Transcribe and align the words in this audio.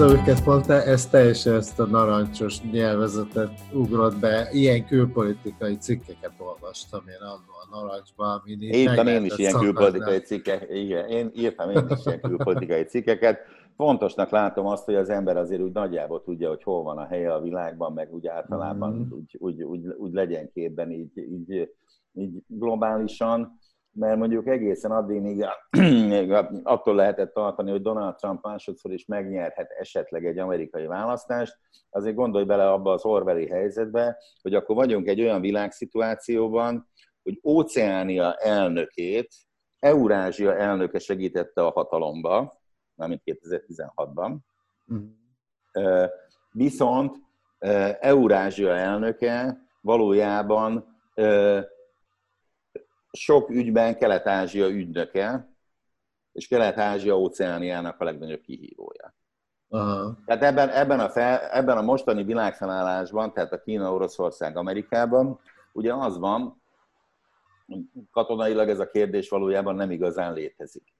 Őket 0.00 0.44
pont 0.44 0.68
ez 0.68 1.06
teljesen 1.06 1.54
ezt 1.54 1.80
a 1.80 1.86
narancsos 1.86 2.62
nyelvezetet 2.62 3.50
ugrott 3.72 4.18
be. 4.18 4.48
Ilyen 4.52 4.86
külpolitikai 4.86 5.76
cikkeket 5.76 6.32
olvastam 6.38 7.00
én 7.08 7.20
annól 7.20 7.56
a 7.70 7.80
narancsban, 7.80 8.40
amin 8.40 8.62
Írtam 8.62 9.06
én 9.06 9.24
is 9.24 9.38
ilyen 9.38 9.58
külpolitikai 9.58 10.18
cikkeket, 10.18 10.70
igen, 10.70 11.08
én 11.08 11.30
írtam 11.34 11.70
én 11.70 11.86
is 11.88 12.06
ilyen 12.06 12.20
külpolitikai 12.20 12.82
cikkeket. 12.82 13.38
Fontosnak 13.76 14.30
látom 14.30 14.66
azt, 14.66 14.84
hogy 14.84 14.94
az 14.94 15.08
ember 15.08 15.36
azért 15.36 15.62
úgy 15.62 15.72
nagyjából 15.72 16.22
tudja, 16.22 16.48
hogy 16.48 16.62
hol 16.62 16.82
van 16.82 16.98
a 16.98 17.06
helye 17.06 17.32
a 17.32 17.40
világban, 17.40 17.92
meg 17.92 18.14
úgy 18.14 18.26
általában 18.26 18.92
mm. 18.92 19.12
úgy, 19.12 19.36
úgy, 19.38 19.62
úgy, 19.62 19.86
úgy 19.98 20.12
legyen 20.12 20.50
képben 20.52 20.90
így, 20.90 21.16
így, 21.16 21.68
így 22.12 22.42
globálisan 22.46 23.58
mert 23.98 24.16
mondjuk 24.16 24.46
egészen 24.46 24.90
addig 24.90 25.20
még, 26.08 26.32
attól 26.62 26.94
lehetett 26.94 27.32
tartani, 27.32 27.70
hogy 27.70 27.82
Donald 27.82 28.14
Trump 28.14 28.44
másodszor 28.44 28.92
is 28.92 29.04
megnyerhet 29.06 29.70
esetleg 29.70 30.26
egy 30.26 30.38
amerikai 30.38 30.86
választást, 30.86 31.58
azért 31.90 32.14
gondolj 32.14 32.44
bele 32.44 32.70
abba 32.70 32.92
az 32.92 33.04
orveli 33.04 33.46
helyzetbe, 33.46 34.16
hogy 34.42 34.54
akkor 34.54 34.76
vagyunk 34.76 35.08
egy 35.08 35.20
olyan 35.20 35.40
világszituációban, 35.40 36.88
hogy 37.22 37.40
Óceánia 37.44 38.34
elnökét 38.34 39.34
Eurázsia 39.78 40.56
elnöke 40.56 40.98
segítette 40.98 41.66
a 41.66 41.70
hatalomba, 41.70 42.60
mármint 42.94 43.22
2016-ban, 43.24 44.36
mm. 44.92 45.06
viszont 46.52 47.16
Eurázsia 48.00 48.76
elnöke 48.76 49.58
valójában 49.80 50.96
sok 53.12 53.50
ügyben 53.50 53.98
Kelet-Ázsia 53.98 54.68
ügynöke, 54.68 55.56
és 56.32 56.48
Kelet-Ázsia 56.48 57.18
óceániának 57.18 58.00
a 58.00 58.04
legnagyobb 58.04 58.40
kihívója. 58.40 59.14
Uh-huh. 59.68 60.16
Tehát 60.26 60.42
ebben, 60.42 60.68
ebben, 60.68 61.00
a 61.00 61.08
fel, 61.08 61.38
ebben 61.38 61.76
a 61.76 61.82
mostani 61.82 62.24
világfelállásban, 62.24 63.32
tehát 63.32 63.52
a 63.52 63.60
Kína, 63.60 63.92
Oroszország, 63.92 64.56
Amerikában, 64.56 65.40
ugye 65.72 65.94
az 65.94 66.18
van, 66.18 66.62
katonailag 68.10 68.68
ez 68.68 68.78
a 68.78 68.90
kérdés 68.90 69.28
valójában 69.28 69.74
nem 69.74 69.90
igazán 69.90 70.32
létezik. 70.32 70.96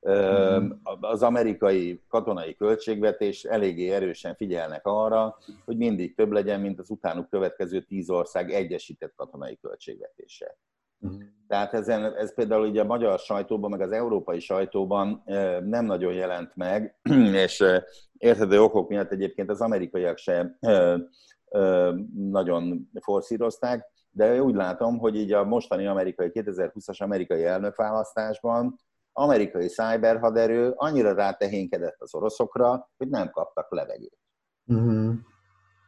Uh-huh. 0.00 0.78
Az 1.00 1.22
amerikai 1.22 2.02
katonai 2.08 2.54
költségvetés 2.54 3.44
eléggé 3.44 3.90
erősen 3.90 4.34
figyelnek 4.34 4.86
arra, 4.86 5.38
hogy 5.64 5.76
mindig 5.76 6.14
több 6.14 6.30
legyen, 6.30 6.60
mint 6.60 6.78
az 6.78 6.90
utánuk 6.90 7.30
következő 7.30 7.80
tíz 7.80 8.10
ország 8.10 8.52
egyesített 8.52 9.14
katonai 9.14 9.58
költségvetése. 9.62 10.56
Uh-huh. 11.00 11.22
Tehát 11.46 11.74
ezen, 11.74 12.14
ez 12.16 12.34
például 12.34 12.68
ugye 12.68 12.80
a 12.80 12.86
magyar 12.86 13.18
sajtóban, 13.18 13.70
meg 13.70 13.80
az 13.80 13.92
európai 13.92 14.40
sajtóban 14.40 15.22
nem 15.64 15.84
nagyon 15.84 16.12
jelent 16.12 16.56
meg, 16.56 16.98
és 17.44 17.64
érthető 18.18 18.62
okok 18.62 18.88
miatt 18.88 19.10
egyébként 19.10 19.50
az 19.50 19.60
amerikaiak 19.60 20.16
se 20.16 20.58
nagyon 22.14 22.90
forszírozták, 23.00 23.86
de 24.10 24.42
úgy 24.42 24.54
látom, 24.54 24.98
hogy 24.98 25.16
így 25.16 25.32
a 25.32 25.44
mostani 25.44 25.86
amerikai 25.86 26.30
2020-as 26.32 26.98
amerikai 26.98 27.44
elnökválasztásban 27.44 28.76
amerikai 29.12 29.68
szájberhaderő 29.68 30.72
annyira 30.76 31.14
rátehénkedett 31.14 31.96
az 31.98 32.14
oroszokra, 32.14 32.90
hogy 32.96 33.08
nem 33.08 33.30
kaptak 33.30 33.72
levegőt. 33.72 34.18
Uh-huh. 34.64 35.14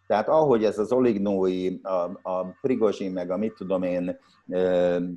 Tehát 0.09 0.29
ahogy 0.29 0.65
ez 0.65 0.79
az 0.79 0.93
olignói, 0.93 1.79
a, 1.83 2.21
a 2.23 2.57
Prigozsin, 2.61 3.13
meg 3.13 3.31
a 3.31 3.37
mit 3.37 3.55
tudom 3.55 3.83
én, 3.83 4.19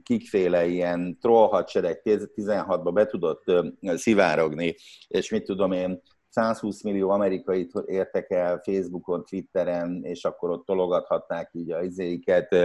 kikféle 0.03 0.65
ilyen 0.65 1.17
trollhadsereg 1.21 2.01
16-ba 2.03 2.91
be 2.91 3.05
tudott 3.05 3.43
szivárogni, 3.81 4.75
és 5.07 5.31
mit 5.31 5.43
tudom 5.43 5.71
én, 5.71 6.01
120 6.31 6.83
millió 6.83 7.09
amerikait 7.09 7.71
értek 7.85 8.31
el 8.31 8.61
Facebookon, 8.63 9.25
Twitteren, 9.25 10.03
és 10.03 10.25
akkor 10.25 10.49
ott 10.49 10.65
tologathatnák 10.65 11.49
így 11.53 11.71
a 11.71 11.81
izéiket, 11.81 12.55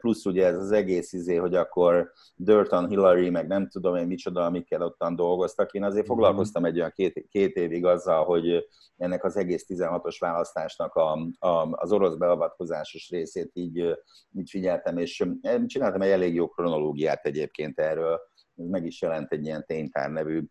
plusz 0.00 0.24
ugye 0.24 0.46
ez 0.46 0.56
az 0.56 0.72
egész 0.72 1.12
izé, 1.12 1.36
hogy 1.36 1.54
akkor 1.54 2.12
Dirt 2.34 2.72
on 2.72 2.88
Hillary, 2.88 3.30
meg 3.30 3.46
nem 3.46 3.68
tudom 3.68 3.96
én 3.96 4.06
micsoda, 4.06 4.44
amikkel 4.44 4.82
ottan 4.82 5.16
dolgoztak. 5.16 5.72
Én 5.72 5.84
azért 5.84 6.06
mhm. 6.06 6.14
foglalkoztam 6.14 6.64
egy 6.64 6.78
olyan 6.78 6.92
két, 6.94 7.26
két 7.28 7.56
évig 7.56 7.84
azzal, 7.84 8.24
hogy 8.24 8.68
ennek 8.96 9.24
az 9.24 9.36
egész 9.36 9.64
16-os 9.68 10.16
választásnak 10.18 10.94
a, 10.94 11.12
a, 11.38 11.68
az 11.70 11.92
orosz 11.92 12.14
beavatkozásos 12.14 13.08
részét 13.10 13.50
így, 13.54 13.98
így 14.32 14.50
figyeltem, 14.50 14.98
és 14.98 15.24
csináltam 15.66 16.02
egy 16.02 16.10
elég 16.10 16.34
jó 16.34 16.48
kronológiát 16.48 17.26
egyébként 17.26 17.78
erről, 17.78 18.20
ez 18.56 18.66
meg 18.66 18.86
is 18.86 19.02
jelent 19.02 19.32
egy 19.32 19.44
ilyen 19.44 19.64
ténytár 19.66 20.10
nevű 20.10 20.42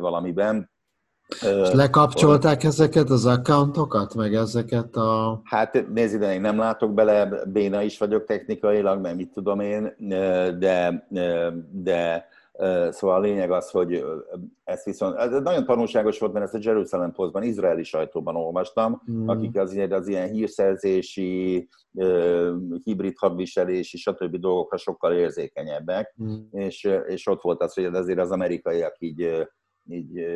valamiben, 0.00 0.70
és 1.40 1.72
lekapcsolták 1.72 2.64
ezeket 2.64 3.10
az 3.10 3.26
accountokat, 3.26 4.14
meg 4.14 4.34
ezeket 4.34 4.96
a... 4.96 5.40
Hát 5.44 5.88
nézd 5.92 6.14
ide, 6.14 6.34
én 6.34 6.40
nem 6.40 6.58
látok 6.58 6.94
bele, 6.94 7.44
béna 7.46 7.82
is 7.82 7.98
vagyok 7.98 8.24
technikailag, 8.24 9.00
mert 9.00 9.16
mit 9.16 9.32
tudom 9.32 9.60
én, 9.60 9.94
de, 10.58 11.06
de 11.70 12.28
szóval 12.90 13.16
a 13.16 13.20
lényeg 13.20 13.50
az, 13.50 13.70
hogy 13.70 14.04
ez 14.64 14.84
viszont, 14.84 15.16
ez 15.16 15.30
nagyon 15.30 15.64
tanulságos 15.64 16.18
volt, 16.18 16.32
mert 16.32 16.44
ezt 16.44 16.54
a 16.54 16.70
Jerusalem 16.70 17.12
Postban, 17.12 17.42
izraeli 17.42 17.82
sajtóban 17.82 18.36
olvastam, 18.36 19.02
mm. 19.10 19.28
akik 19.28 19.58
azért 19.58 19.92
az 19.92 20.08
ilyen 20.08 20.28
hírszerzési, 20.28 21.68
hibrid 22.84 23.18
hadviselési, 23.18 23.96
stb. 23.96 24.36
dolgokra 24.36 24.76
sokkal 24.76 25.12
érzékenyebbek, 25.12 26.14
mm. 26.22 26.34
és, 26.50 26.88
és 27.06 27.26
ott 27.26 27.42
volt 27.42 27.62
az, 27.62 27.74
hogy 27.74 27.84
azért 27.84 28.18
az 28.18 28.30
amerikaiak 28.30 28.96
így 28.98 29.48
így 29.88 30.26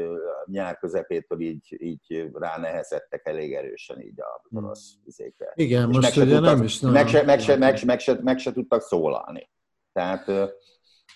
nyár 0.45 0.79
közepétől 0.79 1.41
így, 1.41 1.77
így 1.79 2.31
ránehezettek 2.33 3.27
elég 3.27 3.55
erősen 3.55 4.01
így 4.01 4.21
a 4.21 4.43
hmm. 4.49 4.65
orosz 4.65 4.95
vizékre. 5.05 5.53
Igen, 5.55 5.89
és 5.91 5.97
most 5.97 6.17
ugye 6.17 6.25
tudtak, 6.25 6.55
nem 6.55 6.63
is. 6.63 6.81
Nem, 6.81 6.93
meg, 6.93 7.09
se, 7.09 7.23
meg, 7.23 7.41
se, 7.41 7.57
meg, 7.57 7.77
se, 7.77 7.85
meg, 7.85 8.01
se, 8.01 8.19
meg 8.23 8.39
se 8.39 8.53
tudtak 8.53 8.83
szólalni. 8.83 9.51
Tehát, 9.93 10.25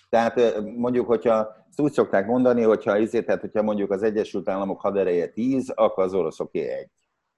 tehát 0.09 0.61
mondjuk, 0.61 1.07
hogyha 1.07 1.65
ezt 1.69 1.79
úgy 1.79 1.91
szokták 1.91 2.25
mondani, 2.25 2.61
hogyha, 2.61 2.97
izé, 2.97 3.21
tehát, 3.21 3.41
hogyha 3.41 3.61
mondjuk 3.61 3.91
az 3.91 4.03
Egyesült 4.03 4.49
Államok 4.49 4.81
hadereje 4.81 5.27
10, 5.27 5.69
akkor 5.75 6.03
az 6.03 6.13
oroszoké 6.13 6.59
egy. 6.59 6.89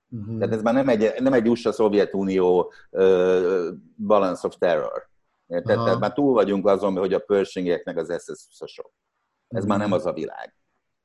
Uh-huh. 0.09 0.37
Tehát 0.39 0.53
ez 0.53 0.61
már 0.61 0.73
nem 0.73 0.89
egy, 0.89 1.13
nem 1.19 1.33
egy 1.33 1.49
USA-Szovjetunió 1.49 2.71
uh, 2.91 3.67
balance 3.97 4.47
of 4.47 4.55
terror. 4.57 5.09
Tehát, 5.47 5.63
tehát 5.63 5.99
már 5.99 6.13
túl 6.13 6.33
vagyunk 6.33 6.67
azon, 6.67 6.97
hogy 6.97 7.13
a 7.13 7.19
Pershingeknek 7.19 7.97
az 7.97 8.13
SS-20-asok. 8.17 8.89
Ez 9.47 9.63
uh-huh. 9.63 9.67
már 9.67 9.77
nem 9.77 9.91
az 9.91 10.05
a 10.05 10.13
világ. 10.13 10.58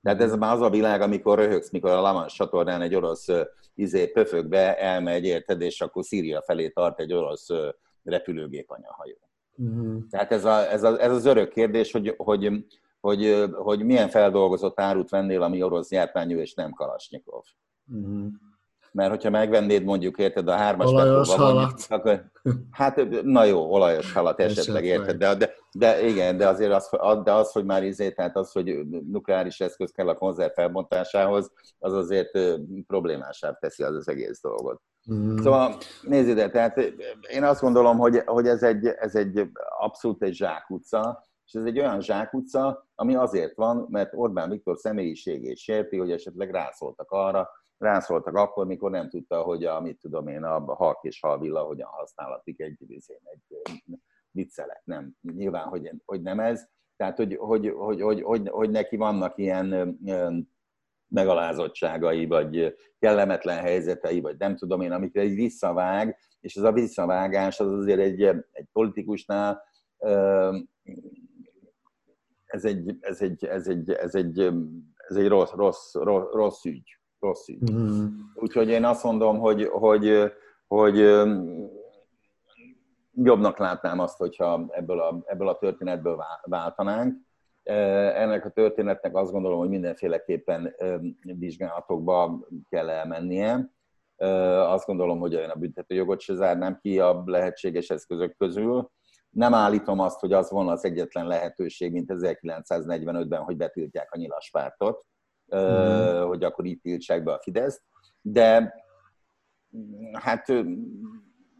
Tehát 0.05 0.21
ez 0.21 0.37
már 0.37 0.55
az 0.55 0.61
a 0.61 0.71
világ, 0.71 1.01
amikor 1.01 1.39
röhögsz, 1.39 1.71
mikor 1.71 1.91
a 1.91 2.01
Laman 2.01 2.27
csatornán 2.27 2.83
egy 2.83 2.95
orosz 2.95 3.27
izé, 3.75 4.07
pöfögbe 4.07 4.79
elmegy, 4.79 5.25
érted, 5.25 5.61
és 5.61 5.81
akkor 5.81 6.05
Szíria 6.05 6.43
felé 6.43 6.69
tart 6.69 7.01
egy 7.01 7.13
orosz 7.13 7.49
repülőgép 8.03 8.71
anyahajó. 8.71 9.17
Uh-huh. 9.57 10.03
Tehát 10.11 10.33
ez, 10.33 10.45
a, 10.45 10.71
ez, 10.71 10.83
a, 10.83 11.03
ez 11.03 11.13
az 11.13 11.25
örök 11.25 11.49
kérdés, 11.49 11.93
hogy, 11.93 12.15
hogy, 12.17 12.65
hogy, 13.01 13.45
hogy 13.53 13.85
milyen 13.85 14.09
feldolgozott 14.09 14.81
árut 14.81 15.11
vennél, 15.11 15.43
ami 15.43 15.63
orosz 15.63 15.91
járványú 15.91 16.39
és 16.39 16.55
nem 16.55 16.73
Kalasnyikov. 16.73 17.43
Uh-huh 17.93 18.27
mert 18.94 19.10
hogyha 19.10 19.31
megvennéd 19.31 19.84
mondjuk, 19.84 20.19
érted, 20.19 20.49
a 20.49 20.53
hármas 20.53 20.91
olajos 20.91 21.34
halat. 21.34 21.55
Mondjuk, 21.55 21.91
akkor, 21.91 22.25
hát 22.71 23.22
na 23.22 23.44
jó, 23.44 23.72
olajos 23.72 24.12
halat 24.12 24.41
esetleg, 24.50 24.84
érted, 24.84 25.16
de, 25.16 25.34
de, 25.34 25.55
de, 25.72 26.06
igen, 26.06 26.37
de 26.37 26.49
azért 26.49 26.72
az, 26.72 26.91
de 27.25 27.32
az, 27.32 27.53
hogy 27.53 27.65
már 27.65 27.84
izé, 27.84 28.10
tehát 28.10 28.37
az, 28.37 28.53
hogy 28.53 28.87
nukleáris 29.10 29.60
eszköz 29.60 29.91
kell 29.91 30.09
a 30.09 30.15
konzerv 30.15 30.53
felbontásához, 30.53 31.50
az 31.78 31.93
azért 31.93 32.38
problémásabb 32.87 33.59
teszi 33.59 33.82
az 33.82 33.94
az 33.94 34.09
egész 34.09 34.41
dolgot. 34.41 34.81
Mm. 35.12 35.37
Szóval 35.37 35.76
nézd 36.03 36.28
ide, 36.28 36.50
tehát 36.50 36.78
én 37.31 37.44
azt 37.44 37.61
gondolom, 37.61 37.99
hogy, 37.99 38.22
hogy 38.25 38.47
ez, 38.47 38.62
egy, 38.62 38.87
ez 38.87 39.15
egy 39.15 39.49
abszolút 39.78 40.22
egy 40.22 40.34
zsákutca, 40.34 41.25
és 41.47 41.53
ez 41.53 41.65
egy 41.65 41.78
olyan 41.78 42.00
zsákutca, 42.00 42.88
ami 42.94 43.14
azért 43.14 43.55
van, 43.55 43.87
mert 43.90 44.12
Orbán 44.14 44.50
Viktor 44.50 44.79
személyiségét 44.79 45.56
sérti, 45.56 45.99
hogy 45.99 46.11
esetleg 46.11 46.50
rászóltak 46.50 47.11
arra, 47.11 47.49
rászóltak 47.79 48.35
akkor, 48.35 48.67
mikor 48.67 48.91
nem 48.91 49.09
tudta, 49.09 49.43
hogy 49.43 49.65
a, 49.65 49.81
mit 49.81 49.99
tudom 49.99 50.29
én, 50.29 50.43
a 50.43 50.75
halk 50.75 50.99
és 51.03 51.21
halvilla 51.21 51.62
hogyan 51.62 51.88
használhatik 51.88 52.61
egy, 52.61 52.79
egy 53.25 53.62
viccelek. 54.31 54.82
Nem, 54.85 55.12
nyilván, 55.21 55.67
hogy, 55.67 55.91
hogy 56.05 56.23
nem 56.23 56.41
ez. 56.41 56.67
Tehát, 56.97 57.17
hogy, 57.17 57.37
hogy, 57.37 57.69
hogy, 57.76 58.00
hogy, 58.00 58.23
hogy, 58.23 58.49
hogy 58.49 58.71
neki 58.71 58.97
vannak 58.97 59.38
ilyen 59.38 59.99
megalázottságai, 61.09 62.26
vagy 62.26 62.76
kellemetlen 62.99 63.59
helyzetei, 63.59 64.21
vagy 64.21 64.37
nem 64.38 64.56
tudom 64.56 64.81
én, 64.81 64.93
amikre 64.93 65.21
egy 65.21 65.35
visszavág, 65.35 66.19
és 66.41 66.56
ez 66.56 66.62
a 66.62 66.73
visszavágás 66.73 67.61
az 67.61 67.73
azért 67.73 68.00
egy, 68.00 68.23
egy 68.23 68.67
politikusnál 68.73 69.62
ez 72.44 72.65
egy, 72.65 72.97
ez 73.00 73.21
egy, 73.21 73.44
ez 73.44 73.69
egy, 73.69 73.91
ez 73.91 74.15
egy, 74.15 74.41
ez 74.97 75.17
egy 75.17 75.29
rossz, 75.29 75.53
rossz, 75.53 75.94
rossz, 75.94 76.32
rossz 76.32 76.65
ügy 76.65 76.99
rossz 77.25 77.49
ügy. 77.49 77.73
Mm. 77.73 78.06
Úgyhogy 78.35 78.69
én 78.69 78.85
azt 78.85 79.05
mondom, 79.05 79.38
hogy, 79.38 79.65
hogy, 79.65 80.32
hogy 80.67 80.97
jobbnak 83.15 83.59
látnám 83.59 83.99
azt, 83.99 84.19
hogyha 84.19 84.67
ebből 84.71 85.00
a, 85.00 85.23
ebből 85.25 85.49
a 85.49 85.59
történetből 85.59 86.25
váltanánk. 86.43 87.17
ennek 87.62 88.44
a 88.44 88.50
történetnek 88.50 89.17
azt 89.17 89.32
gondolom, 89.32 89.59
hogy 89.59 89.69
mindenféleképpen 89.69 90.75
vizsgálatokba 91.21 92.47
kell 92.69 92.88
elmennie. 92.88 93.73
Azt 94.67 94.87
gondolom, 94.87 95.19
hogy 95.19 95.35
olyan 95.35 95.50
a 95.50 95.59
büntetőjogot 95.59 96.21
se 96.21 96.35
zárnám 96.35 96.79
ki 96.82 96.99
a 96.99 97.23
lehetséges 97.26 97.91
eszközök 97.91 98.37
közül. 98.37 98.91
Nem 99.31 99.55
állítom 99.55 99.99
azt, 99.99 100.21
hogy 100.21 100.32
az 100.32 100.50
volna 100.50 100.73
az 100.73 100.85
egyetlen 100.85 101.26
lehetőség, 101.26 101.93
mint 101.93 102.12
1945-ben, 102.15 103.43
hogy 103.43 103.56
betiltják 103.56 104.12
a 104.12 104.17
nyilaspártot, 104.17 105.05
mm. 105.56 106.26
hogy 106.26 106.44
akkor 106.44 106.67
itt 106.67 106.82
tiltsák 106.82 107.23
be 107.23 107.32
a 107.32 107.41
Fideszt, 107.43 107.82
de 108.20 108.75
hát 110.12 110.52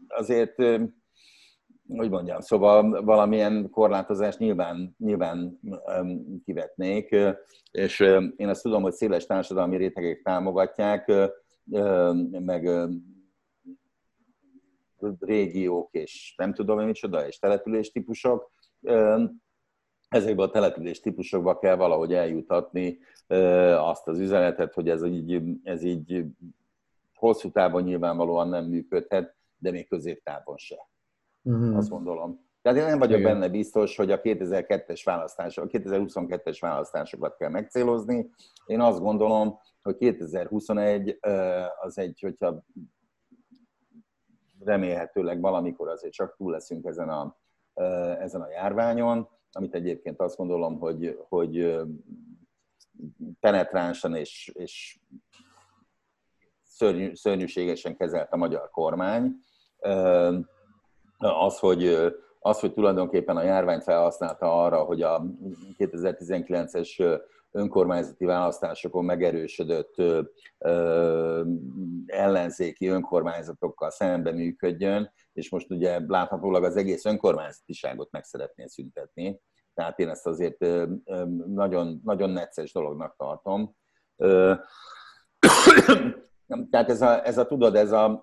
azért 0.07 0.55
hogy 1.87 2.09
mondjam, 2.09 2.39
szóval 2.39 3.03
valamilyen 3.03 3.69
korlátozást 3.69 4.39
nyilván, 4.39 4.95
nyilván 4.97 5.59
kivetnék, 6.45 7.15
és 7.71 7.99
én 8.35 8.49
azt 8.49 8.61
tudom, 8.61 8.81
hogy 8.81 8.93
széles 8.93 9.25
társadalmi 9.25 9.77
rétegek 9.77 10.21
támogatják, 10.21 11.11
meg 12.29 12.69
régiók 15.19 15.93
és 15.93 16.33
nem 16.37 16.53
tudom 16.53 16.77
hogy 16.77 16.85
micsoda, 16.85 17.27
és 17.27 17.39
település 17.39 17.91
típusok. 17.91 18.51
Ezekbe 20.09 20.43
a 20.43 20.49
település 20.49 20.99
típusokba 20.99 21.59
kell 21.59 21.75
valahogy 21.75 22.13
eljutatni 22.13 22.99
azt 23.77 24.07
az 24.07 24.19
üzenetet, 24.19 24.73
hogy 24.73 24.89
ez 24.89 25.03
így, 25.03 25.41
ez 25.63 25.83
így 25.83 26.25
hosszú 27.15 27.51
távon 27.51 27.83
nyilvánvalóan 27.83 28.49
nem 28.49 28.65
működhet, 28.65 29.35
de 29.57 29.71
még 29.71 29.87
középtávon 29.87 30.57
se. 30.57 30.89
Uh-huh. 31.41 31.77
Azt 31.77 31.89
gondolom. 31.89 32.43
Tehát 32.61 32.79
én 32.79 32.85
nem 32.85 32.99
vagyok 32.99 33.19
Igen. 33.19 33.31
benne 33.31 33.49
biztos, 33.49 33.95
hogy 33.95 34.11
a 34.11 34.21
2002-es 34.21 35.01
választások, 35.03 35.63
a 35.63 35.67
2022-es 35.67 36.57
választásokat 36.59 37.35
kell 37.35 37.49
megcélozni. 37.49 38.29
Én 38.65 38.79
azt 38.81 38.99
gondolom, 38.99 39.59
hogy 39.81 39.95
2021 39.95 41.19
az 41.81 41.97
egy, 41.97 42.19
hogyha 42.21 42.63
remélhetőleg 44.59 45.41
valamikor 45.41 45.89
azért 45.89 46.13
csak 46.13 46.35
túl 46.35 46.51
leszünk 46.51 46.85
ezen 46.85 47.09
a, 47.09 47.37
ezen 48.19 48.41
a 48.41 48.49
járványon, 48.49 49.29
amit 49.51 49.73
egyébként 49.73 50.19
azt 50.19 50.37
gondolom, 50.37 50.79
hogy, 50.79 51.19
hogy 51.29 51.81
penetránsan 53.39 54.15
és, 54.15 54.51
és 54.53 54.99
szörnyű, 56.63 57.13
szörnyűségesen 57.15 57.97
kezelt 57.97 58.31
a 58.31 58.37
magyar 58.37 58.69
kormány. 58.69 59.35
Az, 61.17 61.59
hogy, 61.59 61.85
az, 62.39 62.59
hogy 62.59 62.73
tulajdonképpen 62.73 63.37
a 63.37 63.43
járványt 63.43 63.83
felhasználta 63.83 64.63
arra, 64.63 64.83
hogy 64.83 65.01
a 65.01 65.25
2019-es 65.77 67.19
önkormányzati 67.55 68.25
választásokon 68.25 69.05
megerősödött 69.05 69.95
ellenzéki 72.05 72.87
önkormányzatokkal 72.87 73.89
szembe 73.89 74.31
működjön, 74.31 75.13
és 75.33 75.49
most 75.49 75.71
ugye 75.71 75.99
láthatólag 76.07 76.63
az 76.63 76.75
egész 76.75 77.05
önkormányzatiságot 77.05 78.11
meg 78.11 78.23
szeretné 78.23 78.65
szüntetni. 78.67 79.39
Tehát 79.73 79.99
én 79.99 80.09
ezt 80.09 80.27
azért 80.27 80.65
nagyon, 81.47 82.01
nagyon 82.03 82.29
necces 82.29 82.73
dolognak 82.73 83.15
tartom. 83.17 83.75
Tehát 86.69 86.89
ez 86.89 87.01
a, 87.01 87.25
ez 87.25 87.37
a 87.37 87.45
tudod, 87.45 87.75
ez 87.75 87.91
a, 87.91 88.21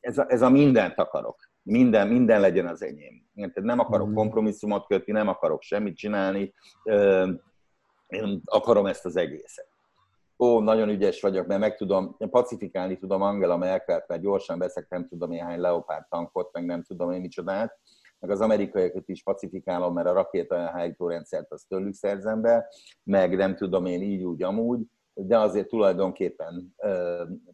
ez 0.00 0.18
a, 0.18 0.26
ez 0.28 0.42
a 0.42 0.50
mindent 0.50 0.98
akarok 0.98 1.50
minden, 1.62 2.08
minden 2.08 2.40
legyen 2.40 2.66
az 2.66 2.82
enyém. 2.82 3.26
Tehát 3.34 3.62
nem 3.62 3.78
akarok 3.78 4.08
mm. 4.08 4.14
kompromisszumot 4.14 4.86
kötni, 4.86 5.12
nem 5.12 5.28
akarok 5.28 5.62
semmit 5.62 5.96
csinálni, 5.96 6.54
én 8.12 8.40
akarom 8.44 8.86
ezt 8.86 9.04
az 9.04 9.16
egészet. 9.16 9.68
Ó, 10.38 10.60
nagyon 10.60 10.88
ügyes 10.88 11.20
vagyok, 11.20 11.46
mert 11.46 11.60
meg 11.60 11.76
tudom, 11.76 12.16
pacifikálni 12.30 12.96
tudom 12.96 13.22
Angela 13.22 13.56
Merkelt, 13.56 14.08
mert 14.08 14.22
gyorsan 14.22 14.58
veszek 14.58 14.88
nem 14.88 15.08
tudom 15.08 15.32
én 15.32 15.44
hány 15.44 15.60
leopárt 15.60 16.08
tankot, 16.08 16.52
meg 16.52 16.64
nem 16.64 16.82
tudom 16.82 17.12
én 17.12 17.20
micsodát, 17.20 17.78
meg 18.18 18.30
az 18.30 18.40
amerikaiakat 18.40 19.08
is 19.08 19.22
pacifikálom, 19.22 19.94
mert 19.94 20.06
a 20.06 20.12
rakéta 20.12 20.56
elhárító 20.56 21.08
rendszert 21.08 21.52
azt 21.52 21.68
tőlük 21.68 21.94
szerzem 21.94 22.40
be, 22.40 22.68
meg 23.02 23.36
nem 23.36 23.56
tudom 23.56 23.86
én 23.86 24.02
így, 24.02 24.22
úgy, 24.22 24.42
amúgy, 24.42 24.80
de 25.14 25.38
azért 25.38 25.68
tulajdonképpen 25.68 26.74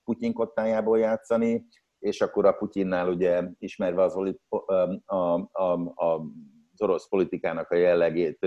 Putyin 0.04 0.32
kottájából 0.32 0.98
játszani, 0.98 1.66
és 1.98 2.20
akkor 2.20 2.46
a 2.46 2.52
Putyinnál 2.52 3.08
ugye 3.08 3.42
ismerve 3.58 4.02
az, 4.02 4.14
a, 4.48 4.64
a, 5.14 5.48
a, 5.52 5.92
az 5.94 6.20
orosz 6.76 7.08
politikának 7.08 7.70
a 7.70 7.76
jellegét, 7.76 8.46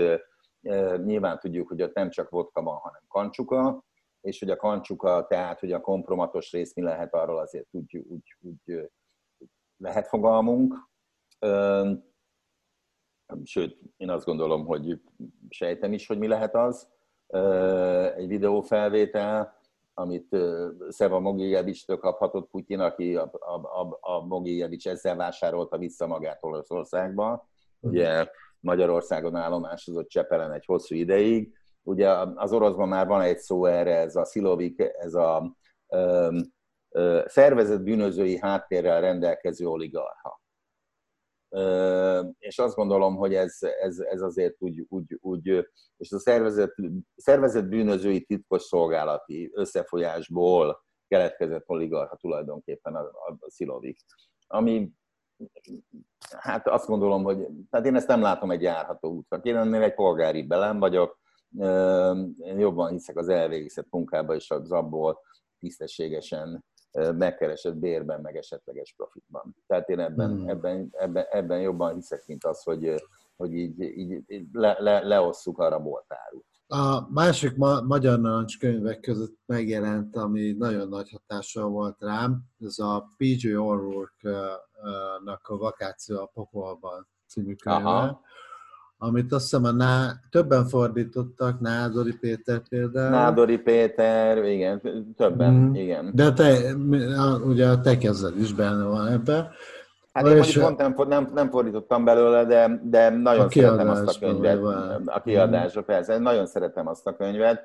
nyilván 1.04 1.38
tudjuk, 1.38 1.68
hogy 1.68 1.82
ott 1.82 1.94
nem 1.94 2.10
csak 2.10 2.30
vodka 2.30 2.62
van, 2.62 2.76
hanem 2.76 3.02
kancsuka, 3.08 3.84
és 4.20 4.38
hogy 4.38 4.50
a 4.50 4.56
kancsuka, 4.56 5.26
tehát 5.26 5.60
hogy 5.60 5.72
a 5.72 5.80
kompromatos 5.80 6.52
rész 6.52 6.74
mi 6.74 6.82
lehet, 6.82 7.14
arról 7.14 7.38
azért 7.38 7.68
úgy, 7.70 7.96
úgy, 7.96 8.36
úgy 8.40 8.90
lehet 9.76 10.06
fogalmunk. 10.06 10.74
Sőt, 13.44 13.78
én 13.96 14.10
azt 14.10 14.24
gondolom, 14.24 14.66
hogy 14.66 15.00
sejtem 15.48 15.92
is, 15.92 16.06
hogy 16.06 16.18
mi 16.18 16.26
lehet 16.26 16.54
az. 16.54 16.88
Egy 18.16 18.26
videófelvétel, 18.28 19.60
amit 19.94 20.36
Szeva 20.88 21.20
Mogiljevics-től 21.20 21.98
kaphatott 21.98 22.50
Putyin, 22.50 22.80
aki 22.80 23.16
a, 23.16 23.30
a, 23.32 23.80
a, 23.80 23.98
a 24.00 24.24
Mogiljevics 24.26 24.88
ezzel 24.88 25.16
vásárolta 25.16 25.78
vissza 25.78 26.06
magát 26.06 26.44
Oroszországba. 26.44 27.48
Ugye 27.80 28.28
Magyarországon 28.62 29.36
állomásozott 29.36 30.08
Csepelen 30.08 30.52
egy 30.52 30.64
hosszú 30.64 30.94
ideig. 30.94 31.54
Ugye 31.82 32.08
az 32.34 32.52
oroszban 32.52 32.88
már 32.88 33.06
van 33.06 33.20
egy 33.20 33.38
szó 33.38 33.64
erre, 33.64 33.96
ez 33.96 34.16
a 34.16 34.24
szilovik, 34.24 34.80
ez 34.98 35.14
a 35.14 35.56
ö, 35.88 36.38
ö, 36.88 37.22
szervezett 37.26 37.82
bűnözői 37.82 38.38
háttérrel 38.38 39.00
rendelkező 39.00 39.66
oligarha 39.66 40.42
és 42.38 42.58
azt 42.58 42.74
gondolom, 42.74 43.16
hogy 43.16 43.34
ez, 43.34 43.58
ez, 43.60 43.98
ez 43.98 44.20
azért 44.20 44.54
úgy, 44.58 44.86
úgy, 44.88 45.18
úgy, 45.20 45.68
és 45.96 46.12
a 46.12 46.18
szervezet, 46.18 46.74
szervezet 47.16 47.68
bűnözői 47.68 48.24
titkos 48.24 48.62
szolgálati 48.62 49.50
összefolyásból 49.54 50.84
keletkezett 51.08 51.68
oligarha 51.68 52.16
tulajdonképpen 52.16 52.94
a, 52.94 53.00
a, 53.00 53.36
a 53.40 53.50
Szilovik. 53.50 53.98
Ami, 54.46 54.90
hát 56.38 56.68
azt 56.68 56.86
gondolom, 56.86 57.22
hogy, 57.22 57.46
tehát 57.70 57.86
én 57.86 57.94
ezt 57.94 58.08
nem 58.08 58.20
látom 58.20 58.50
egy 58.50 58.62
járható 58.62 59.10
útnak. 59.10 59.44
Én 59.44 59.56
ennél 59.56 59.82
egy 59.82 59.94
polgári 59.94 60.42
belem 60.42 60.78
vagyok, 60.78 61.20
én 62.38 62.58
jobban 62.58 62.90
hiszek 62.90 63.16
az 63.16 63.28
elvégzett 63.28 63.86
munkába 63.90 64.34
és 64.34 64.50
az 64.50 64.72
abból 64.72 65.20
tisztességesen 65.58 66.64
megkeresett 66.92 67.76
bérben, 67.76 68.20
meg 68.20 68.36
esetleges 68.36 68.94
profitban. 68.96 69.56
Tehát 69.66 69.88
én 69.88 69.98
ebben, 69.98 70.30
hmm. 70.30 70.48
ebben, 70.48 70.88
ebben, 70.92 71.24
ebben 71.30 71.60
jobban 71.60 71.94
hiszek, 71.94 72.26
mint 72.26 72.44
az, 72.44 72.62
hogy, 72.62 72.94
hogy 73.36 73.52
így, 73.52 73.80
így 74.26 74.46
le, 74.52 74.76
le, 74.78 75.00
leosszuk 75.02 75.58
a 75.58 75.68
raboltárut. 75.68 76.44
A 76.66 77.10
másik 77.10 77.56
ma- 77.56 77.80
magyar 77.80 78.20
narancs 78.20 78.58
könyvek 78.58 79.00
között 79.00 79.38
megjelent, 79.46 80.16
ami 80.16 80.52
nagyon 80.52 80.88
nagy 80.88 81.10
hatással 81.10 81.68
volt 81.68 82.00
rám, 82.00 82.42
ez 82.60 82.78
a 82.78 83.08
P.J. 83.16 83.54
O'Rourke-nak 84.82 85.48
a 85.48 85.56
Vakáció 85.56 86.20
a 86.20 86.30
pokolban 86.34 87.08
című 87.26 87.54
könyve. 87.54 87.88
Aha 87.88 88.20
amit 89.04 89.32
azt 89.32 89.42
hiszem 89.42 89.64
a 89.64 89.70
Ná... 89.70 90.12
többen 90.30 90.66
fordítottak, 90.66 91.60
Nádori 91.60 92.12
Péter 92.12 92.62
például. 92.68 93.10
Nádori 93.10 93.58
Péter, 93.58 94.44
igen, 94.44 94.80
többen, 95.16 95.52
mm. 95.52 95.74
igen. 95.74 96.10
De 96.14 96.32
te, 96.32 96.74
ugye 97.44 97.68
a 97.68 97.80
te 97.80 97.98
kezed 97.98 98.38
is 98.38 98.52
benne 98.52 98.84
van 98.84 99.06
ebben. 99.06 99.48
Hát 100.12 100.26
én 100.26 100.36
mondjuk 100.36 100.64
pont 100.64 100.78
nem, 100.78 101.08
nem, 101.08 101.30
nem 101.34 101.50
fordítottam 101.50 102.04
belőle, 102.04 102.44
de, 102.44 102.80
de 102.82 103.10
nagyon 103.10 103.48
szeretem 103.48 103.88
azt 103.88 104.16
a 104.16 104.18
könyvet. 104.18 104.62
A 105.06 105.20
kiadásra, 105.24 105.80
mm. 105.80 105.84
persze, 105.84 106.18
nagyon 106.18 106.46
szeretem 106.46 106.86
azt 106.86 107.06
a 107.06 107.16
könyvet. 107.16 107.62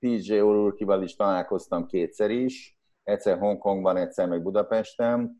PJ 0.00 0.32
O'Rourke-val 0.40 1.00
is 1.02 1.16
találkoztam 1.16 1.86
kétszer 1.86 2.30
is, 2.30 2.78
egyszer 3.04 3.38
Hongkongban, 3.38 3.96
egyszer 3.96 4.28
meg 4.28 4.42
Budapesten. 4.42 5.39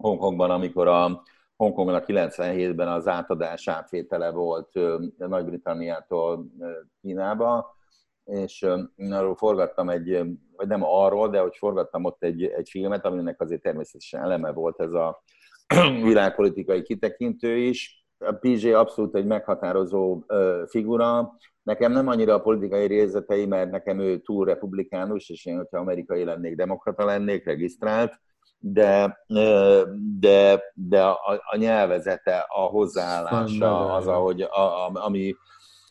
Hongkongban, 0.00 0.50
amikor 0.50 0.88
a 0.88 1.22
Hongkongnak 1.56 2.04
97-ben 2.06 2.88
az 2.88 3.08
átadás 3.08 3.68
átvétele 3.68 4.30
volt 4.30 4.78
Nagy-Britanniától 5.16 6.46
Kínába, 7.00 7.76
és 8.24 8.66
arról 8.96 9.36
forgattam 9.36 9.88
egy, 9.88 10.22
vagy 10.56 10.68
nem 10.68 10.84
arról, 10.84 11.28
de 11.28 11.40
hogy 11.40 11.56
forgattam 11.56 12.04
ott 12.04 12.22
egy, 12.22 12.44
egy 12.44 12.68
filmet, 12.70 13.04
aminek 13.04 13.40
azért 13.40 13.62
természetesen 13.62 14.22
eleme 14.22 14.52
volt 14.52 14.80
ez 14.80 14.92
a 14.92 15.22
világpolitikai 16.02 16.82
kitekintő 16.82 17.56
is. 17.56 18.04
A 18.18 18.32
PJ 18.32 18.72
abszolút 18.72 19.14
egy 19.14 19.26
meghatározó 19.26 20.24
figura. 20.66 21.32
Nekem 21.62 21.92
nem 21.92 22.08
annyira 22.08 22.34
a 22.34 22.40
politikai 22.40 22.86
részletei, 22.86 23.46
mert 23.46 23.70
nekem 23.70 24.00
ő 24.00 24.18
túl 24.18 24.44
republikánus, 24.44 25.28
és 25.28 25.46
én, 25.46 25.56
hogyha 25.56 25.78
amerikai 25.78 26.24
lennék, 26.24 26.56
demokrata 26.56 27.04
lennék, 27.04 27.44
regisztrált, 27.44 28.20
de, 28.60 29.18
de, 30.20 30.62
de 30.74 31.02
a, 31.02 31.42
a 31.44 31.56
nyelvezete, 31.56 32.46
a 32.48 32.60
hozzáállása, 32.60 33.94
az, 33.94 34.06
ahogy, 34.06 34.42
a, 34.42 34.86
a, 34.86 34.90
ami, 34.92 35.34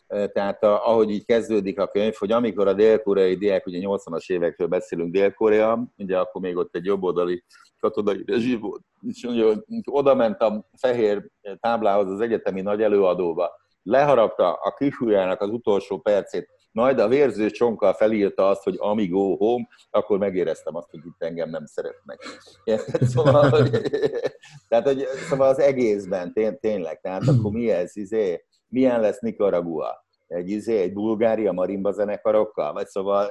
tehát 0.06 0.62
a, 0.62 0.88
ahogy 0.88 1.10
így 1.10 1.24
kezdődik 1.24 1.80
a 1.80 1.86
könyv, 1.86 2.14
hogy 2.18 2.32
amikor 2.32 2.68
a 2.68 2.72
dél-koreai 2.72 3.36
diák, 3.36 3.66
ugye 3.66 3.78
80-as 3.82 4.30
évekről 4.30 4.68
beszélünk 4.68 5.12
Dél-Korea, 5.12 5.84
ugye 5.96 6.18
akkor 6.18 6.40
még 6.40 6.56
ott 6.56 6.74
egy 6.74 6.84
jobboldali 6.84 7.44
katonai 7.80 8.22
rezsim 8.26 8.60
volt, 8.60 8.82
és 9.08 9.28
oda 9.84 10.14
ment 10.14 10.40
a 10.40 10.68
fehér 10.76 11.30
táblához 11.60 12.10
az 12.10 12.20
egyetemi 12.20 12.60
nagy 12.60 12.82
előadóba, 12.82 13.50
leharapta 13.82 14.52
a 14.52 14.74
kisúlyának 14.74 15.40
az 15.40 15.48
utolsó 15.48 15.98
percét, 15.98 16.48
majd 16.72 16.98
a 16.98 17.08
vérző 17.08 17.50
csonkkal 17.50 17.92
felírta 17.92 18.48
azt, 18.48 18.62
hogy 18.62 18.74
amigo 18.78 19.36
home, 19.36 19.68
akkor 19.90 20.18
megéreztem 20.18 20.76
azt, 20.76 20.90
hogy 20.90 21.00
itt 21.06 21.22
engem 21.22 21.50
nem 21.50 21.66
szeretnek. 21.66 22.18
Szóval, 23.12 23.68
tehát, 24.68 24.86
hogy, 24.86 25.04
szóval 25.28 25.48
az 25.48 25.58
egészben 25.58 26.32
tény, 26.32 26.58
tényleg, 26.58 27.00
tehát 27.00 27.22
akkor 27.28 27.52
mi 27.52 27.70
ez, 27.70 27.96
izé, 27.96 28.44
milyen 28.68 29.00
lesz 29.00 29.20
Nicaragua? 29.20 30.04
Egy, 30.26 30.50
izé, 30.50 30.80
egy 30.80 30.92
Bulgária 30.92 31.52
marimba 31.52 31.92
zenekarokkal? 31.92 32.72
Vagy 32.72 32.86
szóval 32.86 33.30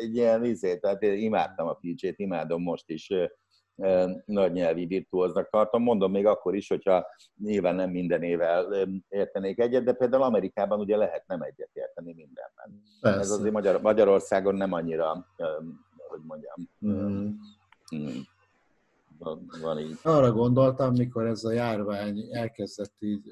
egy 0.00 0.14
ilyen 0.16 0.44
izé, 0.44 0.76
tehát 0.76 1.02
én 1.02 1.18
imádtam 1.18 1.66
a 1.66 1.78
PJ-t, 1.80 2.18
imádom 2.18 2.62
most 2.62 2.90
is, 2.90 3.10
nagy 4.24 4.52
nyelvi 4.52 4.86
virtuóznak 4.86 5.50
tartom. 5.50 5.82
Mondom 5.82 6.10
még 6.10 6.26
akkor 6.26 6.54
is, 6.54 6.68
hogyha 6.68 7.06
nyilván 7.36 7.74
nem 7.74 7.90
minden 7.90 8.22
évvel 8.22 8.88
értenék 9.08 9.58
egyet, 9.58 9.84
de 9.84 9.92
például 9.92 10.22
Amerikában 10.22 10.80
ugye 10.80 10.96
lehet 10.96 11.26
nem 11.26 11.42
egyet 11.42 11.70
érteni 11.72 12.12
mindenben. 12.12 12.82
Persze. 13.00 13.18
Ez 13.18 13.30
azért 13.30 13.52
Magyar, 13.52 13.80
Magyarországon 13.80 14.54
nem 14.54 14.72
annyira, 14.72 15.26
hogy 16.08 16.20
mondjam, 16.22 16.70
mm. 16.86 17.28
Mm. 17.96 18.20
Van, 19.18 19.50
van 19.60 19.78
így. 19.78 19.98
Arra 20.02 20.32
gondoltam, 20.32 20.94
mikor 20.94 21.26
ez 21.26 21.44
a 21.44 21.52
járvány 21.52 22.28
elkezdett 22.32 22.94
így 22.98 23.22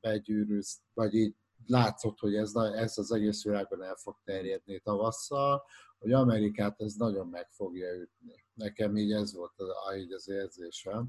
begyűrűzni, 0.00 0.82
vagy 0.94 1.14
így 1.14 1.34
látszott, 1.66 2.18
hogy 2.18 2.34
ez, 2.34 2.54
ez 2.54 2.98
az 2.98 3.12
egész 3.12 3.44
világon 3.44 3.82
el 3.82 3.96
fog 3.96 4.16
terjedni 4.24 4.80
tavasszal, 4.80 5.62
hogy 5.98 6.12
Amerikát 6.12 6.80
ez 6.80 6.94
nagyon 6.94 7.26
meg 7.26 7.48
fogja 7.50 7.94
ütni. 7.94 8.41
Nekem 8.54 8.96
így 8.96 9.12
ez 9.12 9.34
volt 9.34 9.52
az, 9.56 9.96
így 9.98 10.12
az 10.12 10.28
érzésem. 10.28 11.08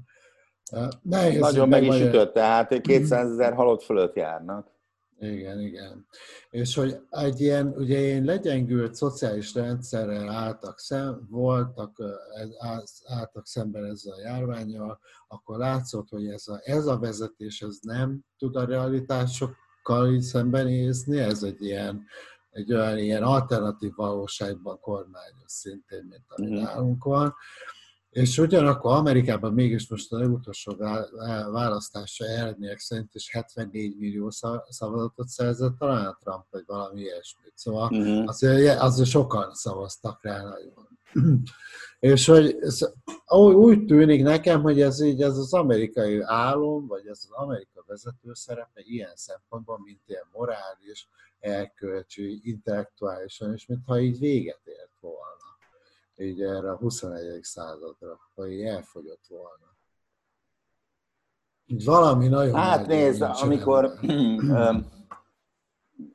Nehéz, 1.02 1.40
nagyon 1.40 1.68
meg 1.68 1.84
is 1.84 2.00
ütött, 2.00 2.32
tehát 2.32 2.80
200 2.80 3.30
ezer 3.30 3.52
halott 3.52 3.82
fölött 3.82 4.14
járnak. 4.14 4.72
Igen, 5.18 5.60
igen. 5.60 6.06
És 6.50 6.74
hogy 6.74 6.96
egy 7.10 7.40
ilyen, 7.40 7.74
ugye 7.76 7.98
én 7.98 8.24
legyengült 8.24 8.94
szociális 8.94 9.54
rendszerrel 9.54 10.28
álltak 10.28 10.78
szem, 10.78 11.26
voltak, 11.30 12.02
álltak 13.06 13.46
szemben 13.46 13.84
ezzel 13.84 14.14
a 14.14 14.20
járványjal, 14.20 15.00
akkor 15.28 15.58
látszott, 15.58 16.08
hogy 16.08 16.26
ez 16.28 16.48
a, 16.48 16.60
ez 16.62 16.86
a 16.86 16.98
vezetés 16.98 17.60
ez 17.60 17.78
nem 17.80 18.20
tud 18.38 18.56
a 18.56 18.64
realitásokkal 18.64 20.12
így 20.12 20.22
szembenézni, 20.22 21.18
ez 21.18 21.42
egy 21.42 21.62
ilyen, 21.62 22.04
egy 22.54 22.72
olyan 22.72 22.98
ilyen 22.98 23.22
alternatív 23.22 23.92
valóságban 23.94 24.80
kormányoz 24.80 25.52
szintén, 25.52 26.06
mint 26.08 26.24
ami 26.28 26.46
mm-hmm. 26.46 26.62
nálunk 26.62 27.04
van. 27.04 27.34
És 28.10 28.38
ugyanakkor 28.38 28.92
Amerikában 28.92 29.52
mégis 29.52 29.88
most 29.88 30.12
a 30.12 30.18
legutolsó 30.18 30.76
választása 31.50 32.24
eredmények 32.24 32.78
szerint 32.78 33.14
is 33.14 33.30
74 33.30 33.96
millió 33.98 34.30
szavazatot 34.68 35.28
szerzett 35.28 35.78
talán 35.78 36.16
Trump, 36.20 36.44
vagy 36.50 36.62
valami 36.66 37.00
ilyesmit. 37.00 37.52
Szóval 37.54 37.88
uh-huh. 37.92 38.28
azért, 38.28 38.80
azért 38.80 39.08
sokan 39.08 39.54
szavaztak 39.54 40.22
rá 40.22 40.42
nagyon. 40.42 40.88
És 41.98 42.26
hogy 42.26 42.56
ez, 42.60 42.92
úgy 43.54 43.84
tűnik 43.84 44.22
nekem, 44.22 44.62
hogy 44.62 44.80
ez 44.80 45.00
így 45.00 45.22
ez 45.22 45.36
az 45.36 45.54
amerikai 45.54 46.20
álom, 46.20 46.86
vagy 46.86 47.06
ez 47.06 47.20
az 47.22 47.30
amerika 47.30 47.84
vezető 47.86 48.30
szerepe 48.32 48.80
ilyen 48.84 49.12
szempontból, 49.14 49.78
mint 49.84 50.00
ilyen 50.06 50.28
morális, 50.32 51.08
elkölcsi, 51.44 52.40
intellektuálisan, 52.42 53.52
és 53.52 53.66
mintha 53.66 54.00
így 54.00 54.18
véget 54.18 54.60
ért 54.64 55.00
volna 55.00 55.34
így 56.16 56.42
erre 56.42 56.70
a 56.70 56.76
21. 56.76 57.42
századra, 57.42 58.20
vagy 58.34 58.52
így 58.52 58.62
elfogyott 58.62 59.24
volna. 59.28 59.72
Valami 61.84 62.28
nagyon 62.28 62.54
Hát 62.54 62.86
nézd, 62.86 63.22
amikor 63.22 63.90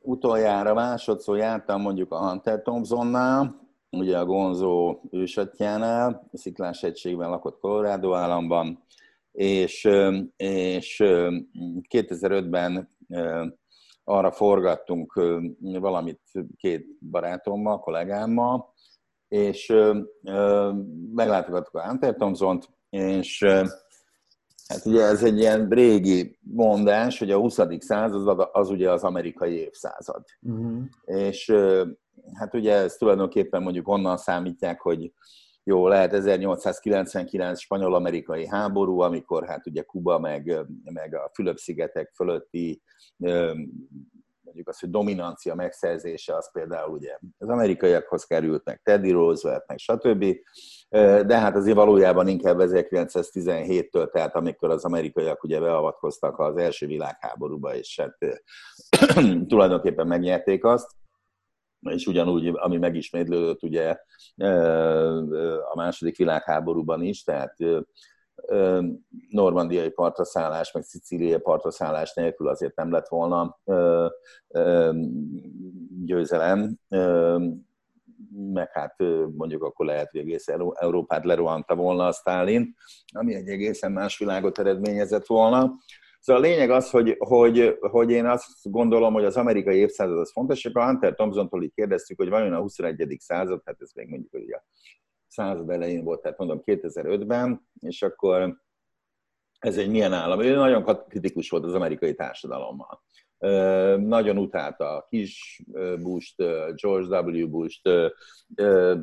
utoljára 0.01 0.73
másodszor 0.73 1.37
jártam 1.37 1.81
mondjuk 1.81 2.11
a 2.11 2.29
Hunter 2.29 2.61
Thompsonnál, 2.61 3.67
ugye 3.89 4.17
a 4.17 4.25
Gonzo 4.25 4.99
ősatjánál, 5.11 6.29
a 6.31 6.37
Sziklás 6.37 6.83
egységben 6.83 7.29
lakott 7.29 7.59
Colorado 7.59 8.13
államban, 8.13 8.83
és, 9.31 9.89
és 10.35 11.03
2005-ben 11.89 12.89
arra 14.09 14.31
forgattunk 14.31 15.13
valamit 15.59 16.21
két 16.55 16.85
barátommal, 17.09 17.79
kollégámmal, 17.79 18.73
és 19.27 19.73
meglátogattuk 21.13 21.75
a 21.75 21.87
Hunter 21.87 22.15
thompson 22.15 22.59
és 22.89 23.43
hát 24.67 24.85
ugye 24.85 25.01
ez 25.01 25.23
egy 25.23 25.37
ilyen 25.37 25.67
régi 25.69 26.37
mondás, 26.39 27.19
hogy 27.19 27.31
a 27.31 27.37
20. 27.37 27.59
század 27.79 28.49
az 28.51 28.69
ugye 28.69 28.91
az 28.91 29.03
amerikai 29.03 29.53
évszázad. 29.53 30.23
Uh-huh. 30.41 30.81
És 31.05 31.53
hát 32.33 32.53
ugye 32.53 32.73
ez 32.73 32.95
tulajdonképpen 32.95 33.61
mondjuk 33.61 33.87
onnan 33.87 34.17
számítják, 34.17 34.81
hogy 34.81 35.13
jó, 35.69 35.87
lehet 35.87 36.13
1899 36.13 37.59
spanyol-amerikai 37.59 38.47
háború, 38.47 38.99
amikor 38.99 39.47
hát 39.47 39.67
ugye 39.67 39.81
Kuba 39.81 40.19
meg, 40.19 40.65
meg 40.83 41.15
a 41.15 41.29
Fülöp-szigetek 41.33 42.11
fölötti 42.15 42.81
mondjuk 44.43 44.67
az, 44.67 44.79
hogy 44.79 44.89
dominancia 44.89 45.55
megszerzése, 45.55 46.35
az 46.35 46.51
például 46.51 46.91
ugye 46.91 47.17
az 47.37 47.49
amerikaiakhoz 47.49 48.23
került, 48.23 48.65
meg 48.65 48.81
Teddy 48.83 49.11
Roosevelt, 49.11 49.67
meg 49.67 49.77
stb. 49.77 50.25
De 51.25 51.39
hát 51.39 51.55
azért 51.55 51.75
valójában 51.75 52.27
inkább 52.27 52.57
1917-től, 52.59 54.09
tehát 54.11 54.35
amikor 54.35 54.69
az 54.69 54.85
amerikaiak 54.85 55.43
ugye 55.43 55.59
beavatkoztak 55.59 56.39
az 56.39 56.57
első 56.57 56.87
világháborúba, 56.87 57.75
és 57.75 57.99
hát 57.99 58.17
tulajdonképpen 59.47 60.07
megnyerték 60.07 60.63
azt 60.63 60.98
és 61.81 62.07
ugyanúgy, 62.07 62.47
ami 62.53 62.77
megismétlődött 62.77 63.63
ugye 63.63 63.97
a 65.71 65.75
második 65.75 66.17
világháborúban 66.17 67.01
is, 67.01 67.23
tehát 67.23 67.55
normandiai 69.29 69.89
partraszállás, 69.89 70.71
meg 70.71 70.83
szicíliai 70.83 71.39
partraszállás 71.39 72.13
nélkül 72.13 72.47
azért 72.47 72.75
nem 72.75 72.91
lett 72.91 73.07
volna 73.07 73.59
győzelem, 76.05 76.77
meg 78.53 78.71
hát 78.71 78.95
mondjuk 79.35 79.63
akkor 79.63 79.85
lehet, 79.85 80.11
hogy 80.11 80.19
egész 80.19 80.47
Európát 80.73 81.25
lerohanta 81.25 81.75
volna 81.75 82.07
a 82.07 82.11
Stalin, 82.11 82.75
ami 83.11 83.35
egy 83.35 83.47
egészen 83.47 83.91
más 83.91 84.17
világot 84.17 84.59
eredményezett 84.59 85.25
volna. 85.25 85.73
Szóval 86.19 86.43
a 86.43 86.45
lényeg 86.45 86.69
az, 86.69 86.89
hogy, 86.89 87.15
hogy, 87.17 87.77
hogy 87.79 88.11
én 88.11 88.25
azt 88.25 88.47
gondolom, 88.61 89.13
hogy 89.13 89.25
az 89.25 89.37
amerikai 89.37 89.77
évszázad 89.77 90.17
az 90.17 90.31
fontos, 90.31 90.65
és 90.65 90.73
a 90.73 90.85
Hunter 90.85 91.13
Thompson-tól 91.13 91.63
így 91.63 91.73
kérdeztük, 91.73 92.17
hogy 92.17 92.29
vajon 92.29 92.53
a 92.53 92.59
21. 92.59 93.15
század, 93.19 93.61
hát 93.65 93.81
ez 93.81 93.91
még 93.93 94.07
mondjuk 94.07 94.31
hogy 94.31 94.51
a 94.51 94.63
század 95.27 95.69
elején 95.69 96.03
volt, 96.03 96.21
tehát 96.21 96.37
mondom 96.37 96.61
2005-ben, 96.65 97.67
és 97.79 98.01
akkor 98.01 98.57
ez 99.59 99.77
egy 99.77 99.89
milyen 99.89 100.13
állam. 100.13 100.41
Ő 100.41 100.55
nagyon 100.55 101.05
kritikus 101.07 101.49
volt 101.49 101.63
az 101.63 101.73
amerikai 101.73 102.15
társadalommal. 102.15 103.03
Nagyon 103.97 104.37
utálta 104.37 105.05
kis 105.09 105.63
Bush-t, 106.01 106.35
George 106.75 107.19
W. 107.19 107.49
Bush-t, 107.49 107.89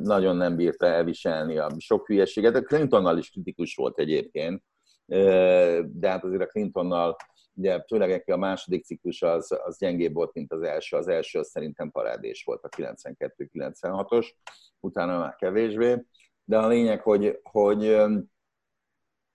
nagyon 0.03 0.37
nem 0.37 0.57
bírta 0.57 0.87
elviselni 0.87 1.59
a 1.59 1.69
sok 1.79 2.07
hülyeséget. 2.07 2.55
A 2.55 2.63
Clintonnal 2.63 3.19
is 3.19 3.31
kritikus 3.31 3.75
volt 3.75 3.99
egyébként, 3.99 4.63
de 5.07 6.09
hát 6.09 6.25
azért 6.25 6.43
a 6.43 6.47
Clintonnal 6.47 7.17
ugye 7.57 7.83
főleg 7.87 8.23
a 8.27 8.37
második 8.37 8.85
ciklus 8.85 9.23
az, 9.23 9.59
az 9.65 9.79
gyengébb 9.79 10.15
volt, 10.15 10.35
mint 10.35 10.53
az 10.53 10.63
első. 10.63 10.97
Az 10.97 11.09
első 11.09 11.39
az 11.39 11.49
szerintem 11.49 11.91
parádés 11.91 12.45
volt 12.45 12.65
a 12.65 12.69
92-96-os, 12.69 14.27
utána 14.81 15.19
már 15.19 15.35
kevésbé. 15.35 16.05
De 16.45 16.59
a 16.59 16.69
lényeg, 16.69 17.01
hogy, 17.01 17.41
hogy, 17.43 17.97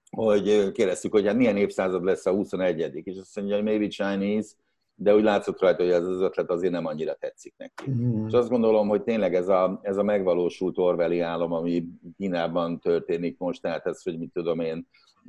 hogy 0.10 0.72
kérdeztük, 0.72 1.12
hogy 1.12 1.26
hát 1.26 1.36
milyen 1.36 1.58
évszázad 1.58 2.04
lesz 2.04 2.26
a 2.26 2.32
21 2.32 3.02
és 3.04 3.18
azt 3.18 3.36
mondja, 3.36 3.56
hogy 3.56 3.64
maybe 3.64 3.88
Chinese, 3.88 4.50
de 4.96 5.16
úgy 5.16 5.24
látszott 5.24 5.60
rajta, 5.60 5.84
hogy 5.84 5.92
ez 5.92 6.06
az 6.06 6.22
ötlet 6.22 6.50
azért 6.50 6.72
nem 6.72 6.86
annyira 6.86 7.14
tetszik 7.14 7.54
neki. 7.58 7.90
Mm. 7.90 8.28
És 8.28 8.34
azt 8.34 8.50
gondolom, 8.50 8.88
hogy 8.88 9.04
tényleg 9.04 9.36
ez 9.36 9.48
a, 9.48 9.80
ez 9.84 9.98
a 9.98 10.04
megvalósult 10.04 10.78
Orwelli 10.78 11.20
álom, 11.20 11.52
ami 11.52 11.86
Kínában 12.18 12.80
történik 12.80 13.38
most, 13.38 13.62
tehát 13.62 13.86
ez, 13.86 14.04
hogy 14.04 14.18
mit 14.18 14.34
tudom 14.34 14.60
én, 14.60 14.88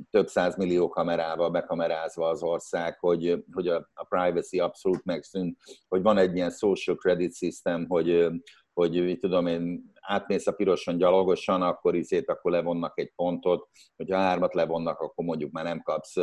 több 0.09 0.27
millió 0.57 0.89
kamerával 0.89 1.49
bekamerázva 1.49 2.27
az 2.29 2.43
ország, 2.43 2.99
hogy, 2.99 3.43
hogy 3.51 3.67
a, 3.67 3.89
a 3.93 4.03
privacy 4.03 4.59
abszolút 4.59 5.05
megszűnt, 5.05 5.57
hogy 5.87 6.01
van 6.01 6.17
egy 6.17 6.35
ilyen 6.35 6.51
social 6.51 6.95
credit 6.95 7.35
system, 7.35 7.85
hogy, 7.87 8.27
hogy 8.73 9.03
mit 9.03 9.19
tudom 9.19 9.47
én, 9.47 9.91
átmész 10.03 10.47
a 10.47 10.51
piroson 10.51 10.97
gyalogosan, 10.97 11.61
akkor 11.61 11.95
izét, 11.95 12.29
akkor 12.29 12.51
levonnak 12.51 12.99
egy 12.99 13.11
pontot, 13.15 13.69
hogyha 13.95 14.17
hármat 14.17 14.53
levonnak, 14.53 14.99
akkor 14.99 15.25
mondjuk 15.25 15.51
már 15.51 15.63
nem 15.63 15.81
kapsz 15.81 16.15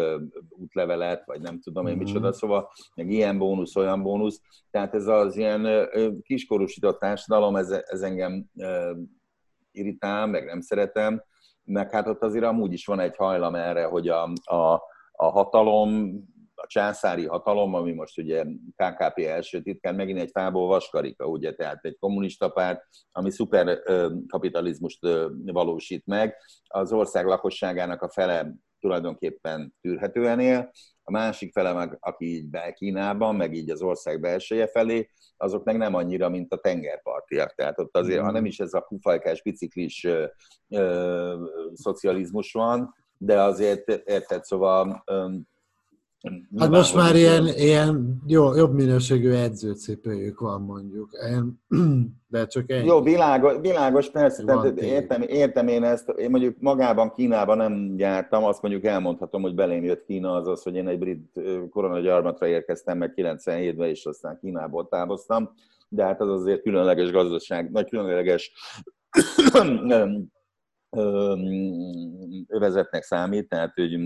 útlevelet, 0.49 1.27
vagy 1.27 1.41
nem 1.41 1.61
tudom 1.61 1.87
én 1.87 1.97
micsoda, 1.97 2.29
mhm. 2.29 2.37
szóval 2.37 2.71
meg 2.95 3.11
ilyen 3.11 3.39
bónusz, 3.39 3.77
olyan 3.77 4.03
bónusz. 4.03 4.41
Tehát 4.71 4.95
ez 4.95 5.07
az 5.07 5.37
ilyen 5.37 5.89
kiskorúsított 6.23 6.99
társadalom, 6.99 7.57
ez, 7.57 7.71
ez 7.71 8.01
engem 8.03 8.47
irritál, 9.73 10.27
meg 10.27 10.45
nem 10.45 10.61
szeretem, 10.61 11.23
meg 11.71 11.91
hát 11.91 12.07
ott 12.09 12.23
azért 12.23 12.45
amúgy 12.45 12.73
is 12.73 12.87
van 12.87 13.01
egy 13.01 13.17
hajlam 13.17 13.55
erre, 13.55 13.85
hogy 13.85 14.09
a, 14.09 14.23
a, 14.45 14.83
a 15.13 15.25
hatalom 15.31 16.19
a 16.55 16.67
császári 16.67 17.27
hatalom, 17.27 17.75
ami 17.75 17.93
most 17.93 18.19
ugye 18.19 18.45
KKP 18.77 19.19
első 19.19 19.63
titkán, 19.63 19.95
megint 19.95 20.19
egy 20.19 20.31
fából 20.31 20.67
vaskarika, 20.67 21.27
ugye, 21.27 21.55
tehát 21.55 21.85
egy 21.85 21.97
kommunista 21.99 22.49
párt, 22.49 22.83
ami 23.13 23.31
szuper 23.31 23.79
kapitalizmust 24.29 25.07
valósít 25.45 26.07
meg, 26.07 26.37
az 26.67 26.93
ország 26.93 27.27
lakosságának 27.27 28.03
a 28.03 28.11
fele 28.11 28.55
tulajdonképpen 28.81 29.75
tűrhetően 29.81 30.41
él, 30.41 30.71
a 31.11 31.19
másik 31.19 31.53
fele 31.53 31.73
meg, 31.73 31.97
aki 32.01 32.25
így 32.25 32.49
be 32.49 32.73
Kínában, 32.73 33.37
meg 33.37 33.55
így 33.55 33.71
az 33.71 33.83
ország 33.83 34.21
belseje 34.21 34.67
felé, 34.67 35.09
azok 35.37 35.65
meg 35.65 35.77
nem 35.77 35.95
annyira, 35.95 36.29
mint 36.29 36.53
a 36.53 36.57
tengerpartiak. 36.57 37.55
Tehát 37.55 37.79
ott 37.79 37.97
azért, 37.97 38.23
ha 38.23 38.31
nem 38.31 38.45
is 38.45 38.61
ez 38.61 38.75
a 38.75 38.81
kufajkás, 38.81 39.43
biciklis 39.43 40.05
ö, 40.05 40.27
ö, 40.69 41.35
szocializmus 41.75 42.53
van, 42.53 42.95
de 43.17 43.43
azért, 43.43 43.89
érted, 43.89 44.45
szóval 44.45 45.03
ö, 45.07 45.29
Hát 46.59 46.71
most 46.71 46.95
már 46.95 47.17
ilyen, 47.17 47.47
ilyen 47.47 48.23
jó, 48.27 48.55
jobb 48.55 48.75
minőségű 48.75 49.31
edzőcipőjük 49.31 50.41
van 50.41 50.63
mondjuk, 50.63 51.11
de 52.29 52.47
csak 52.47 52.71
egy. 52.71 52.85
Jó, 52.85 53.03
világos, 53.03 53.55
világos 53.61 54.11
persze, 54.11 54.45
tehát 54.45 54.81
értem, 54.81 55.23
értem 55.23 55.69
én 55.69 55.83
ezt, 55.83 56.09
én 56.09 56.31
mondjuk 56.31 56.57
magában 56.59 57.13
Kínában 57.15 57.57
nem 57.57 57.95
jártam, 57.97 58.45
azt 58.45 58.63
mondjuk 58.63 58.85
elmondhatom, 58.85 59.43
hogy 59.43 59.55
belém 59.55 59.85
jött 59.85 60.05
Kína, 60.05 60.33
az 60.33 60.47
az, 60.47 60.63
hogy 60.63 60.75
én 60.75 60.89
egy 60.89 60.99
brit 60.99 61.41
koronagyarmatra 61.71 62.47
érkeztem 62.47 62.99
meg 62.99 63.13
97-ben, 63.17 63.89
és 63.89 64.05
aztán 64.05 64.39
Kínából 64.41 64.89
távoztam, 64.89 65.55
de 65.89 66.05
hát 66.05 66.21
az 66.21 66.29
azért 66.29 66.63
különleges 66.63 67.11
gazdaság, 67.11 67.71
nagy 67.71 67.89
különleges 67.89 68.53
övezetnek 72.47 73.03
számít, 73.03 73.49
tehát 73.49 73.73
hogy 73.75 73.99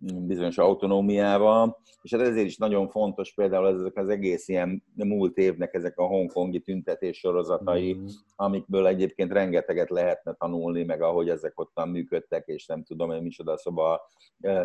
bizonyos 0.00 0.58
autonómiával, 0.58 1.78
és 2.02 2.12
hát 2.12 2.20
ezért 2.20 2.46
is 2.46 2.56
nagyon 2.56 2.88
fontos 2.88 3.34
például 3.34 3.68
ezek 3.68 3.96
az 3.96 4.08
egész 4.08 4.48
ilyen 4.48 4.84
múlt 4.94 5.36
évnek 5.36 5.74
ezek 5.74 5.98
a 5.98 6.06
hongkongi 6.06 6.60
tüntetés 6.60 7.18
sorozatai, 7.18 7.94
mm. 7.94 8.06
amikből 8.36 8.86
egyébként 8.86 9.32
rengeteget 9.32 9.90
lehetne 9.90 10.32
tanulni, 10.32 10.82
meg 10.82 11.02
ahogy 11.02 11.28
ezek 11.28 11.60
ottan 11.60 11.88
működtek, 11.88 12.46
és 12.46 12.66
nem 12.66 12.82
tudom 12.82 13.10
én 13.10 13.22
micsoda, 13.22 13.56
szóval 13.56 14.00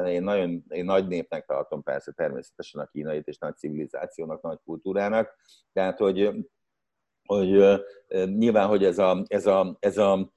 én 0.08 0.24
nagyon 0.24 0.63
én 0.70 0.86
nagy 0.86 1.08
népnek 1.08 1.46
tartom 1.46 1.84
persze 1.84 2.12
természetesen 2.12 2.82
a 2.82 2.86
kínait, 2.86 3.27
és 3.27 3.38
nagy 3.38 3.56
civilizációnak, 3.56 4.42
nagy 4.42 4.60
kultúrának, 4.65 5.36
tehát 5.74 5.98
hogy, 5.98 6.46
hogy 7.25 7.82
nyilván, 8.38 8.68
hogy 8.68 8.84
ez 8.84 8.98
a, 8.98 9.24
ez 9.27 9.46
a, 9.46 9.77
ez 9.80 9.98
a 9.98 10.34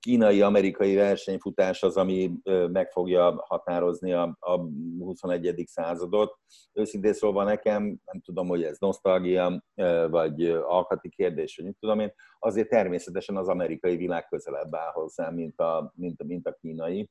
kínai-amerikai 0.00 0.94
versenyfutás 0.94 1.82
az, 1.82 1.96
ami 1.96 2.32
meg 2.72 2.90
fogja 2.90 3.44
határozni 3.48 4.12
a, 4.12 4.36
a 4.40 4.60
21. 4.98 5.62
századot. 5.66 6.38
Őszintén 6.72 7.12
szólva 7.12 7.44
nekem, 7.44 7.82
nem 7.82 8.20
tudom, 8.24 8.48
hogy 8.48 8.62
ez 8.62 8.78
nosztalgia, 8.78 9.64
vagy 10.10 10.46
alkati 10.50 11.08
kérdés, 11.08 11.56
vagy 11.56 11.64
nem 11.64 11.76
tudom 11.80 12.00
én, 12.00 12.12
azért 12.38 12.68
természetesen 12.68 13.36
az 13.36 13.48
amerikai 13.48 13.96
világ 13.96 14.28
közelebb 14.28 14.74
áll 14.74 14.92
hozzá, 14.92 15.30
mint 15.30 15.60
a, 15.60 15.92
mint, 15.96 16.22
mint 16.22 16.46
a 16.46 16.56
kínai. 16.60 17.10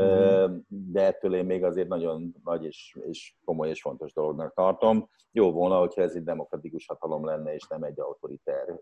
Mm. 0.00 0.56
De 0.68 1.02
ettől 1.02 1.34
én 1.34 1.44
még 1.44 1.64
azért 1.64 1.88
nagyon 1.88 2.34
nagy 2.44 2.64
és, 2.64 2.98
és 3.00 3.34
komoly 3.44 3.68
és 3.68 3.80
fontos 3.80 4.12
dolognak 4.12 4.54
tartom. 4.54 5.08
Jó 5.30 5.52
volna, 5.52 5.78
hogyha 5.78 6.02
ez 6.02 6.14
egy 6.14 6.24
demokratikus 6.24 6.86
hatalom 6.86 7.24
lenne, 7.24 7.54
és 7.54 7.66
nem 7.66 7.82
egy 7.82 8.00
autoriter 8.00 8.80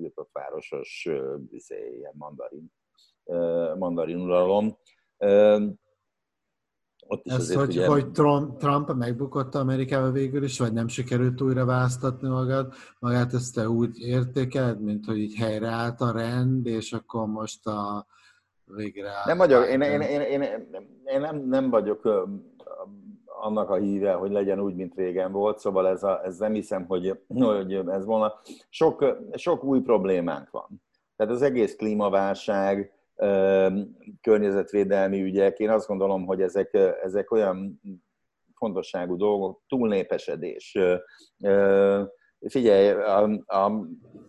tiltott 0.00 0.30
városos 0.32 1.08
izé, 1.50 1.96
ilyen 1.96 2.14
mandarin, 2.16 2.72
mandarin 3.78 4.20
uralom. 4.20 4.78
Ott 7.06 7.26
is 7.26 7.32
Ez, 7.32 7.54
hogy, 7.54 7.68
ugye... 7.68 7.86
hogy 7.86 8.10
Trump, 8.10 8.58
Trump 8.58 8.94
megbukott 8.94 9.54
Amerikába 9.54 10.10
végül 10.10 10.42
is, 10.42 10.58
vagy 10.58 10.72
nem 10.72 10.88
sikerült 10.88 11.40
újra 11.40 11.64
választatni 11.64 12.28
magad, 12.28 12.72
magát 12.98 13.34
ezt 13.34 13.54
te 13.54 13.68
úgy 13.68 13.98
értékeled, 13.98 14.80
mint 14.80 15.04
hogy 15.04 15.18
így 15.18 15.34
helyreállt 15.34 16.00
a 16.00 16.12
rend, 16.12 16.66
és 16.66 16.92
akkor 16.92 17.26
most 17.26 17.66
a 17.66 18.06
végre 18.64 19.12
Nem 19.24 19.36
vagyok, 19.36 19.68
én, 19.68 19.80
én, 19.80 20.00
én, 20.00 20.20
én, 20.20 20.42
én 21.04 21.20
nem, 21.20 21.48
nem 21.48 21.70
vagyok 21.70 22.28
annak 23.40 23.70
a 23.70 23.76
híve, 23.76 24.12
hogy 24.12 24.30
legyen 24.30 24.60
úgy, 24.60 24.74
mint 24.74 24.94
régen 24.94 25.32
volt, 25.32 25.58
szóval 25.58 25.88
ez, 25.88 26.02
a, 26.02 26.24
ez 26.24 26.38
nem 26.38 26.52
hiszem, 26.52 26.86
hogy, 26.86 27.20
hogy 27.28 27.74
ez 27.74 28.04
volna. 28.04 28.40
Sok, 28.68 29.16
sok 29.34 29.64
új 29.64 29.80
problémánk 29.80 30.50
van. 30.50 30.82
Tehát 31.16 31.32
az 31.32 31.42
egész 31.42 31.76
klímaválság, 31.76 32.92
környezetvédelmi 34.20 35.22
ügyek, 35.22 35.58
én 35.58 35.70
azt 35.70 35.86
gondolom, 35.86 36.26
hogy 36.26 36.42
ezek, 36.42 36.74
ezek 37.02 37.30
olyan 37.30 37.80
fontosságú 38.54 39.16
dolgok, 39.16 39.62
túlnépesedés. 39.68 40.78
Figyelj, 42.48 42.88
a, 42.90 43.22
a 43.46 43.86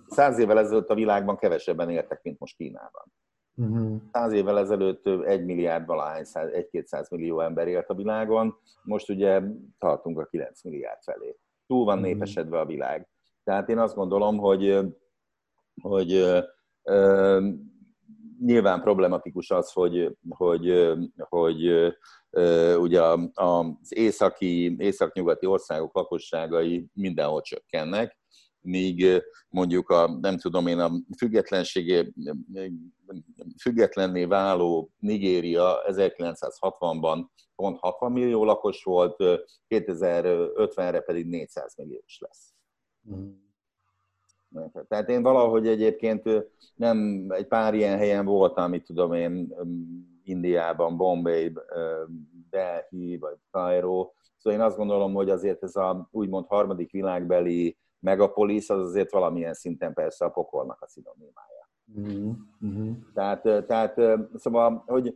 száz 0.08 0.39
évvel 0.39 0.60
ezelőtt 0.60 0.89
a 0.89 0.95
világban 0.95 1.38
kevesebben 1.38 1.89
értek, 1.89 2.21
mint 2.24 2.39
most 2.39 2.56
Kínában. 2.56 3.13
Uh-huh. 3.56 4.02
Száz 4.12 4.34
évvel 4.34 4.60
ezelőtt 4.60 5.08
egy 5.26 5.46
milliárd 5.46 5.86
valahány, 5.86 6.26
egy-kétszáz 6.54 7.10
millió 7.10 7.40
ember 7.40 7.68
élt 7.68 7.90
a 7.90 7.96
világon, 7.96 8.56
most 8.84 9.10
ugye 9.10 9.42
tartunk 9.78 10.20
a 10.20 10.26
9 10.26 10.64
milliárd 10.64 11.02
felé. 11.02 11.38
Túl 11.68 11.86
van 11.86 11.98
uh-huh. 11.98 12.12
népesedve 12.12 12.60
a 12.60 12.66
világ. 12.66 13.08
Tehát 13.44 13.70
én 13.70 13.78
azt 13.78 13.96
gondolom, 13.96 14.38
hogy, 14.38 14.80
hogy 15.82 16.14
ö, 16.84 17.48
nyilván 18.40 18.82
problematikus 18.82 19.52
az, 19.52 19.72
hogy, 19.72 20.18
hogy, 20.30 20.94
hogy 21.18 21.66
ö, 22.30 22.76
ugye 22.76 23.02
az 23.34 23.96
északi, 23.96 24.76
északnyugati 24.80 25.46
országok 25.46 25.96
lakosságai 25.96 26.88
mindenhol 26.94 27.42
csökkennek, 27.42 28.20
míg 28.62 29.24
mondjuk 29.50 29.89
a, 29.89 30.17
nem 30.21 30.38
tudom 30.38 30.67
én, 30.67 30.80
a 30.80 30.91
függetlenségé, 31.17 32.13
függetlenné 33.62 34.26
váló 34.26 34.91
Nigéria 35.00 35.78
1960-ban 35.88 37.26
pont 37.56 37.78
60 37.80 38.12
millió 38.12 38.43
lakos 38.43 38.84
volt, 38.84 39.15
2050-re 39.69 41.00
pedig 41.00 41.26
400 41.28 41.76
milliós 41.76 42.19
lesz. 42.19 42.54
Mm. 43.15 43.30
Tehát 44.88 45.10
én 45.10 45.21
valahogy 45.21 45.67
egyébként 45.67 46.30
nem 46.76 47.26
egy 47.30 47.47
pár 47.47 47.74
ilyen 47.74 47.97
helyen 47.97 48.26
voltam, 48.26 48.69
mit 48.69 48.86
tudom 48.86 49.13
én, 49.13 49.56
Indiában, 50.24 50.97
Bombay, 50.97 51.54
Delhi 52.50 53.17
vagy 53.17 53.38
Cairo, 53.52 54.12
szóval 54.38 54.60
én 54.60 54.65
azt 54.65 54.78
gondolom, 54.78 55.13
hogy 55.13 55.30
azért 55.30 55.63
ez 55.63 55.76
a 55.76 56.08
úgymond 56.12 56.45
harmadik 56.47 56.91
világbeli 56.91 57.78
megapolis 58.02 58.70
az 58.70 58.80
azért 58.80 59.12
valamilyen 59.12 59.54
szinten 59.54 59.94
persze 59.94 60.26
a 60.26 60.30
pokolnak 60.30 60.82
a 60.82 60.88
szinonimája. 60.88 61.70
Mm-hmm. 62.00 62.92
Tehát, 63.14 63.42
tehát 63.68 63.96
szóval, 64.36 64.84
hogy 64.86 65.16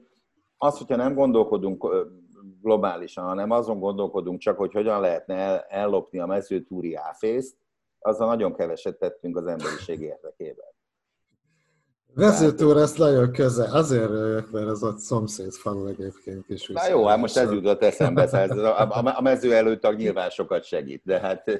az, 0.58 0.78
hogyha 0.78 0.96
nem 0.96 1.14
gondolkodunk 1.14 1.86
globálisan, 2.62 3.26
hanem 3.26 3.52
azon 3.52 3.80
gondolkodunk 3.80 4.40
csak, 4.40 4.58
hogy 4.58 4.74
hogyan 4.74 5.00
lehetne 5.00 5.36
el, 5.36 5.60
ellopni 5.70 6.20
a 6.20 6.26
mezőtúri 6.26 6.96
áfészt, 6.96 7.58
azzal 8.00 8.28
nagyon 8.28 8.54
keveset 8.54 8.98
tettünk 8.98 9.38
az 9.38 9.46
emberiség 9.46 10.02
érdekében. 10.02 10.74
Vezetőr 12.14 12.78
ezt 12.78 12.98
nagyon 12.98 13.32
közel, 13.32 13.76
azért 13.76 14.10
rögök, 14.10 14.52
mert 14.52 14.68
az 14.68 14.84
a 14.84 14.98
szomszéd 14.98 15.52
falu 15.52 15.88
egyébként 15.88 16.50
is. 16.50 16.68
Na 16.68 16.88
jó, 16.88 17.06
hát 17.06 17.18
most 17.18 17.38
ez 17.38 17.52
jutott 17.52 17.84
eszembe, 17.84 18.24
a, 18.24 19.18
a 19.18 19.22
mező 19.22 19.54
előtt 19.54 19.96
nyilván 19.96 20.30
sokat 20.30 20.64
segít, 20.64 21.02
de 21.06 21.20
hát 21.20 21.60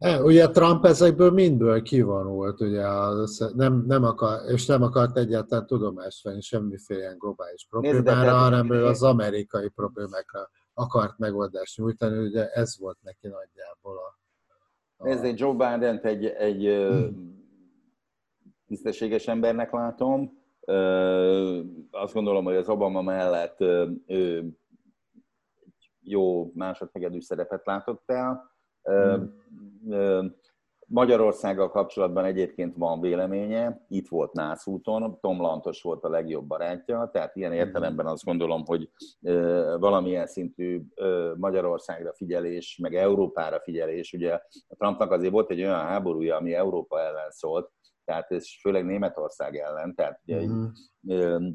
ugye 0.00 0.48
Trump 0.48 0.84
ezekből 0.84 1.30
mindből 1.30 1.82
kivonult, 1.82 2.60
ugye 2.60 2.86
az, 2.86 3.52
nem, 3.56 3.84
nem 3.86 4.04
akar, 4.04 4.50
és 4.50 4.66
nem 4.66 4.82
akart 4.82 5.16
egyáltalán 5.16 5.66
tudomást 5.66 6.24
venni 6.24 6.40
semmiféle 6.40 7.00
ilyen 7.00 7.18
globális 7.18 7.66
problémára, 7.70 8.32
hanem 8.32 8.72
ő 8.72 8.84
az 8.84 9.02
amerikai 9.02 9.68
problémákra 9.68 10.50
akart 10.74 11.18
megoldást 11.18 11.78
nyújtani, 11.78 12.18
ugye 12.18 12.48
ez 12.50 12.78
volt 12.78 12.98
neki 13.02 13.28
nagyjából 13.28 13.96
a... 13.96 14.18
a... 14.96 15.04
Nézd, 15.04 15.24
egy 15.24 15.38
Joe 15.38 15.52
biden 15.52 15.98
egy, 16.02 16.24
egy 16.26 16.64
hmm. 16.64 17.38
tisztességes 18.66 19.28
embernek 19.28 19.72
látom. 19.72 20.38
Azt 21.90 22.14
gondolom, 22.14 22.44
hogy 22.44 22.56
az 22.56 22.68
Obama 22.68 23.02
mellett 23.02 23.60
ő 24.06 24.48
jó 26.02 26.52
másodhegedű 26.54 27.20
szerepet 27.20 27.66
látott 27.66 28.10
el 28.10 28.50
Hmm. 28.82 29.34
Magyarországgal 30.86 31.70
kapcsolatban 31.70 32.24
egyébként 32.24 32.76
van 32.76 33.00
véleménye, 33.00 33.84
itt 33.88 34.08
volt 34.08 34.32
Nász 34.32 34.66
úton, 34.66 35.18
Tom 35.20 35.40
Lantos 35.40 35.82
volt 35.82 36.04
a 36.04 36.08
legjobb 36.08 36.46
barátja, 36.46 37.10
tehát 37.12 37.36
ilyen 37.36 37.52
értelemben 37.52 38.06
azt 38.06 38.24
gondolom, 38.24 38.62
hogy 38.66 38.90
valamilyen 39.78 40.26
szintű 40.26 40.82
Magyarországra 41.36 42.12
figyelés, 42.12 42.78
meg 42.82 42.94
Európára 42.94 43.60
figyelés, 43.60 44.12
ugye 44.12 44.32
a 44.68 44.74
Trumpnak 44.78 45.10
azért 45.10 45.32
volt 45.32 45.50
egy 45.50 45.60
olyan 45.60 45.80
háborúja, 45.80 46.36
ami 46.36 46.54
Európa 46.54 47.00
ellen 47.00 47.30
szólt, 47.30 47.70
tehát 48.04 48.30
ez 48.30 48.46
főleg 48.60 48.84
Németország 48.84 49.56
ellen, 49.56 49.94
tehát 49.94 50.20
ugye 50.24 50.40
uh-huh 50.40 51.52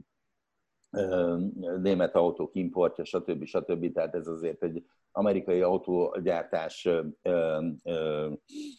német 1.82 2.16
autók 2.16 2.56
importja, 2.56 3.04
stb. 3.04 3.44
stb. 3.44 3.94
Tehát 3.94 4.16
ez 4.16 4.28
azért 4.28 4.64
egy 4.64 4.86
amerikai 5.16 5.62
autógyártás 5.62 6.90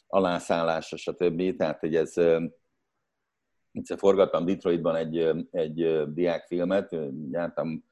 alászállása, 0.07 0.97
stb. 0.97 1.57
Tehát, 1.57 1.81
hogy 1.81 1.95
ez 1.95 2.13
egyszer 3.73 3.99
forgattam 3.99 4.45
Detroitban 4.45 4.97
egy, 4.97 5.31
egy 5.51 6.03
diákfilmet, 6.13 6.97
jártam 7.31 7.85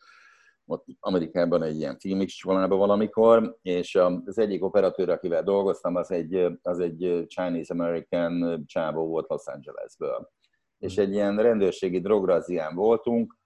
ott 0.66 0.86
Amerikában 1.00 1.62
egy 1.62 1.76
ilyen 1.76 1.98
filmiskolában 1.98 2.78
valamikor, 2.78 3.58
és 3.62 3.94
az 4.24 4.38
egyik 4.38 4.64
operatőr, 4.64 5.08
akivel 5.08 5.42
dolgoztam, 5.42 5.96
az 5.96 6.10
egy, 6.10 6.46
az 6.62 6.80
egy 6.80 7.24
Chinese-American 7.28 8.64
csávó 8.66 9.06
volt 9.06 9.28
Los 9.28 9.46
Angelesből. 9.46 10.30
És 10.78 10.96
egy 10.96 11.12
ilyen 11.12 11.36
rendőrségi 11.36 12.00
drograzián 12.00 12.74
voltunk, 12.74 13.36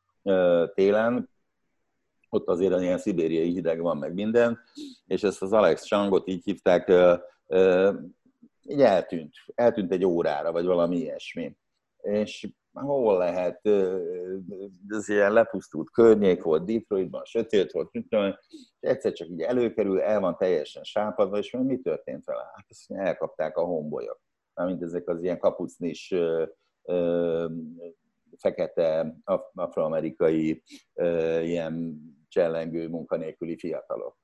télen, 0.74 1.30
ott 2.28 2.48
azért 2.48 2.80
ilyen 2.80 2.98
szibériai 2.98 3.52
hideg 3.52 3.80
van, 3.80 3.96
meg 3.96 4.14
minden, 4.14 4.58
és 5.06 5.22
ezt 5.22 5.42
az 5.42 5.52
Alex 5.52 5.84
Changot 5.84 6.28
így 6.28 6.44
hívták, 6.44 6.88
így 8.62 8.80
eltűnt, 8.80 9.32
eltűnt 9.54 9.92
egy 9.92 10.04
órára, 10.04 10.52
vagy 10.52 10.64
valami 10.64 10.96
ilyesmi. 10.96 11.56
És 12.00 12.48
hol 12.72 13.18
lehet, 13.18 13.66
ez 14.88 15.08
ilyen 15.08 15.32
lepusztult 15.32 15.90
környék 15.90 16.42
volt, 16.42 16.64
Detroitban, 16.64 17.24
sötét 17.24 17.72
volt, 17.72 17.92
mit 17.92 18.08
tudom, 18.08 18.26
és 18.80 18.88
egyszer 18.88 19.12
csak 19.12 19.28
így 19.28 19.40
előkerül, 19.40 20.00
el 20.00 20.20
van 20.20 20.36
teljesen 20.36 20.82
sápadva, 20.82 21.38
és 21.38 21.50
mi 21.50 21.78
történt 21.78 22.24
vele? 22.24 22.50
Hát 22.54 22.66
ezt 22.68 22.90
elkapták 22.90 23.56
a 23.56 23.64
hombolyok. 23.64 24.20
Mármint 24.54 24.82
ezek 24.82 25.08
az 25.08 25.22
ilyen 25.22 25.38
kapucnis 25.38 26.14
fekete 28.36 29.16
afroamerikai 29.54 30.62
ilyen 31.42 32.00
csellengő 32.28 32.88
munkanélküli 32.88 33.58
fiatalok. 33.58 34.16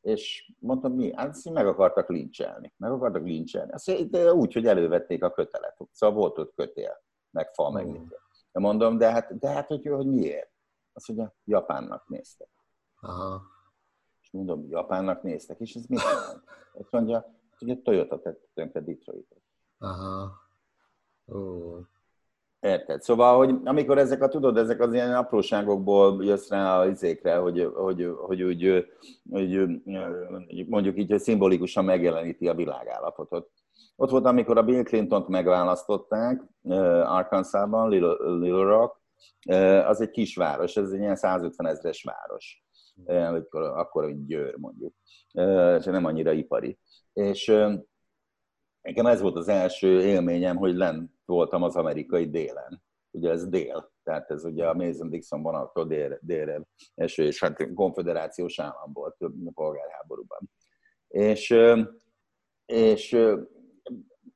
És 0.00 0.52
mondtam, 0.58 0.92
mi? 0.92 1.14
Hát 1.14 1.44
meg 1.52 1.66
akartak 1.66 2.08
lincselni. 2.08 2.74
Meg 2.76 2.90
akartak 2.90 3.22
lincselni. 3.22 3.72
Azt, 3.72 4.10
de 4.10 4.32
úgy, 4.32 4.52
hogy 4.52 4.66
elővették 4.66 5.24
a 5.24 5.32
kötelet. 5.32 5.76
Szóval 5.92 6.16
volt 6.16 6.38
ott 6.38 6.54
kötél, 6.54 7.02
meg 7.30 7.54
fa, 7.54 7.70
meg 7.70 7.86
minden. 7.86 8.18
De 8.52 8.60
mondom, 8.60 8.98
de 8.98 9.10
hát, 9.10 9.38
de 9.38 9.48
hát 9.48 9.66
hogy, 9.66 9.86
hogy 9.86 10.06
miért? 10.06 10.52
Azt 10.92 11.08
mondja, 11.08 11.34
Japánnak 11.44 12.08
néztek. 12.08 12.48
Aha. 13.00 13.42
És 14.22 14.30
mondom, 14.30 14.66
Japánnak 14.68 15.22
néztek, 15.22 15.60
és 15.60 15.74
ez 15.74 15.86
mit 15.86 16.02
jelent? 16.02 16.42
Azt 16.72 16.90
mondja, 16.90 17.34
hogy 17.58 17.70
a 17.70 17.82
Toyota 17.82 18.20
tett 18.20 18.48
tönkre 18.54 18.80
Detroitot. 18.80 19.42
Aha. 19.78 20.32
Ó. 21.32 21.76
Érted? 22.60 23.02
Szóval, 23.02 23.36
hogy 23.36 23.54
amikor 23.64 23.98
ezek 23.98 24.22
a, 24.22 24.28
tudod, 24.28 24.56
ezek 24.56 24.80
az 24.80 24.92
ilyen 24.92 25.14
apróságokból 25.14 26.24
jössz 26.24 26.48
rá 26.48 26.78
a 26.78 26.86
izékre, 26.86 27.36
hogy, 27.36 27.70
hogy, 27.74 28.08
hogy 28.16 28.42
úgy, 28.42 28.86
hogy 29.30 29.68
mondjuk 30.68 30.98
így, 30.98 31.10
hogy 31.10 31.20
szimbolikusan 31.20 31.84
megjeleníti 31.84 32.48
a 32.48 32.54
világállapotot. 32.54 33.50
Ott 33.96 34.10
volt, 34.10 34.24
amikor 34.24 34.58
a 34.58 34.62
Bill 34.62 34.82
Clinton-t 34.82 35.28
megválasztották 35.28 36.42
Arkansasban, 37.04 37.88
Little, 37.88 38.16
Little 38.38 38.64
Rock, 38.64 39.00
az 39.86 40.00
egy 40.00 40.10
kis 40.10 40.36
város, 40.36 40.76
ez 40.76 40.90
egy 40.90 41.00
ilyen 41.00 41.16
150 41.16 41.66
ezres 41.66 42.02
város, 42.02 42.64
akkor, 43.04 43.62
akkor 43.62 44.04
egy 44.04 44.26
győr 44.26 44.56
mondjuk, 44.56 44.94
és 45.78 45.84
nem 45.84 46.04
annyira 46.04 46.32
ipari. 46.32 46.78
És 47.12 47.52
nekem 48.82 49.06
ez 49.06 49.20
volt 49.20 49.36
az 49.36 49.48
első 49.48 50.02
élményem, 50.02 50.56
hogy 50.56 50.74
len 50.74 51.18
voltam 51.24 51.62
az 51.62 51.76
amerikai 51.76 52.30
délen. 52.30 52.82
Ugye 53.10 53.30
ez 53.30 53.48
dél, 53.48 53.92
tehát 54.02 54.30
ez 54.30 54.44
ugye 54.44 54.66
a 54.66 54.74
Mason-Dixon 54.74 55.42
vonattól 55.42 55.86
délre, 55.86 56.18
délre 56.20 56.62
eső, 56.94 57.24
és 57.24 57.40
hát 57.40 57.74
konfederációs 57.74 58.58
állam 58.58 58.92
volt 58.92 59.16
a 59.20 59.30
polgárháborúban. 59.54 60.50
És, 61.08 61.54
és 62.66 63.16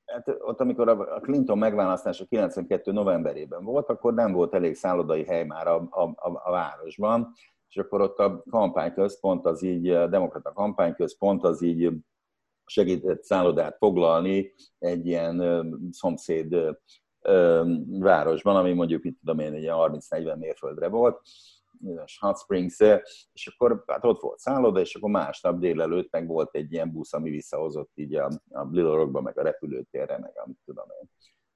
hát 0.05 0.29
ott, 0.39 0.61
amikor 0.61 0.89
a 0.89 1.21
Clinton 1.21 1.59
megválasztása 1.59 2.25
92. 2.25 2.93
novemberében 2.93 3.65
volt, 3.65 3.89
akkor 3.89 4.15
nem 4.15 4.33
volt 4.33 4.55
elég 4.55 4.75
szállodai 4.75 5.25
hely 5.25 5.45
már 5.45 5.67
a, 5.67 5.89
a, 5.91 6.03
a, 6.03 6.41
a 6.45 6.51
városban, 6.51 7.33
és 7.69 7.77
akkor 7.77 8.01
ott 8.01 8.19
a 8.19 8.43
kampányközpont 8.51 9.47
az 9.47 9.63
így, 9.63 9.89
a 9.89 10.07
demokrata 10.07 10.53
kampányközpont 10.53 11.45
az 11.45 11.63
így 11.63 11.91
segített 12.67 13.23
szállodát 13.23 13.77
foglalni 13.77 14.55
egy 14.79 15.07
ilyen 15.07 15.67
szomszéd 15.91 16.57
városban, 17.87 18.57
ami 18.57 18.73
mondjuk 18.73 19.05
itt 19.05 19.19
tudom 19.19 19.39
én, 19.39 19.53
egy 19.53 19.67
30-40 19.69 20.39
mérföldre 20.39 20.89
volt, 20.89 21.21
Hot 22.21 22.39
Springs, 22.39 22.79
és 23.33 23.47
akkor 23.47 23.85
hát 23.87 24.05
ott 24.05 24.21
volt 24.21 24.39
szálloda, 24.39 24.81
és 24.81 24.95
akkor 24.95 25.11
másnap 25.11 25.59
délelőtt 25.59 26.13
meg 26.13 26.27
volt 26.27 26.55
egy 26.55 26.73
ilyen 26.73 26.93
busz, 26.93 27.13
ami 27.13 27.31
visszahozott 27.31 27.91
így 27.95 28.15
a, 28.15 28.27
a 28.51 28.69
Little 28.71 28.95
Rockba, 28.95 29.21
meg 29.21 29.39
a 29.39 29.43
repülőtérre, 29.43 30.19
meg 30.19 30.33
amit 30.45 30.59
tudom 30.65 30.87
én. 31.01 31.11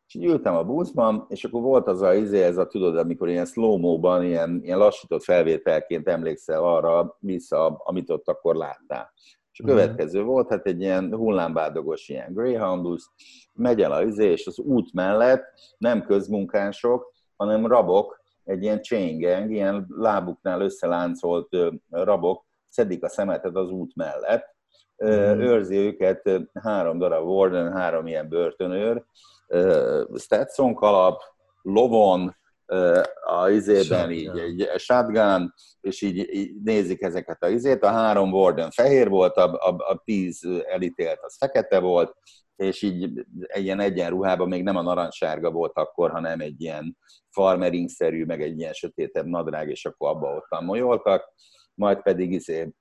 És 0.07 0.15
így 0.15 0.25
ültem 0.25 0.55
a 0.55 0.65
buszban, 0.65 1.27
és 1.29 1.45
akkor 1.45 1.63
volt 1.63 1.87
az 1.87 2.03
a 2.03 2.15
izé, 2.15 2.43
ez 2.43 2.57
a 2.57 2.67
tudod, 2.67 2.97
amikor 2.97 3.29
ilyen 3.29 3.45
slow-mo-ban, 3.45 4.25
ilyen, 4.25 4.61
ilyen 4.63 4.79
lassított 4.79 5.23
felvételként 5.23 6.09
emlékszel 6.09 6.65
arra 6.65 7.17
vissza, 7.21 7.67
amit 7.67 8.11
ott 8.11 8.29
akkor 8.29 8.57
láttál. 8.57 9.13
És 9.59 9.65
a 9.65 9.67
következő 9.67 10.23
volt, 10.23 10.49
hát 10.49 10.67
egy 10.67 10.81
ilyen 10.81 11.15
hullámbádogos 11.15 12.09
ilyen 12.09 12.33
Greyhound 12.33 12.83
busz, 12.83 13.11
megy 13.53 13.81
el 13.81 13.93
a 13.93 14.03
izé, 14.03 14.31
és 14.31 14.47
az 14.47 14.59
út 14.59 14.93
mellett 14.93 15.45
nem 15.79 16.03
közmunkások, 16.03 17.13
hanem 17.37 17.67
rabok, 17.67 18.21
egy 18.45 18.63
ilyen 18.63 18.83
chain 18.83 19.21
gang, 19.21 19.51
ilyen 19.51 19.87
lábuknál 19.89 20.61
összeláncolt 20.61 21.57
rabok 21.91 22.45
szedik 22.69 23.05
a 23.05 23.09
szemetet 23.09 23.57
az 23.57 23.71
út 23.71 23.97
mellett, 23.97 24.57
mm. 25.05 25.41
őrzi 25.41 25.77
őket 25.77 26.31
három 26.63 26.99
darab 26.99 27.27
warden, 27.27 27.73
három 27.73 28.07
ilyen 28.07 28.29
börtönőr, 28.29 29.05
Stetson 30.17 30.75
kalap, 30.75 31.21
lovon, 31.63 32.37
a 33.25 33.49
izében 33.49 34.11
így 34.11 34.39
egy 34.39 34.71
shotgun, 34.77 35.55
és 35.81 36.03
így, 36.03 36.35
így 36.35 36.63
nézik 36.63 37.03
ezeket 37.03 37.43
a 37.43 37.49
izét. 37.49 37.83
A 37.83 37.91
három 37.91 38.33
Warden 38.33 38.71
fehér 38.71 39.09
volt, 39.09 39.37
a, 39.37 39.53
a, 39.53 39.77
a 39.93 40.03
tíz 40.05 40.49
elítélt 40.67 41.19
az 41.23 41.37
fekete 41.37 41.79
volt, 41.79 42.17
és 42.57 42.83
így 42.83 43.25
egy 43.47 43.63
ilyen 43.63 43.81
egyenruhában 43.81 44.49
még 44.49 44.63
nem 44.63 44.77
a 44.77 44.83
narancssárga 44.83 45.51
volt 45.51 45.77
akkor, 45.77 46.11
hanem 46.11 46.41
egy 46.41 46.61
ilyen 46.61 46.97
farmering-szerű, 47.31 48.25
meg 48.25 48.43
egy 48.43 48.59
ilyen 48.59 48.73
sötétebb 48.73 49.27
nadrág, 49.27 49.71
és 49.71 49.85
akkor 49.85 50.09
abba 50.09 50.35
ottan 50.37 50.65
molyoltak, 50.65 51.33
majd 51.75 52.03
pedig 52.03 52.33
izé, 52.33 52.73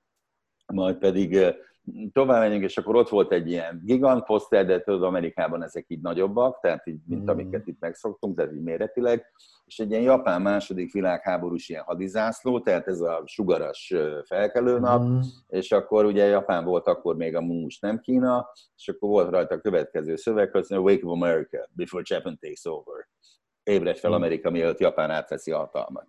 majd 0.66 0.96
pedig 0.96 1.38
tovább 2.12 2.40
menjünk, 2.40 2.64
és 2.64 2.76
akkor 2.76 2.96
ott 2.96 3.08
volt 3.08 3.32
egy 3.32 3.50
ilyen 3.50 3.80
gigant 3.84 4.24
poszter, 4.24 4.66
de 4.66 4.80
tudod, 4.80 5.02
Amerikában 5.02 5.62
ezek 5.62 5.84
így 5.88 6.00
nagyobbak, 6.00 6.60
tehát 6.60 6.86
így, 6.86 7.00
mint 7.06 7.22
mm. 7.22 7.28
amiket 7.28 7.66
itt 7.66 7.80
megszoktunk, 7.80 8.36
tehát 8.36 8.52
így 8.52 8.62
méretileg, 8.62 9.32
és 9.66 9.78
egy 9.78 9.90
ilyen 9.90 10.02
japán 10.02 10.42
második 10.42 10.92
világháborús 10.92 11.68
ilyen 11.68 11.82
hadizászló, 11.82 12.60
tehát 12.60 12.86
ez 12.86 13.00
a 13.00 13.22
sugaras 13.26 13.94
felkelőnap, 14.24 15.02
mm. 15.02 15.18
és 15.48 15.72
akkor 15.72 16.04
ugye 16.04 16.24
Japán 16.24 16.64
volt 16.64 16.86
akkor 16.86 17.16
még 17.16 17.36
a 17.36 17.40
múmus, 17.40 17.78
nem 17.78 18.00
Kína, 18.00 18.50
és 18.76 18.88
akkor 18.88 19.08
volt 19.08 19.30
rajta 19.30 19.54
a 19.54 19.60
következő 19.60 20.16
szöveg, 20.16 20.50
hogy 20.50 20.64
Wake 20.70 21.06
of 21.06 21.12
America, 21.12 21.68
before 21.72 22.02
Japan 22.06 22.38
takes 22.40 22.64
over. 22.64 23.08
Ébredj 23.62 23.98
fel 23.98 24.10
mm. 24.10 24.14
Amerika, 24.14 24.50
mielőtt 24.50 24.80
Japán 24.80 25.10
átveszi 25.10 25.50
a 25.50 25.58
hatalmat. 25.58 26.06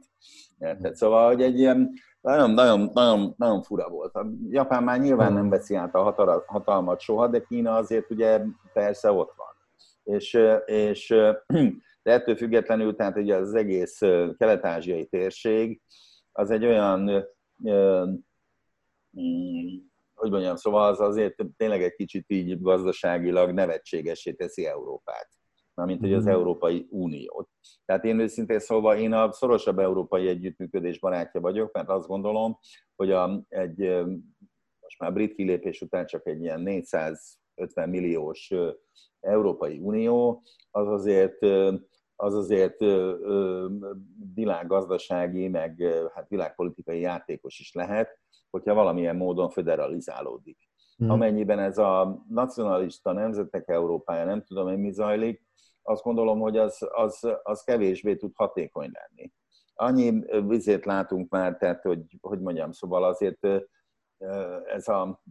Tehát 0.60 0.96
szóval, 0.96 1.28
hogy 1.28 1.42
egy 1.42 1.60
ilyen 1.60 1.94
nagyon, 2.30 2.52
nagyon, 2.52 2.90
nagyon, 2.94 3.34
nagyon 3.38 3.64
fura 3.64 3.90
volt. 3.90 4.16
A 4.16 4.28
Japán 4.50 4.84
már 4.84 5.00
nyilván 5.00 5.34
nem 5.34 5.50
veszi 5.50 5.76
át 5.76 5.96
a 5.96 6.44
hatalmat 6.46 7.00
soha, 7.00 7.28
de 7.28 7.42
Kína 7.42 7.76
azért 7.76 8.12
ugye 8.12 8.42
persze 8.74 9.12
ott 9.12 9.34
van. 9.36 9.48
És, 10.16 10.40
és 10.66 11.08
de 12.04 12.12
ettől 12.12 12.36
függetlenül, 12.36 12.96
tehát 12.96 13.18
ugye 13.18 13.36
az 13.36 13.54
egész 13.54 13.98
kelet-ázsiai 14.38 15.06
térség, 15.06 15.82
az 16.32 16.52
egy 16.52 16.66
olyan, 16.66 17.28
hogy 20.14 20.32
mondjam, 20.32 20.56
szóval 20.56 20.88
az 20.88 21.00
azért 21.00 21.36
tényleg 21.58 21.84
egy 21.84 21.96
kicsit 21.96 22.26
így 22.28 22.62
gazdaságilag 22.62 23.52
nevetségesé 23.52 24.32
teszi 24.32 24.66
Európát 24.66 25.39
mint 25.86 26.00
hogy 26.00 26.14
az 26.14 26.24
mhm. 26.24 26.34
Európai 26.34 26.88
Uniót. 26.90 27.50
Tehát 27.86 28.04
én 28.04 28.20
őszintén 28.20 28.60
szólva 28.60 28.98
én 28.98 29.14
a 29.14 29.32
szorosabb 29.32 29.80
európai 29.80 30.28
együttműködés 30.28 31.00
barátja 31.00 31.42
vagyok, 31.42 31.74
mert 31.74 31.90
azt 31.90 32.08
gondolom, 32.08 32.60
hogy 32.96 33.12
a, 33.12 33.46
egy 33.48 34.06
most 34.80 35.00
már 35.00 35.14
brit 35.14 35.34
kilépés 35.34 35.82
után 35.82 36.06
csak 36.06 36.28
egy 36.28 36.42
ilyen 36.42 36.62
400 36.62 37.40
50 37.56 37.90
milliós 37.90 38.54
Európai 39.20 39.80
Unió, 39.80 40.44
az 40.72 40.88
azért, 40.88 41.42
az 42.16 42.34
azért 42.34 42.78
világgazdasági, 44.34 45.48
meg 45.48 45.84
hát 46.14 46.30
világpolitikai 46.30 47.00
játékos 47.00 47.60
is 47.60 47.74
lehet, 47.74 48.20
hogyha 48.50 48.74
valamilyen 48.74 49.16
módon 49.16 49.50
federalizálódik. 49.50 50.69
Hmm. 51.00 51.10
Amennyiben 51.10 51.60
ez 51.60 51.78
a 51.78 52.24
nacionalista 52.30 53.12
nemzetek 53.12 53.68
Európája, 53.68 54.26
nem 54.26 54.44
tudom 54.44 54.68
én 54.68 54.80
mi 54.80 54.92
zajlik, 54.92 55.48
azt 55.82 56.04
gondolom, 56.04 56.40
hogy 56.40 56.58
az, 56.58 56.88
az, 56.92 57.28
az 57.44 57.62
kevésbé 57.62 58.16
tud 58.16 58.32
hatékony 58.36 58.92
lenni. 58.94 59.32
Annyi 59.74 60.24
vizét 60.48 60.86
látunk 60.86 61.30
már, 61.30 61.58
tehát, 61.58 61.82
hogy, 61.82 62.02
hogy 62.22 62.40
mondjam, 62.40 62.72
szóval 62.72 63.04
azért 63.04 63.48
ez 64.66 64.88
a... 64.88 65.22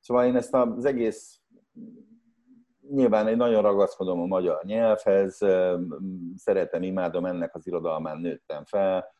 Szóval 0.00 0.26
én 0.26 0.36
ezt 0.36 0.54
az 0.54 0.84
egész 0.84 1.40
nyilván 2.90 3.28
én 3.28 3.36
nagyon 3.36 3.62
ragaszkodom 3.62 4.20
a 4.20 4.26
magyar 4.26 4.64
nyelvhez, 4.64 5.38
szeretem, 6.34 6.82
imádom, 6.82 7.24
ennek 7.24 7.54
az 7.54 7.66
irodalmán 7.66 8.18
nőttem 8.18 8.64
fel, 8.64 9.12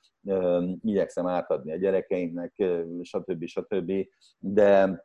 igyekszem 0.80 1.26
átadni 1.26 1.72
a 1.72 1.76
gyerekeimnek, 1.76 2.62
stb. 3.02 3.44
stb. 3.44 3.92
De, 4.38 5.04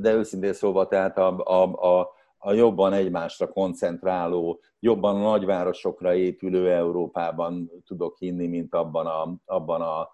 de 0.00 0.12
őszintén 0.12 0.52
szólva, 0.52 0.86
tehát 0.86 1.18
a, 1.18 1.38
a, 1.38 1.62
a, 1.98 2.10
a 2.38 2.52
jobban 2.52 2.92
egymásra 2.92 3.48
koncentráló, 3.48 4.60
jobban 4.78 5.16
a 5.16 5.30
nagyvárosokra 5.30 6.14
épülő 6.14 6.70
Európában 6.70 7.70
tudok 7.86 8.18
hinni, 8.18 8.46
mint 8.46 8.74
abban 8.74 9.06
a, 9.06 9.36
abban 9.44 9.80
a 9.80 10.10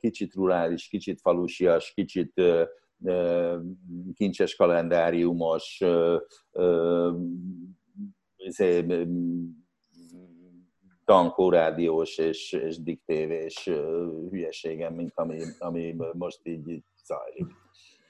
kicsit 0.00 0.34
rurális, 0.34 0.88
kicsit 0.88 1.20
falusias, 1.20 1.92
kicsit 1.94 2.42
kincses 4.14 4.56
kalendáriumos, 4.56 5.84
izé, 8.36 8.86
tankórádiós 11.04 12.18
és, 12.18 12.52
és 12.52 12.82
diktévés 12.82 13.70
hülyeségem, 14.30 14.94
mint 14.94 15.12
ami, 15.14 15.38
ami 15.58 15.96
most 16.12 16.40
így 16.42 16.82
zajlik. 17.04 17.46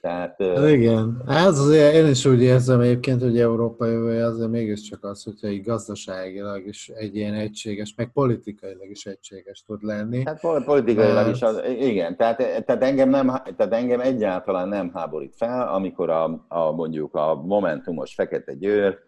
Tehát, 0.01 0.43
hát 0.43 0.69
igen, 0.69 1.23
ez 1.27 1.59
azért 1.59 1.95
én 1.95 2.07
is 2.07 2.25
úgy 2.25 2.43
érzem 2.43 2.81
egyébként, 2.81 3.23
hogy 3.23 3.41
Európa 3.41 3.87
jövője 3.87 4.25
azért 4.25 4.51
mégiscsak 4.51 5.05
az, 5.05 5.23
hogyha 5.25 5.49
így 5.49 5.63
gazdaságilag 5.63 6.67
is 6.67 6.89
egy 6.89 7.17
ilyen 7.17 7.35
egységes, 7.35 7.95
meg 7.97 8.13
politikailag 8.13 8.91
is 8.91 9.07
egységes 9.07 9.63
tud 9.67 9.83
lenni. 9.83 10.23
Hát 10.25 10.65
politikailag 10.65 11.25
De... 11.25 11.31
is, 11.31 11.43
az, 11.43 11.63
igen, 11.81 12.17
tehát, 12.17 12.65
tehát, 12.65 12.83
engem 12.83 13.09
nem, 13.09 13.27
tehát 13.57 13.73
engem 13.73 14.01
egyáltalán 14.01 14.69
nem 14.69 14.91
háborít 14.95 15.35
fel, 15.37 15.69
amikor 15.69 16.11
a, 16.11 16.45
a 16.49 16.73
mondjuk 16.73 17.15
a 17.15 17.35
Momentumos 17.35 18.15
Fekete 18.15 18.55
Győr, 18.55 18.99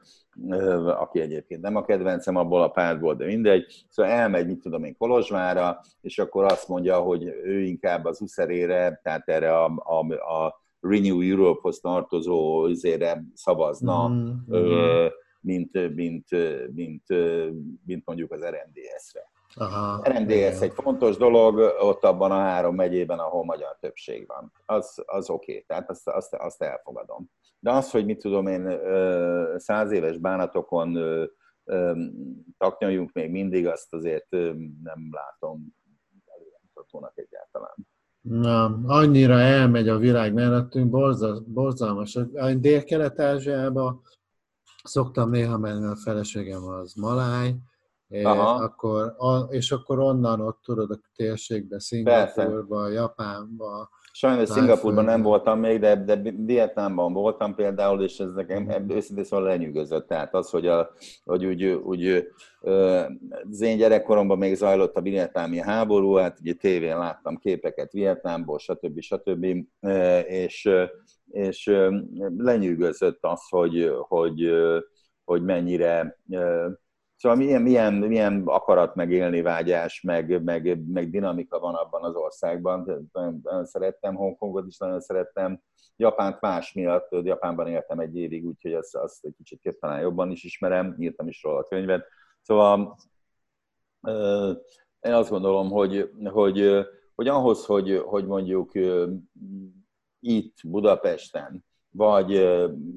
aki 0.98 1.20
egyébként 1.20 1.60
nem 1.60 1.76
a 1.76 1.84
kedvencem 1.84 2.36
abból 2.36 2.62
a 2.62 2.68
pártból, 2.68 3.14
de 3.14 3.24
mindegy, 3.24 3.84
szóval 3.88 4.12
elmegy, 4.12 4.46
mit 4.46 4.60
tudom 4.62 4.84
én, 4.84 4.96
Kolozsvára, 4.98 5.80
és 6.00 6.18
akkor 6.18 6.44
azt 6.44 6.68
mondja, 6.68 6.98
hogy 6.98 7.24
ő 7.44 7.60
inkább 7.60 8.04
az 8.04 8.20
uszerére, 8.20 9.00
tehát 9.02 9.28
erre 9.28 9.58
a, 9.58 9.64
a, 9.64 10.14
a 10.14 10.59
Renew 10.80 11.20
Europe-hoz 11.20 11.80
tartozó 11.80 12.66
üzére 12.66 13.24
szavazna, 13.34 14.08
mm-hmm. 14.08 15.06
mint, 15.40 15.94
mint, 15.94 16.28
mint, 16.74 17.04
mint 17.86 18.06
mondjuk 18.06 18.32
az 18.32 18.40
RMDS-re. 18.40 19.30
Aha, 19.54 20.02
RMDS 20.08 20.60
egy 20.60 20.72
fontos 20.72 21.16
dolog, 21.16 21.58
ott 21.80 22.04
abban 22.04 22.30
a 22.30 22.38
három 22.38 22.74
megyében, 22.74 23.18
ahol 23.18 23.44
magyar 23.44 23.76
többség 23.80 24.26
van. 24.26 24.52
Az, 24.66 25.02
az 25.06 25.30
oké, 25.30 25.52
okay, 25.52 25.64
tehát 25.66 25.90
azt, 25.90 26.08
azt, 26.08 26.34
azt 26.34 26.62
elfogadom. 26.62 27.30
De 27.58 27.70
az, 27.70 27.90
hogy 27.90 28.04
mit 28.04 28.18
tudom 28.18 28.46
én, 28.46 28.80
száz 29.58 29.92
éves 29.92 30.18
bánatokon 30.18 30.98
taknyaljunk 32.58 33.12
még 33.12 33.30
mindig, 33.30 33.66
azt 33.66 33.94
azért 33.94 34.30
nem 34.82 35.08
látom 35.10 35.66
előremutatónak 36.26 37.18
egyáltalán. 37.18 37.74
Na, 38.20 38.80
annyira 38.86 39.38
elmegy 39.40 39.88
a 39.88 39.98
világ 39.98 40.32
mellettünk, 40.32 40.90
borzalmas. 41.46 42.18
Dél-Kelet-Ázsiába 42.56 44.02
szoktam 44.82 45.30
néha 45.30 45.58
menni, 45.58 45.86
a 45.86 45.96
feleségem 45.96 46.64
az 46.64 46.94
maláj, 46.94 47.56
Aha. 48.22 48.54
akkor, 48.54 49.14
és 49.48 49.72
akkor 49.72 49.98
onnan 49.98 50.40
ott 50.40 50.60
tudod 50.62 50.90
a 50.90 51.00
térségbe, 51.14 51.80
Szingapurba, 51.80 52.88
Japánba, 52.88 53.88
Sajnos 54.12 54.48
Szingapurban 54.48 55.04
nem 55.04 55.22
voltam 55.22 55.60
még, 55.60 55.80
de, 55.80 55.96
de 55.96 56.20
Vietnámban 56.36 57.12
voltam 57.12 57.54
például, 57.54 58.02
és 58.02 58.18
ez 58.18 58.32
nekem 58.32 58.84
őszintén 58.88 59.24
szóval 59.24 59.46
lenyűgözött. 59.46 60.06
Tehát 60.08 60.34
az, 60.34 60.50
hogy, 60.50 60.66
a, 60.66 60.90
hogy 61.24 61.44
úgy, 61.44 61.64
úgy 61.64 62.28
az 63.50 63.60
én 63.60 63.76
gyerekkoromban 63.76 64.38
még 64.38 64.54
zajlott 64.54 64.96
a 64.96 65.00
vietnámi 65.00 65.58
háború, 65.58 66.14
hát 66.14 66.38
ugye 66.40 66.52
tévén 66.52 66.98
láttam 66.98 67.36
képeket 67.36 67.92
Vietnámból, 67.92 68.58
stb. 68.58 69.00
stb. 69.00 69.46
És, 70.26 70.70
és 71.30 71.72
lenyűgözött 72.36 73.18
az, 73.20 73.48
hogy, 73.48 73.92
hogy, 74.08 74.50
hogy 75.24 75.42
mennyire 75.42 76.18
Szóval 77.20 77.38
milyen, 77.38 77.62
milyen, 77.62 77.94
milyen 77.94 78.42
akarat 78.46 78.94
meg 78.94 79.10
élni 79.10 79.42
vágyás, 79.42 80.00
meg, 80.00 80.42
meg, 80.42 80.86
meg 80.86 81.10
dinamika 81.10 81.58
van 81.58 81.74
abban 81.74 82.04
az 82.04 82.14
országban. 82.14 83.08
Nagyon, 83.12 83.40
nagyon 83.42 83.64
szerettem 83.64 84.14
Hongkongot 84.14 84.66
is, 84.66 84.78
nagyon 84.78 85.00
szerettem. 85.00 85.62
Japánt 85.96 86.40
más 86.40 86.72
miatt, 86.72 87.08
Japánban 87.10 87.66
éltem 87.66 87.98
egy 87.98 88.16
évig, 88.16 88.46
úgyhogy 88.46 88.72
azt, 88.74 88.94
azt 88.94 89.24
egy 89.24 89.34
kicsit 89.36 89.78
talán 89.80 90.00
jobban 90.00 90.30
is 90.30 90.44
ismerem, 90.44 90.96
írtam 90.98 91.28
is 91.28 91.42
róla 91.42 91.58
a 91.58 91.64
könyvet. 91.64 92.06
Szóval 92.42 92.96
én 95.00 95.12
azt 95.12 95.30
gondolom, 95.30 95.70
hogy, 95.70 96.10
hogy, 96.24 96.86
hogy 97.14 97.28
ahhoz, 97.28 97.66
hogy, 97.66 98.02
hogy 98.04 98.26
mondjuk 98.26 98.72
itt 100.20 100.56
Budapesten 100.64 101.64
vagy 101.90 102.48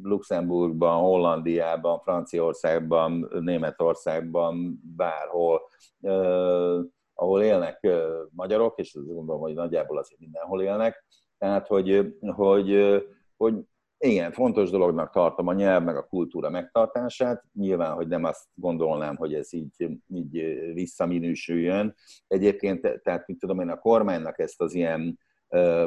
Luxemburgban, 0.04 1.02
Hollandiában, 1.02 2.00
Franciaországban, 2.00 3.30
Németországban, 3.40 4.82
bárhol, 4.96 5.62
ahol 7.14 7.42
élnek 7.42 7.88
magyarok, 8.30 8.80
és 8.80 8.96
azt 8.96 9.14
gondolom, 9.14 9.42
hogy 9.42 9.54
nagyjából 9.54 9.98
azért 9.98 10.20
mindenhol 10.20 10.62
élnek. 10.62 11.06
Tehát, 11.38 11.68
hogy, 11.68 12.16
hogy, 12.20 13.02
hogy 13.38 13.56
igen, 13.98 14.32
fontos 14.32 14.70
dolognak 14.70 15.12
tartom 15.12 15.48
a 15.48 15.54
nyelv 15.54 15.84
meg 15.84 15.98
a 15.98 16.08
kultúra 16.08 16.50
megtartását. 16.50 17.44
Nyilván, 17.54 17.94
hogy 17.94 18.08
nem 18.08 18.24
azt 18.24 18.44
gondolnám, 18.54 19.16
hogy 19.16 19.34
ez 19.34 19.54
így, 19.54 20.00
így 20.08 20.32
visszaminősüljön. 20.74 21.96
Egyébként, 22.28 23.02
tehát 23.04 23.28
mit 23.28 23.40
tudom 23.40 23.60
én, 23.60 23.70
a 23.70 23.80
kormánynak 23.80 24.40
ezt 24.40 24.62
az 24.62 24.74
ilyen 24.74 25.20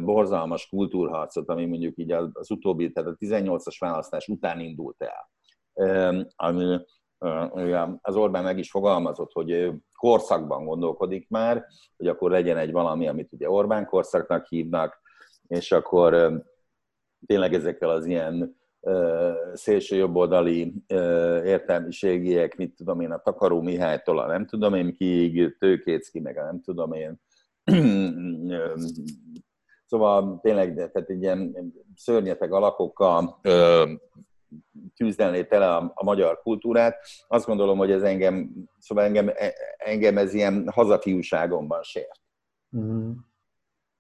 borzalmas 0.01 0.69
kultúrharcot, 0.69 1.49
ami 1.49 1.67
mondjuk 1.67 1.99
így 1.99 2.13
az 2.13 2.51
utóbbi, 2.51 2.93
tehát 2.93 3.11
a 3.11 3.17
18-as 3.17 3.77
választás 3.79 4.29
után 4.29 4.61
indult 4.61 5.03
el. 5.03 5.31
Ami 6.37 6.79
az 8.01 8.17
Orbán 8.17 8.43
meg 8.43 8.59
is 8.59 8.71
fogalmazott, 8.71 9.33
hogy 9.33 9.71
korszakban 9.99 10.65
gondolkodik 10.65 11.29
már, 11.29 11.67
hogy 11.97 12.07
akkor 12.07 12.31
legyen 12.31 12.57
egy 12.57 12.73
valami, 12.73 13.09
amit 13.09 13.33
ugye 13.33 13.51
Orbán 13.51 13.87
korszaknak 13.87 14.47
hívnak, 14.47 15.01
és 15.47 15.73
akkor 15.73 16.43
tényleg 17.27 17.55
ezekkel 17.55 17.91
az 17.91 18.07
ilyen 18.07 18.57
szélső 19.53 19.97
jobboldali 19.97 20.75
értelmiségiek, 21.45 22.57
mit 22.57 22.75
tudom 22.75 23.01
én, 23.01 23.11
a 23.11 23.19
Takaró 23.19 23.63
Mihálytól 23.63 24.19
a 24.19 24.27
nem 24.27 24.47
tudom 24.47 24.75
én 24.75 24.93
kiig, 24.93 25.57
Tőkécki, 25.59 26.21
meg 26.21 26.39
a 26.39 26.45
nem 26.45 26.61
tudom 26.61 26.93
én, 26.93 27.21
Szóval 29.87 30.38
tényleg, 30.42 30.75
tehát 30.75 31.11
egy 31.11 31.22
ilyen 31.22 31.72
szörnyeteg 31.96 32.53
alakokkal 32.53 33.40
küzdelné 34.96 35.44
tele 35.44 35.75
a, 35.75 35.92
a 35.94 36.05
magyar 36.05 36.40
kultúrát. 36.42 37.07
Azt 37.29 37.46
gondolom, 37.46 37.79
hogy 37.79 37.90
ez 37.90 38.03
engem, 38.03 38.51
szóval 38.79 39.05
engem, 39.05 39.33
engem 39.77 40.18
ez 40.18 40.35
ilyen 40.35 40.68
hazafiúságomban 40.72 41.83
sért. 41.83 42.20
Mm. 42.77 43.11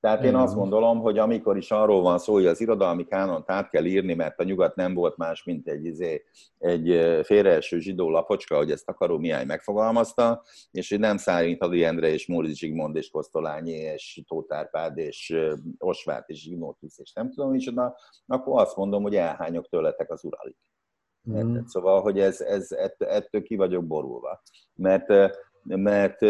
Tehát 0.06 0.24
én 0.24 0.34
azt 0.34 0.54
gondolom, 0.54 0.98
hogy 0.98 1.18
amikor 1.18 1.56
is 1.56 1.70
arról 1.70 2.02
van 2.02 2.18
szó, 2.18 2.32
hogy 2.32 2.46
az 2.46 2.60
irodalmi 2.60 3.04
kánont 3.04 3.50
át 3.50 3.70
kell 3.70 3.84
írni, 3.84 4.14
mert 4.14 4.40
a 4.40 4.42
nyugat 4.42 4.74
nem 4.74 4.94
volt 4.94 5.16
más, 5.16 5.44
mint 5.44 5.68
egy, 5.68 5.84
izé, 5.84 6.24
egy 6.58 7.10
félreeső 7.24 7.78
zsidó 7.78 8.10
lapocska, 8.10 8.56
hogy 8.56 8.70
ezt 8.70 8.88
akaró 8.88 9.18
Mihály 9.18 9.44
megfogalmazta, 9.44 10.42
és 10.70 10.90
hogy 10.90 10.98
nem 10.98 11.16
Szárin 11.16 11.58
Tadi 11.58 11.84
Endre 11.84 12.08
és 12.08 12.26
Móric 12.26 12.56
Zsigmond 12.56 12.96
és 12.96 13.10
Kosztolányi 13.10 13.72
és 13.72 14.22
Tóth 14.28 14.56
Árpád 14.56 14.98
és 14.98 15.36
Osvát 15.78 16.28
és 16.28 16.42
Zsignótusz 16.42 16.98
és 16.98 17.12
nem 17.12 17.30
tudom 17.30 17.50
micsoda, 17.50 17.96
akkor 18.26 18.60
azt 18.60 18.76
mondom, 18.76 19.02
hogy 19.02 19.14
elhányok 19.14 19.68
tőletek 19.68 20.10
az 20.10 20.24
uralig. 20.24 20.56
Mm. 21.30 21.58
Szóval, 21.64 22.00
hogy 22.00 22.20
ez, 22.20 22.40
ez, 22.40 22.66
ettől 22.98 23.42
ki 23.42 23.56
vagyok 23.56 23.86
borulva. 23.86 24.42
Mert, 24.74 25.06
mert 25.62 26.20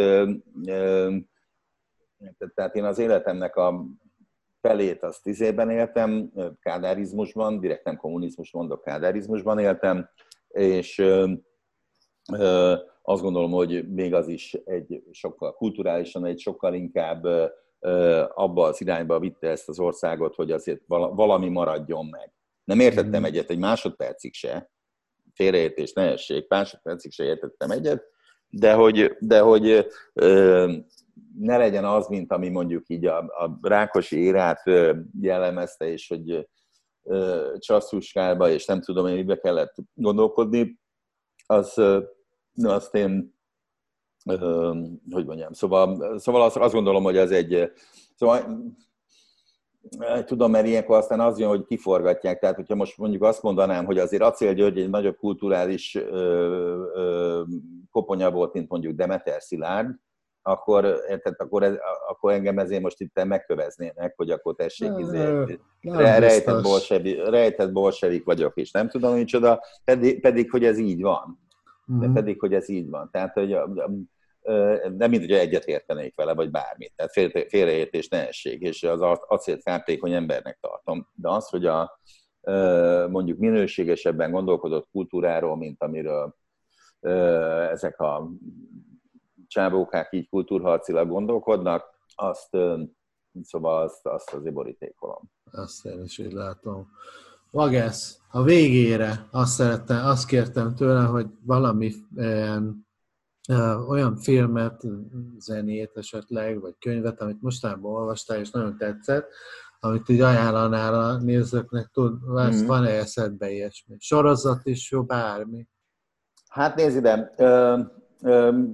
tehát 2.54 2.74
én 2.74 2.84
az 2.84 2.98
életemnek 2.98 3.56
a 3.56 3.84
felét 4.60 5.02
azt 5.02 5.22
tíz 5.22 5.40
évben 5.40 5.70
éltem, 5.70 6.32
kádárizmusban, 6.60 7.60
direkt 7.60 7.84
nem 7.84 7.96
kommunizmus 7.96 8.52
mondok, 8.52 8.82
kádárizmusban 8.82 9.58
éltem, 9.58 10.08
és 10.48 10.98
azt 13.02 13.22
gondolom, 13.22 13.50
hogy 13.50 13.92
még 13.92 14.14
az 14.14 14.28
is 14.28 14.52
egy 14.64 15.02
sokkal 15.10 15.54
kulturálisan, 15.54 16.24
egy 16.24 16.38
sokkal 16.38 16.74
inkább 16.74 17.24
abba 18.34 18.64
az 18.64 18.80
irányba 18.80 19.18
vitte 19.18 19.48
ezt 19.48 19.68
az 19.68 19.78
országot, 19.78 20.34
hogy 20.34 20.50
azért 20.50 20.80
valami 20.86 21.48
maradjon 21.48 22.06
meg. 22.06 22.32
Nem 22.64 22.80
értettem 22.80 23.20
mm. 23.20 23.24
egyet 23.24 23.50
egy 23.50 23.58
másodpercig 23.58 24.34
se, 24.34 24.70
félreértés, 25.34 25.92
ne 25.92 26.02
essék, 26.02 26.48
másodpercig 26.48 27.12
se 27.12 27.24
értettem 27.24 27.70
egyet, 27.70 28.04
de 28.48 28.72
hogy, 28.72 29.16
de 29.20 29.40
hogy 29.40 29.86
ö, 30.12 30.72
ne 31.38 31.56
legyen 31.56 31.84
az, 31.84 32.06
mint 32.06 32.32
ami 32.32 32.48
mondjuk 32.48 32.88
így 32.88 33.06
a, 33.06 33.18
a 33.18 33.58
Rákosi 33.62 34.16
érát 34.16 34.62
jellemezte, 35.20 35.88
és 35.88 36.08
hogy 36.08 36.48
csasszuskába, 37.58 38.48
és 38.48 38.66
nem 38.66 38.80
tudom 38.80 39.06
én, 39.06 39.14
mibe 39.14 39.38
kellett 39.38 39.74
gondolkodni, 39.94 40.78
az, 41.46 41.82
azt 42.62 42.94
én, 42.94 43.34
hogy 45.10 45.26
mondjam, 45.26 45.52
szóval, 45.52 46.18
szóval 46.18 46.42
azt, 46.42 46.56
azt 46.56 46.74
gondolom, 46.74 47.02
hogy 47.02 47.16
ez 47.16 47.30
egy, 47.30 47.72
szóval 48.14 48.64
tudom, 50.24 50.50
mert 50.50 50.66
ilyenkor 50.66 50.96
aztán 50.96 51.20
az 51.20 51.38
jön, 51.38 51.48
hogy 51.48 51.64
kiforgatják. 51.64 52.38
Tehát, 52.38 52.56
hogyha 52.56 52.74
most 52.74 52.98
mondjuk 52.98 53.22
azt 53.22 53.42
mondanám, 53.42 53.84
hogy 53.84 53.98
azért 53.98 54.22
Acél 54.22 54.54
György 54.54 54.78
egy 54.78 54.90
nagyobb 54.90 55.16
kulturális 55.16 55.94
ö, 55.94 56.02
ö, 56.94 57.42
koponya 57.90 58.30
volt, 58.30 58.52
mint 58.52 58.68
mondjuk 58.68 58.94
Demeter 58.94 59.42
Szilárd, 59.42 59.94
akkor, 60.46 60.84
érted, 61.08 61.34
akkor, 61.38 61.62
ez, 61.62 61.74
akkor 62.08 62.32
engem 62.32 62.58
ezért 62.58 62.82
most 62.82 63.00
itt 63.00 63.24
megköveznének, 63.24 64.12
hogy 64.16 64.30
akkor 64.30 64.54
tessék, 64.54 64.90
izé, 64.98 65.44
rejtett, 66.18 66.62
bolsevi, 66.62 67.14
rejtett 67.14 67.72
bolsevik 67.72 68.24
vagyok, 68.24 68.56
és 68.56 68.70
nem 68.70 68.88
tudom 68.88 69.14
micsoda, 69.14 69.62
pedig, 69.84 70.20
pedig 70.20 70.50
hogy 70.50 70.64
ez 70.64 70.78
így 70.78 71.00
van. 71.00 71.38
De 71.86 72.06
mhm. 72.06 72.14
pedig, 72.14 72.40
hogy 72.40 72.54
ez 72.54 72.68
így 72.68 72.88
van. 72.88 73.08
Tehát, 73.12 73.32
hogy 73.32 73.56
nem 74.96 75.10
mint, 75.10 75.20
hogy 75.20 75.32
egyet 75.32 75.64
értenék 75.64 76.16
vele, 76.16 76.34
vagy 76.34 76.50
bármit. 76.50 76.92
Tehát 76.96 77.12
félreértés 77.48 78.08
ne 78.08 78.26
essék, 78.26 78.60
és 78.60 78.82
az 78.82 79.00
acélt 79.26 79.62
kártékony 79.62 80.12
embernek 80.12 80.58
tartom. 80.60 81.08
De 81.14 81.28
az, 81.28 81.48
hogy 81.48 81.66
a 81.66 82.00
mondjuk 83.08 83.38
minőségesebben 83.38 84.30
gondolkodott 84.30 84.88
kultúráról, 84.92 85.56
mint 85.56 85.82
amiről 85.82 86.34
ezek 87.70 88.00
a 88.00 88.30
csábókák 89.46 90.12
így 90.12 90.28
kultúrharcilag 90.28 91.08
gondolkodnak, 91.08 91.84
azt, 92.14 92.56
szóval 93.42 93.82
azt, 93.82 94.06
azt 94.06 94.34
azért 94.34 94.54
borítékolom. 94.54 95.30
Azt 95.52 95.84
én 95.84 96.02
is 96.02 96.18
így 96.18 96.32
látom. 96.32 96.88
Vagász, 97.50 98.20
a 98.30 98.42
végére 98.42 99.26
azt 99.30 99.52
szerettem, 99.52 100.06
azt 100.06 100.26
kértem 100.26 100.74
tőle, 100.74 101.04
hogy 101.04 101.26
valami 101.42 101.92
olyan 103.88 104.16
filmet, 104.16 104.82
zenét 105.38 105.90
esetleg, 105.94 106.60
vagy 106.60 106.74
könyvet, 106.78 107.20
amit 107.20 107.42
mostanában 107.42 107.92
olvastál, 107.92 108.38
és 108.38 108.50
nagyon 108.50 108.76
tetszett, 108.76 109.28
amit 109.80 110.08
így 110.08 110.20
ajánlanál 110.20 110.94
a 110.94 111.16
nézőknek, 111.16 111.86
tud, 111.92 112.18
mm. 112.30 112.66
van-e 112.66 112.90
eszedbe 112.90 113.50
ilyesmi? 113.50 113.96
Sorozat 113.98 114.66
is 114.66 114.90
jó, 114.90 115.02
bármi? 115.02 115.68
Hát 116.48 116.74
nézd 116.74 116.96
ide, 116.96 117.34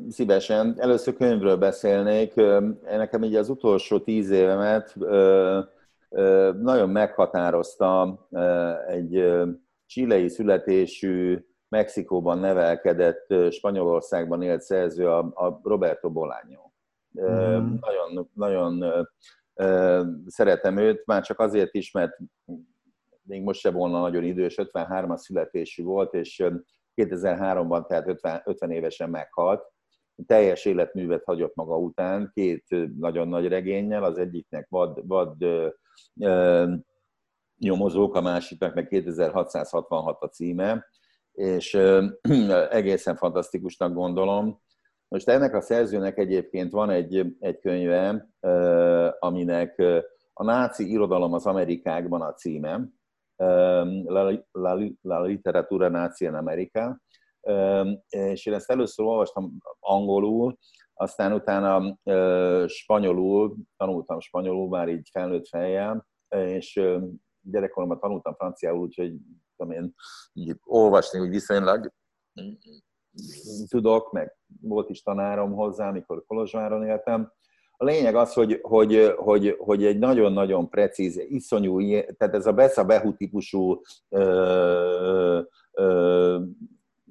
szívesen. 0.09 0.75
Először 0.79 1.15
könyvről 1.15 1.57
beszélnék. 1.57 2.35
Nekem 2.85 3.23
így 3.23 3.35
az 3.35 3.49
utolsó 3.49 3.99
tíz 3.99 4.31
évemet 4.31 4.95
nagyon 6.61 6.91
meghatározta 6.91 8.19
egy 8.89 9.33
csilei 9.87 10.29
születésű 10.29 11.45
Mexikóban 11.69 12.39
nevelkedett, 12.39 13.35
Spanyolországban 13.51 14.43
élt 14.43 14.61
szerző 14.61 15.09
a, 15.09 15.19
a 15.19 15.61
Roberto 15.63 16.11
Bolaño. 16.13 16.61
Mm. 17.21 17.75
Nagyon, 17.81 18.31
nagyon 18.35 19.05
szeretem 20.27 20.77
őt, 20.77 21.07
már 21.07 21.23
csak 21.23 21.41
azért 21.41 21.75
is, 21.75 21.93
mert 21.93 22.17
még 23.23 23.43
most 23.43 23.61
se 23.61 23.71
volna 23.71 24.01
nagyon 24.01 24.25
idős, 24.25 24.55
53-as 24.59 25.17
születésű 25.17 25.83
volt, 25.83 26.15
és 26.15 26.45
2003-ban, 26.95 27.87
tehát 27.87 28.09
50, 28.09 28.43
50 28.45 28.71
évesen 28.71 29.11
meghalt. 29.11 29.63
Teljes 30.27 30.65
életművet 30.65 31.25
hagyott 31.25 31.55
maga 31.55 31.77
után, 31.77 32.31
két 32.35 32.65
nagyon 32.99 33.29
nagy 33.29 33.49
regényel, 33.49 34.05
az 34.05 34.19
egyiknek 34.19 34.67
vad, 34.69 35.07
vad 35.07 35.43
ö, 35.43 35.69
ö, 36.21 36.73
nyomozók, 37.59 38.15
a 38.15 38.21
másiknak 38.21 38.75
meg 38.75 38.87
2666 38.87 40.23
a 40.23 40.29
címe, 40.29 40.87
és 41.33 41.79
egészen 42.71 43.17
fantasztikusnak 43.17 43.93
gondolom. 43.93 44.61
Most 45.09 45.29
ennek 45.29 45.55
a 45.55 45.61
szerzőnek 45.61 46.19
egyébként 46.19 46.73
van 46.73 46.91
egy, 46.91 47.37
egy 47.39 47.59
könyve, 47.59 48.29
aminek 49.19 49.83
a 50.33 50.45
náci 50.45 50.91
irodalom 50.91 51.33
az 51.33 51.47
Amerikákban 51.47 52.21
a 52.21 52.33
címe, 52.33 52.81
La, 54.05 54.41
la, 54.53 54.79
la 55.01 55.21
literatura 55.21 55.89
nazi 55.89 56.25
in 56.25 56.35
America, 56.35 57.01
és 58.09 58.47
én 58.47 58.55
ezt 58.55 58.71
először 58.71 59.07
olvastam 59.07 59.59
angolul, 59.81 60.59
aztán 60.95 61.33
utána 61.33 61.99
spanyolul, 62.69 63.57
tanultam 63.77 64.21
spanyolul 64.21 64.69
már 64.69 64.89
így 64.89 65.09
felnőtt 65.13 65.49
fejjel, 65.49 66.07
és 66.29 66.81
gyerekkoromban 67.41 68.01
tanultam 68.01 68.35
franciául, 68.35 68.79
úgyhogy 68.79 69.17
tudom 69.57 69.73
én 69.73 69.95
így 70.33 70.57
olvasni 70.65 71.21
úgy 71.21 71.29
viszonylag 71.29 71.93
tudok, 73.69 74.13
meg 74.13 74.37
volt 74.61 74.91
is 74.91 75.03
tanárom 75.03 75.53
hozzá, 75.53 75.89
amikor 75.89 76.25
Kolozsváron 76.27 76.87
éltem. 76.87 77.33
A 77.83 77.85
lényeg 77.85 78.15
az, 78.15 78.33
hogy, 78.33 78.59
hogy, 78.63 79.15
hogy, 79.17 79.57
hogy 79.59 79.85
egy 79.85 79.99
nagyon-nagyon 79.99 80.69
precíz, 80.69 81.17
iszonyú, 81.29 81.81
tehát 82.17 82.35
ez 82.35 82.47
a 82.47 82.53
Bessa 82.53 82.85
Behu 82.85 83.15
típusú 83.15 83.81
ö, 84.09 85.41
ö, 85.73 86.39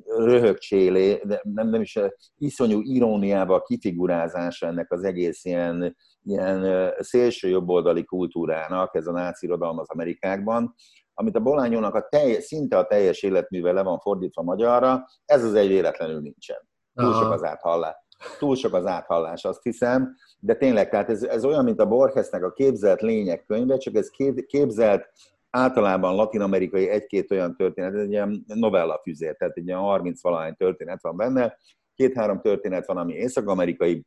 röhögcsélé, 0.06 1.22
nem, 1.44 1.70
nem 1.70 1.82
is 1.82 2.00
iszonyú 2.38 2.80
iróniával 2.82 3.62
kifigurázása 3.62 4.68
ennek 4.68 4.92
az 4.92 5.04
egész 5.04 5.46
ilyen, 5.46 5.98
ilyen 6.24 6.92
szélső 7.00 7.48
jobboldali 7.48 8.04
kultúrának, 8.04 8.96
ez 8.96 9.08
a 9.08 9.12
náci 9.12 9.46
irodalom 9.46 9.80
az 9.80 9.90
Amerikákban, 9.90 10.76
amit 11.14 11.36
a 11.36 11.40
Bolányónak 11.40 11.96
a 11.96 12.08
telj, 12.10 12.40
szinte 12.40 12.78
a 12.78 12.88
teljes 12.88 13.24
életművel 13.24 13.74
le 13.74 13.84
van 13.84 14.00
fordítva 14.00 14.42
magyarra, 14.42 15.06
ez 15.26 15.44
az 15.44 15.54
egy 15.54 15.68
véletlenül 15.68 16.22
nincsen. 16.22 16.70
Túl 16.94 17.14
sok 17.14 17.32
az 17.32 17.44
áthallás. 17.44 17.96
Túl 18.40 18.56
sok 18.56 18.74
az 18.74 18.86
áthallás, 18.86 19.44
azt 19.44 19.64
hiszem, 19.64 20.16
de 20.40 20.56
tényleg, 20.56 20.90
tehát 20.90 21.10
ez, 21.10 21.24
ez 21.24 21.46
olyan, 21.46 21.64
mint 21.64 21.80
a 21.80 21.88
Borgesnek 21.88 22.44
a 22.44 22.54
képzelt 22.54 23.02
lények 23.02 23.46
könyve, 23.46 23.78
csak 23.78 23.96
ez 23.96 24.10
képzelt 24.48 25.10
általában 25.50 26.16
latin-amerikai 26.16 26.90
egy-két 26.90 27.32
olyan 27.32 27.56
történet, 27.56 27.96
egy 27.96 28.12
ilyen 28.12 28.44
novellafüzér, 28.48 29.36
tehát 29.36 29.58
egy 29.58 29.68
ilyen 29.68 29.80
30 29.80 30.22
valahány 30.22 30.56
történet 30.56 31.02
van 31.02 31.18
benne, 31.18 31.58
két-három 31.96 32.42
történet 32.42 32.86
van, 32.86 32.98
ami 32.98 33.14
észak-amerikai, 33.14 34.06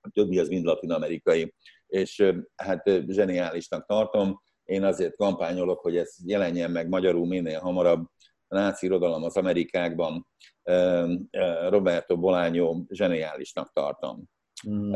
a 0.00 0.10
többi 0.12 0.38
az 0.38 0.48
mind 0.48 0.64
latin-amerikai, 0.64 1.54
és 1.86 2.32
hát 2.56 2.90
zseniálisnak 3.06 3.86
tartom. 3.86 4.42
Én 4.64 4.84
azért 4.84 5.16
kampányolok, 5.16 5.80
hogy 5.80 5.96
ez 5.96 6.16
jelenjen 6.24 6.70
meg 6.70 6.88
magyarul 6.88 7.26
minél 7.26 7.58
hamarabb, 7.58 8.06
náci 8.48 8.86
irodalom 8.86 9.22
az 9.22 9.36
Amerikákban, 9.36 10.26
Roberto 11.68 12.16
Bolaño 12.16 12.84
zseniálisnak 12.88 13.72
tartom. 13.72 14.22
Mm. 14.68 14.92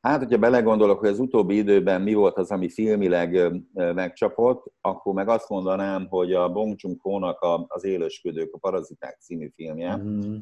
Hát, 0.00 0.18
hogyha 0.18 0.38
belegondolok, 0.38 0.98
hogy 0.98 1.08
az 1.08 1.18
utóbbi 1.18 1.56
időben 1.56 2.02
mi 2.02 2.14
volt 2.14 2.38
az, 2.38 2.50
ami 2.50 2.68
filmileg 2.68 3.52
megcsapott, 3.72 4.72
akkor 4.80 5.14
meg 5.14 5.28
azt 5.28 5.48
mondanám, 5.48 6.06
hogy 6.08 6.32
a 6.32 6.48
Bong 6.48 6.74
Joon-ho-nak 6.76 7.46
az 7.66 7.84
Élősködők, 7.84 8.54
a 8.54 8.58
Paraziták 8.58 9.18
című 9.20 9.50
filmje. 9.54 9.96
Mm. 9.96 10.36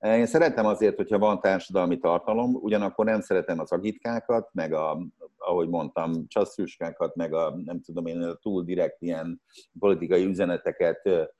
Én 0.00 0.26
szeretem 0.26 0.66
azért, 0.66 0.96
hogyha 0.96 1.18
van 1.18 1.40
társadalmi 1.40 1.98
tartalom, 1.98 2.54
ugyanakkor 2.54 3.04
nem 3.04 3.20
szeretem 3.20 3.60
az 3.60 3.72
agitkákat, 3.72 4.48
meg 4.52 4.72
a, 4.72 4.98
ahogy 5.44 5.68
mondtam, 5.68 6.26
csasszuskákat, 6.28 7.14
meg 7.14 7.34
a 7.34 7.60
nem 7.64 7.80
tudom 7.80 8.06
én, 8.06 8.38
túl 8.40 8.64
direkt 8.64 9.02
ilyen 9.02 9.42
politikai 9.78 10.24
üzeneteket 10.24 11.30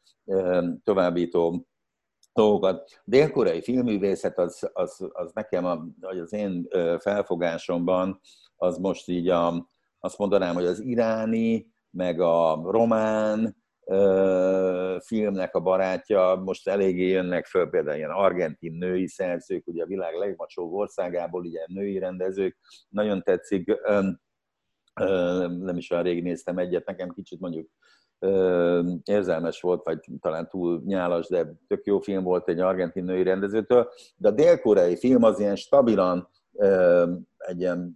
továbbító 0.85 1.67
dolgokat. 2.33 3.01
Dél-koreai 3.05 3.63
filmművészet 3.63 4.39
az, 4.39 4.71
az, 4.73 5.09
az 5.13 5.33
nekem, 5.33 5.65
a, 5.65 5.87
az 6.01 6.33
én 6.33 6.69
felfogásomban, 6.99 8.21
az 8.57 8.79
most 8.79 9.09
így 9.09 9.29
a, 9.29 9.69
azt 9.99 10.19
mondanám, 10.19 10.55
hogy 10.55 10.67
az 10.67 10.81
iráni, 10.81 11.73
meg 11.91 12.21
a 12.21 12.61
román 12.71 13.57
filmnek 15.05 15.55
a 15.55 15.61
barátja, 15.61 16.43
most 16.45 16.69
eléggé 16.69 17.09
jönnek 17.09 17.47
föl 17.47 17.69
például 17.69 17.97
ilyen 17.97 18.11
argentin 18.11 18.73
női 18.73 19.07
szerzők, 19.07 19.67
ugye 19.67 19.83
a 19.83 19.87
világ 19.87 20.15
legmacsóbb 20.15 20.73
országából, 20.73 21.41
ugye 21.41 21.65
női 21.67 21.99
rendezők, 21.99 22.59
nagyon 22.89 23.23
tetszik. 23.23 23.81
Nem 25.49 25.77
is 25.77 25.91
olyan 25.91 26.05
rég 26.05 26.23
néztem 26.23 26.59
egyet, 26.59 26.87
nekem 26.87 27.09
kicsit 27.09 27.41
mondjuk 27.41 27.69
érzelmes 29.05 29.61
volt, 29.61 29.85
vagy 29.85 29.99
talán 30.21 30.49
túl 30.49 30.83
nyálas, 30.85 31.29
de 31.29 31.53
tök 31.67 31.87
jó 31.87 32.01
film 32.01 32.25
volt 32.25 32.49
egy 32.49 32.61
argentin 32.61 33.05
női 33.05 33.23
rendezőtől, 33.23 33.89
de 34.17 34.29
a 34.29 34.33
dél-koreai 34.33 34.97
film 34.97 35.23
az 35.23 35.41
ilyen 35.41 35.57
stabilan, 35.57 36.29
egy 37.37 37.61
ilyen 37.61 37.95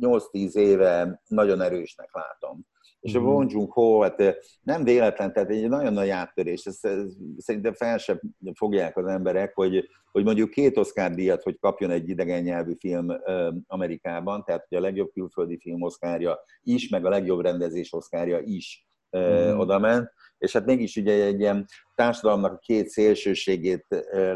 8-10 0.00 0.54
éve 0.54 1.22
nagyon 1.26 1.60
erősnek 1.60 2.08
látom. 2.12 2.66
És 3.04 3.14
a 3.14 3.20
mhm. 3.20 3.28
Wong 3.28 3.50
Jung 3.50 3.72
Ho, 3.72 4.00
hát 4.00 4.38
nem 4.62 4.84
véletlen, 4.84 5.32
tehát 5.32 5.50
egy 5.50 5.68
nagyon 5.68 5.92
nagy 5.92 6.08
áttörés. 6.08 6.64
Ezt, 6.64 6.88
szerintem 7.36 7.72
fel 7.72 7.98
sem 7.98 8.20
fogják 8.54 8.96
az 8.96 9.06
emberek, 9.06 9.54
hogy, 9.54 9.88
hogy 10.12 10.24
mondjuk 10.24 10.50
két 10.50 10.78
Oscar 10.78 11.10
díjat, 11.10 11.42
hogy 11.42 11.58
kapjon 11.58 11.90
egy 11.90 12.08
idegen 12.08 12.42
nyelvű 12.42 12.72
film 12.78 13.08
Amerikában, 13.66 14.44
tehát 14.44 14.66
hogy 14.68 14.78
a 14.78 14.80
legjobb 14.80 15.12
külföldi 15.12 15.58
film 15.58 15.82
Oscarja 15.82 16.38
is, 16.62 16.88
meg 16.88 17.06
a 17.06 17.08
legjobb 17.08 17.40
rendezés 17.40 17.92
Oscarja 17.92 18.38
is 18.40 18.88
mm. 19.16 19.58
oda 19.58 19.78
ment, 19.78 20.12
és 20.44 20.52
hát 20.52 20.64
mégis 20.64 20.96
ugye 20.96 21.24
egy 21.24 21.40
ilyen 21.40 21.66
társadalomnak 21.94 22.52
a 22.52 22.58
két 22.58 22.88
szélsőségét 22.88 23.86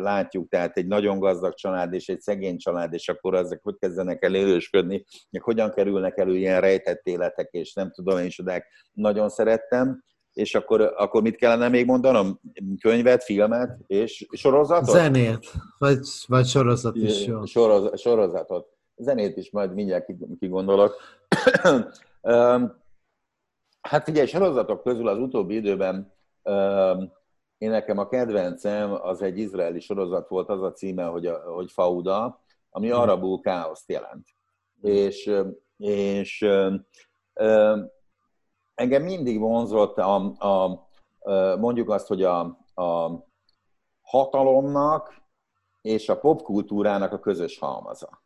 látjuk, 0.00 0.48
tehát 0.48 0.76
egy 0.76 0.86
nagyon 0.86 1.18
gazdag 1.18 1.54
család 1.54 1.92
és 1.92 2.08
egy 2.08 2.20
szegény 2.20 2.56
család, 2.56 2.92
és 2.92 3.08
akkor 3.08 3.34
ezek 3.34 3.60
hogy 3.62 3.76
kezdenek 3.78 4.24
el 4.24 4.34
élősködni, 4.34 5.04
hogyan 5.40 5.70
kerülnek 5.70 6.18
elő 6.18 6.36
ilyen 6.36 6.60
rejtett 6.60 7.06
életek, 7.06 7.48
és 7.50 7.72
nem 7.72 7.90
tudom 7.90 8.18
én 8.18 8.26
is, 8.26 8.42
nagyon 8.92 9.28
szerettem, 9.28 10.02
és 10.32 10.54
akkor, 10.54 10.94
akkor 10.96 11.22
mit 11.22 11.36
kellene 11.36 11.68
még 11.68 11.86
mondanom? 11.86 12.40
Könyvet, 12.80 13.24
filmet 13.24 13.78
és 13.86 14.26
sorozatot? 14.30 14.94
Zenét, 14.94 15.50
vagy, 15.78 15.98
vagy 16.26 16.46
sorozat 16.46 16.96
is 16.96 17.26
jó. 17.26 17.44
Soroz, 17.44 18.00
sorozatot. 18.00 18.66
Zenét 18.96 19.36
is 19.36 19.50
majd 19.50 19.74
mindjárt 19.74 20.06
kigondolok. 20.38 20.94
Hát 23.88 24.04
figyelj, 24.04 24.26
sorozatok 24.26 24.82
közül 24.82 25.08
az 25.08 25.18
utóbbi 25.18 25.54
időben 25.54 26.12
én 27.58 27.70
nekem 27.70 27.98
a 27.98 28.08
kedvencem 28.08 28.92
az 28.92 29.22
egy 29.22 29.38
izraeli 29.38 29.80
sorozat 29.80 30.28
volt, 30.28 30.48
az 30.48 30.62
a 30.62 30.72
címe, 30.72 31.04
hogy, 31.04 31.26
a, 31.26 31.52
hogy 31.52 31.70
Fauda, 31.70 32.42
ami 32.70 32.88
mhm. 32.88 32.98
arabul 32.98 33.40
káoszt 33.40 33.88
jelent. 33.88 34.28
És, 34.80 35.32
és 35.76 36.46
engem 38.74 39.02
mindig 39.02 39.38
vonzott 39.38 39.98
a, 39.98 40.14
a, 40.38 40.88
mondjuk 41.56 41.90
azt, 41.90 42.06
hogy 42.06 42.22
a, 42.22 42.40
a 42.74 43.10
hatalomnak 44.00 45.22
és 45.82 46.08
a 46.08 46.18
popkultúrának 46.18 47.12
a 47.12 47.20
közös 47.20 47.58
halmaza. 47.58 48.22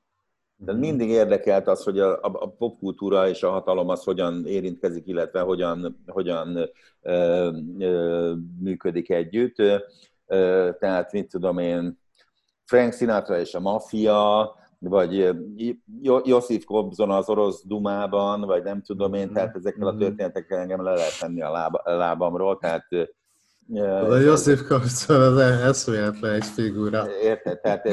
De 0.65 0.73
mindig 0.73 1.09
érdekelt 1.09 1.69
az, 1.69 1.83
hogy 1.83 1.99
a, 1.99 2.19
a 2.23 2.49
popkultúra 2.59 3.29
és 3.29 3.43
a 3.43 3.51
hatalom 3.51 3.89
az 3.89 4.05
hogyan 4.05 4.47
érintkezik, 4.47 5.07
illetve 5.07 5.41
hogyan, 5.41 6.03
hogyan 6.07 6.69
ö, 7.03 7.51
ö, 7.79 8.33
működik 8.61 9.11
együtt. 9.11 9.59
Ö, 10.27 10.71
tehát, 10.79 11.13
mit 11.13 11.29
tudom 11.29 11.59
én, 11.59 11.99
Frank 12.65 12.93
Sinatra 12.93 13.39
és 13.39 13.55
a 13.55 13.61
maffia, 13.61 14.51
vagy 14.79 15.35
Josif 16.25 16.65
Kobzon 16.65 17.11
az 17.11 17.29
orosz 17.29 17.67
dumában, 17.67 18.41
vagy 18.41 18.63
nem 18.63 18.83
tudom 18.83 19.15
én, 19.15 19.33
tehát 19.33 19.57
ezekkel 19.57 19.87
a 19.87 19.91
mhm. 19.91 20.01
történetekkel 20.01 20.59
engem 20.59 20.83
le 20.83 20.93
lehet 20.93 21.19
tenni 21.21 21.43
a 21.43 21.51
láb, 21.51 21.75
lábamról, 21.85 22.59
tehát 22.59 22.87
a 23.81 24.17
Josif 24.17 24.63
Kapcol 24.63 25.23
az 25.23 25.37
eszméletlen 25.39 26.33
egy 26.33 26.45
figura. 26.45 27.07
Érted, 27.23 27.61
tehát 27.61 27.89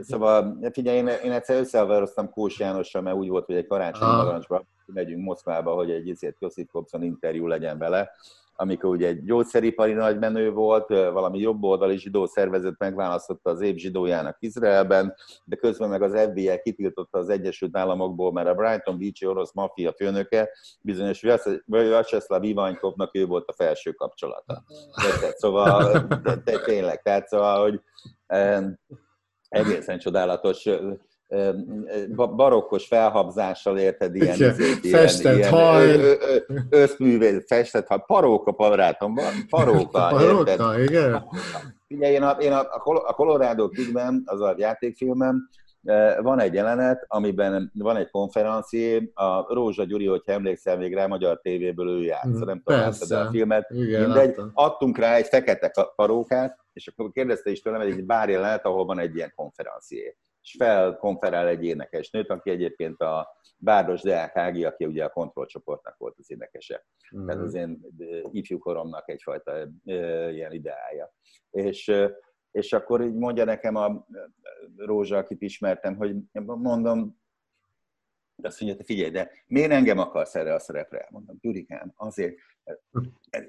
szóval 0.00 0.58
figyelj, 0.72 0.96
én, 0.96 1.06
én 1.06 1.32
egyszer 1.32 1.60
összehaveroztam 1.60 2.30
Kós 2.30 2.58
Jánossal, 2.58 3.02
mert 3.02 3.16
úgy 3.16 3.28
volt, 3.28 3.46
hogy 3.46 3.56
egy 3.56 3.66
karácsonyi 3.66 4.10
narancsba 4.10 4.66
megyünk 4.86 5.24
Moszkvába, 5.24 5.74
hogy 5.74 5.90
egy 5.90 6.06
izért 6.06 6.36
Josif 6.40 6.68
Kopson 6.72 7.02
interjú 7.02 7.46
legyen 7.46 7.78
vele, 7.78 8.10
amikor 8.56 8.90
ugye 8.90 9.06
egy 9.06 9.24
gyógyszeripari 9.24 9.92
nagymenő 9.92 10.50
volt, 10.50 10.88
valami 10.88 11.38
jobboldali 11.38 11.98
zsidó 11.98 12.26
szervezet 12.26 12.78
megválasztotta 12.78 13.50
az 13.50 13.60
év 13.60 13.76
zsidójának 13.76 14.36
Izraelben, 14.40 15.14
de 15.44 15.56
közben 15.56 15.88
meg 15.88 16.02
az 16.02 16.20
FBI 16.28 16.60
kitiltotta 16.62 17.18
az 17.18 17.28
Egyesült 17.28 17.76
Államokból, 17.76 18.32
mert 18.32 18.48
a 18.48 18.54
Brighton 18.54 18.98
Beach 18.98 19.26
orosz 19.26 19.52
maffia 19.52 19.92
főnöke 19.92 20.50
bizonyos 20.80 21.24
Vyacheslav 21.66 22.42
Ivankovnak 22.42 23.16
ő 23.16 23.26
volt 23.26 23.48
a 23.48 23.52
felső 23.52 23.92
kapcsolata. 23.92 24.64
Szóval 25.36 26.06
tényleg, 26.64 27.02
tehát 27.02 27.28
szóval, 27.28 27.62
hogy 27.62 27.80
egészen 29.48 29.98
csodálatos 29.98 30.68
barokkos 32.14 32.86
felhabzással 32.86 33.78
érted, 33.78 34.14
ilyen, 34.14 34.28
ezért, 34.28 34.84
ilyen, 34.84 35.00
festett 35.00 35.36
ilyen 35.36 35.50
haj. 35.50 35.96
összművész, 36.70 37.44
festett 37.46 37.86
haj, 37.86 38.02
paróka 38.06 38.50
barátom, 38.50 39.14
paróka, 39.48 40.06
paróka 40.08 40.80
igen. 40.80 41.24
Figyelj, 41.86 42.12
én 42.14 42.22
a, 42.22 42.30
én 42.30 42.52
a, 42.52 42.60
a 43.06 43.12
Colorado 43.14 43.68
Kidben, 43.68 44.22
az 44.24 44.40
a 44.40 44.54
játékfilmem, 44.56 45.48
van 46.22 46.40
egy 46.40 46.54
jelenet, 46.54 47.04
amiben 47.08 47.70
van 47.74 47.96
egy 47.96 48.10
konferencié, 48.10 49.10
a 49.14 49.54
Rózsa 49.54 49.84
Gyuri, 49.84 50.06
hogyha 50.06 50.32
emlékszel 50.32 50.76
még 50.76 50.94
rá, 50.94 51.06
magyar 51.06 51.40
tévéből 51.40 51.88
ő 51.88 52.02
járt, 52.02 52.26
mm, 52.26 52.38
nem 52.38 52.62
tudom, 52.64 52.80
a 53.08 53.28
filmet, 53.30 53.70
Igen, 53.70 54.02
mindegy, 54.02 54.26
láttam. 54.26 54.50
adtunk 54.54 54.98
rá 54.98 55.14
egy 55.14 55.26
fekete 55.26 55.92
parókát, 55.96 56.58
és 56.72 56.86
akkor 56.86 57.12
kérdezte 57.12 57.50
is 57.50 57.60
tőlem, 57.60 57.80
hogy 57.80 57.90
egy 57.90 58.04
bár 58.04 58.28
jelenet, 58.28 58.64
ahol 58.64 58.84
van 58.84 58.98
egy 58.98 59.14
ilyen 59.14 59.32
konferencié 59.36 60.16
és 60.44 60.54
felkonferál 60.58 61.46
egy 61.46 61.64
énekesnőt, 61.64 62.30
aki 62.30 62.50
egyébként 62.50 63.00
a 63.00 63.28
Bárdos 63.56 64.02
Deák 64.02 64.36
Ági, 64.36 64.64
aki 64.64 64.84
ugye 64.84 65.04
a 65.04 65.10
kontrollcsoportnak 65.10 65.96
volt 65.96 66.14
az 66.18 66.30
énekese. 66.30 66.86
Mm. 67.16 67.26
Tehát 67.26 67.42
az 67.42 67.54
én 67.54 67.80
ifjú 68.32 68.58
koromnak 68.58 69.08
egyfajta 69.08 69.68
ilyen 70.30 70.52
ideája. 70.52 71.14
És, 71.50 71.92
és 72.50 72.72
akkor 72.72 73.02
így 73.02 73.14
mondja 73.14 73.44
nekem 73.44 73.74
a 73.76 74.06
Rózsa, 74.76 75.16
akit 75.16 75.42
ismertem, 75.42 75.96
hogy 75.96 76.16
mondom, 76.44 77.22
azt 78.42 78.60
mondja, 78.60 78.84
figyelj, 78.84 79.10
de 79.10 79.30
miért 79.46 79.72
engem 79.72 79.98
akarsz 79.98 80.34
erre 80.34 80.54
a 80.54 80.58
szerepre? 80.58 81.08
Mondom, 81.10 81.36
Gyurikám, 81.40 81.92
azért, 81.96 82.36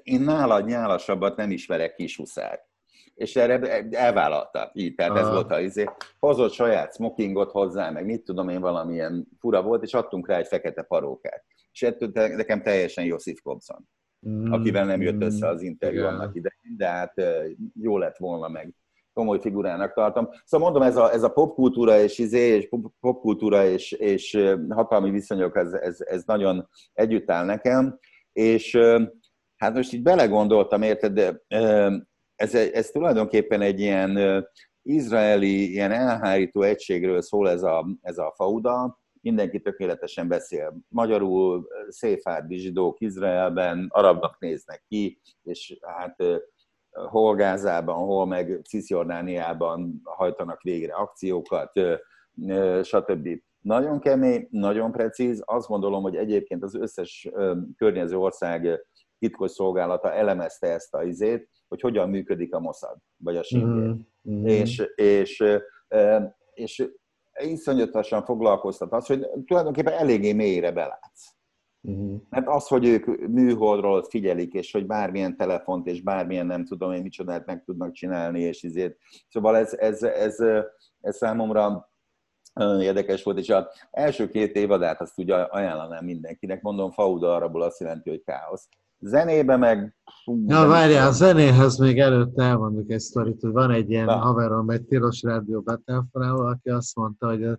én 0.02 0.20
nálad 0.20 0.66
nyálasabbat 0.66 1.36
nem 1.36 1.50
ismerek 1.50 1.94
kishuszár 1.94 2.66
és 3.16 3.36
erre 3.36 3.82
elvállalta. 3.90 4.70
Így, 4.74 4.94
tehát 4.94 5.12
Aha. 5.12 5.20
ez 5.20 5.28
volt 5.28 5.50
a 5.50 5.60
izé. 5.60 5.84
Hozott 6.18 6.52
saját 6.52 6.94
smokingot 6.94 7.50
hozzá, 7.50 7.90
meg 7.90 8.04
mit 8.04 8.24
tudom 8.24 8.48
én, 8.48 8.60
valamilyen 8.60 9.28
fura 9.38 9.62
volt, 9.62 9.82
és 9.82 9.94
adtunk 9.94 10.28
rá 10.28 10.36
egy 10.36 10.46
fekete 10.46 10.82
parókát. 10.82 11.44
És 11.72 11.82
ettől 11.82 12.10
nekem 12.12 12.62
teljesen 12.62 13.04
Josif 13.04 13.40
Kobson, 13.40 13.88
mm. 14.28 14.52
akivel 14.52 14.84
nem 14.84 15.02
jött 15.02 15.22
össze 15.22 15.48
az 15.48 15.62
interjú 15.62 15.98
Igen. 15.98 16.14
annak 16.14 16.34
idején, 16.34 16.76
de 16.76 16.86
hát 16.86 17.14
jó 17.74 17.98
lett 17.98 18.16
volna 18.16 18.48
meg 18.48 18.74
komoly 19.12 19.40
figurának 19.40 19.92
tartom. 19.92 20.28
Szóval 20.44 20.70
mondom, 20.70 20.88
ez 20.88 20.96
a, 20.96 21.12
ez 21.12 21.22
a 21.22 21.32
popkultúra 21.32 21.98
és 21.98 22.18
izé, 22.18 22.56
és 22.56 22.68
popkultúra 23.00 23.66
és, 23.66 23.92
és 23.92 24.38
hatalmi 24.68 25.10
viszonyok, 25.10 25.56
ez, 25.56 25.72
ez, 25.72 25.96
ez 26.00 26.24
nagyon 26.24 26.68
együtt 26.92 27.30
áll 27.30 27.44
nekem, 27.44 27.98
és 28.32 28.78
hát 29.56 29.74
most 29.74 29.92
így 29.92 30.02
belegondoltam, 30.02 30.82
érted, 30.82 31.12
de 31.12 31.42
ez, 32.36 32.54
ez 32.54 32.90
tulajdonképpen 32.90 33.60
egy 33.60 33.80
ilyen 33.80 34.44
izraeli, 34.82 35.70
ilyen 35.70 35.92
elhárító 35.92 36.62
egységről 36.62 37.22
szól 37.22 37.50
ez 37.50 37.62
a, 37.62 37.86
ez 38.00 38.18
a 38.18 38.32
fauda, 38.36 38.98
mindenki 39.20 39.60
tökéletesen 39.60 40.28
beszél 40.28 40.76
magyarul, 40.88 41.66
széfárdi 41.88 42.56
zsidók 42.56 43.00
Izraelben, 43.00 43.86
arabnak 43.88 44.38
néznek 44.38 44.84
ki, 44.88 45.20
és 45.42 45.78
hát 45.80 46.16
hol 46.90 47.34
Gázában, 47.34 47.96
hol 47.96 48.26
meg 48.26 48.60
Cisjordániában 48.68 50.00
hajtanak 50.04 50.62
végre 50.62 50.94
akciókat, 50.94 51.72
stb. 52.82 53.28
Nagyon 53.60 54.00
kemény, 54.00 54.48
nagyon 54.50 54.92
precíz. 54.92 55.42
Azt 55.44 55.68
gondolom, 55.68 56.02
hogy 56.02 56.16
egyébként 56.16 56.62
az 56.62 56.74
összes 56.74 57.28
környező 57.76 58.16
ország 58.16 58.86
titkos 59.18 59.50
szolgálata 59.50 60.12
elemezte 60.12 60.66
ezt 60.66 60.94
a 60.94 61.02
izét, 61.02 61.48
hogy 61.68 61.80
hogyan 61.80 62.08
működik 62.08 62.54
a 62.54 62.60
Mossad, 62.60 62.96
vagy 63.16 63.36
a 63.36 63.42
Singé. 63.42 64.04
Mm-hmm. 64.30 64.46
És, 64.46 64.82
és, 64.94 65.44
és 66.54 66.88
iszonyatosan 67.42 68.24
foglalkoztat 68.24 68.92
az, 68.92 69.06
hogy 69.06 69.26
tulajdonképpen 69.46 69.92
eléggé 69.92 70.32
mélyre 70.32 70.72
belátsz. 70.72 71.34
Uh-huh. 71.80 72.20
Mert 72.28 72.48
az, 72.48 72.66
hogy 72.66 72.86
ők 72.86 73.28
műholdról 73.28 74.04
figyelik, 74.04 74.52
és 74.52 74.72
hogy 74.72 74.86
bármilyen 74.86 75.36
telefont, 75.36 75.86
és 75.86 76.02
bármilyen 76.02 76.46
nem 76.46 76.64
tudom 76.64 76.92
én 76.92 77.02
micsodát 77.02 77.46
meg 77.46 77.64
tudnak 77.64 77.92
csinálni, 77.92 78.40
és 78.40 78.62
ezért. 78.62 78.96
Szóval 79.28 79.56
ez, 79.56 79.74
ez, 79.74 80.02
ez, 80.02 80.40
ez 81.00 81.16
számomra 81.16 81.90
érdekes 82.80 83.22
volt, 83.22 83.38
és 83.38 83.48
az 83.48 83.64
első 83.90 84.28
két 84.28 84.56
évadát 84.56 85.00
azt 85.00 85.18
ugye 85.18 85.34
ajánlanám 85.34 86.04
mindenkinek. 86.04 86.62
Mondom, 86.62 86.90
Fauda 86.90 87.34
arabból 87.34 87.62
azt 87.62 87.80
jelenti, 87.80 88.10
hogy 88.10 88.22
káosz 88.22 88.68
zenébe 88.98 89.56
meg... 89.56 89.94
Ja, 90.46 90.66
várjál, 90.66 91.08
a 91.08 91.12
zenéhez 91.12 91.78
még 91.78 92.00
előtte 92.00 92.42
elmondjuk 92.42 92.90
egy 92.90 93.00
sztorit, 93.00 93.40
hogy 93.40 93.52
van 93.52 93.70
egy 93.70 93.90
ilyen 93.90 94.04
Na. 94.04 94.16
haverom, 94.16 94.70
egy 94.70 94.84
tilos 94.84 95.22
rádió 95.22 95.60
betelefonáló, 95.60 96.44
aki 96.44 96.70
azt 96.70 96.96
mondta, 96.96 97.26
hogy 97.26 97.58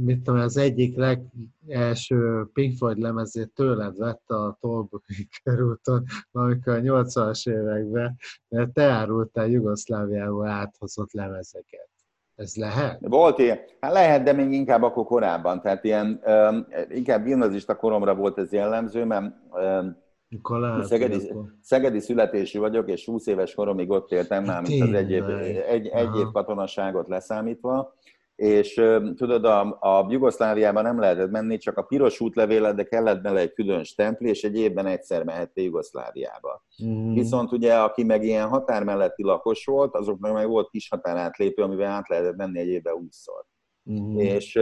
mit 0.00 0.22
tudom, 0.22 0.40
az 0.40 0.56
egyik 0.56 0.96
legelső 0.96 2.46
Pink 2.52 2.76
Floyd 2.76 2.98
lemezét 2.98 3.50
tőled 3.54 3.96
vette 3.96 4.34
a 4.34 4.56
Tolbuki 4.60 5.28
körúton, 5.42 6.04
amikor 6.30 6.72
a 6.72 6.80
80-as 6.80 7.50
években, 7.50 8.16
mert 8.48 8.72
te 8.72 8.84
árultál 8.84 9.48
Jugoszláviából 9.48 10.46
áthozott 10.46 11.12
lemezeket. 11.12 11.91
Ez 12.36 12.56
lehet? 12.56 12.98
Volt 13.00 13.38
ilyen. 13.38 13.58
Hát 13.80 13.92
lehet, 13.92 14.22
de 14.22 14.32
még 14.32 14.52
inkább 14.52 14.82
akkor 14.82 15.04
korábban. 15.04 15.60
Tehát 15.60 15.84
ilyen, 15.84 16.22
um, 16.26 16.66
inkább 16.88 17.24
gimnazista 17.24 17.76
koromra 17.76 18.14
volt 18.14 18.38
ez 18.38 18.52
jellemző, 18.52 19.04
mert 19.04 19.34
um, 19.50 19.96
lehet, 20.42 20.84
szegedi, 20.86 21.32
szegedi 21.60 22.00
születésű 22.00 22.58
vagyok, 22.58 22.88
és 22.88 23.04
20 23.04 23.26
éves 23.26 23.54
koromig 23.54 23.90
ott 23.90 24.12
éltem, 24.12 24.44
már 24.44 24.62
mint 24.62 24.82
az 24.82 24.92
egy 24.92 25.10
év, 25.10 25.24
egy, 25.68 25.86
egy 25.86 26.16
év 26.16 26.26
katonaságot 26.32 27.08
leszámítva, 27.08 27.94
és 28.36 28.74
tudod, 29.16 29.44
a, 29.44 29.76
a 29.80 30.06
Jugoszláviában 30.08 30.82
nem 30.82 30.98
lehetett 30.98 31.30
menni, 31.30 31.56
csak 31.56 31.76
a 31.76 31.82
piros 31.82 32.20
útlevélet, 32.20 32.74
de 32.74 32.84
kellett 32.84 33.20
bele 33.22 33.40
egy 33.40 33.52
külön 33.52 33.84
stempli, 33.84 34.28
és 34.28 34.42
egy 34.42 34.56
évben 34.56 34.86
egyszer 34.86 35.24
mehettél 35.24 35.64
Jugoszláviába. 35.64 36.64
Mm. 36.84 37.12
Viszont 37.12 37.52
ugye, 37.52 37.74
aki 37.74 38.04
meg 38.04 38.24
ilyen 38.24 38.48
határ 38.48 38.84
melletti 38.84 39.22
lakos 39.22 39.64
volt, 39.64 39.94
azoknak 39.94 40.32
meg 40.32 40.48
volt 40.48 40.70
kis 40.70 40.88
határátlépő, 40.88 41.62
amivel 41.62 41.90
át 41.90 42.08
lehetett 42.08 42.36
menni 42.36 42.58
egy 42.58 42.68
évben 42.68 42.94
20-szor. 42.98 43.44
Mm. 43.90 44.16
És 44.18 44.58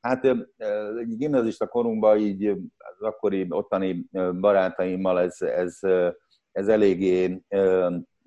hát 0.00 0.24
egy 0.24 1.16
gimnazista 1.16 1.66
korunkban 1.66 2.18
így 2.18 2.46
az 2.76 3.00
akkori 3.00 3.46
ottani 3.48 4.06
barátaimmal 4.40 5.20
ez, 5.20 5.40
ez, 5.40 5.78
ez 6.52 6.68
eléggé 6.68 7.42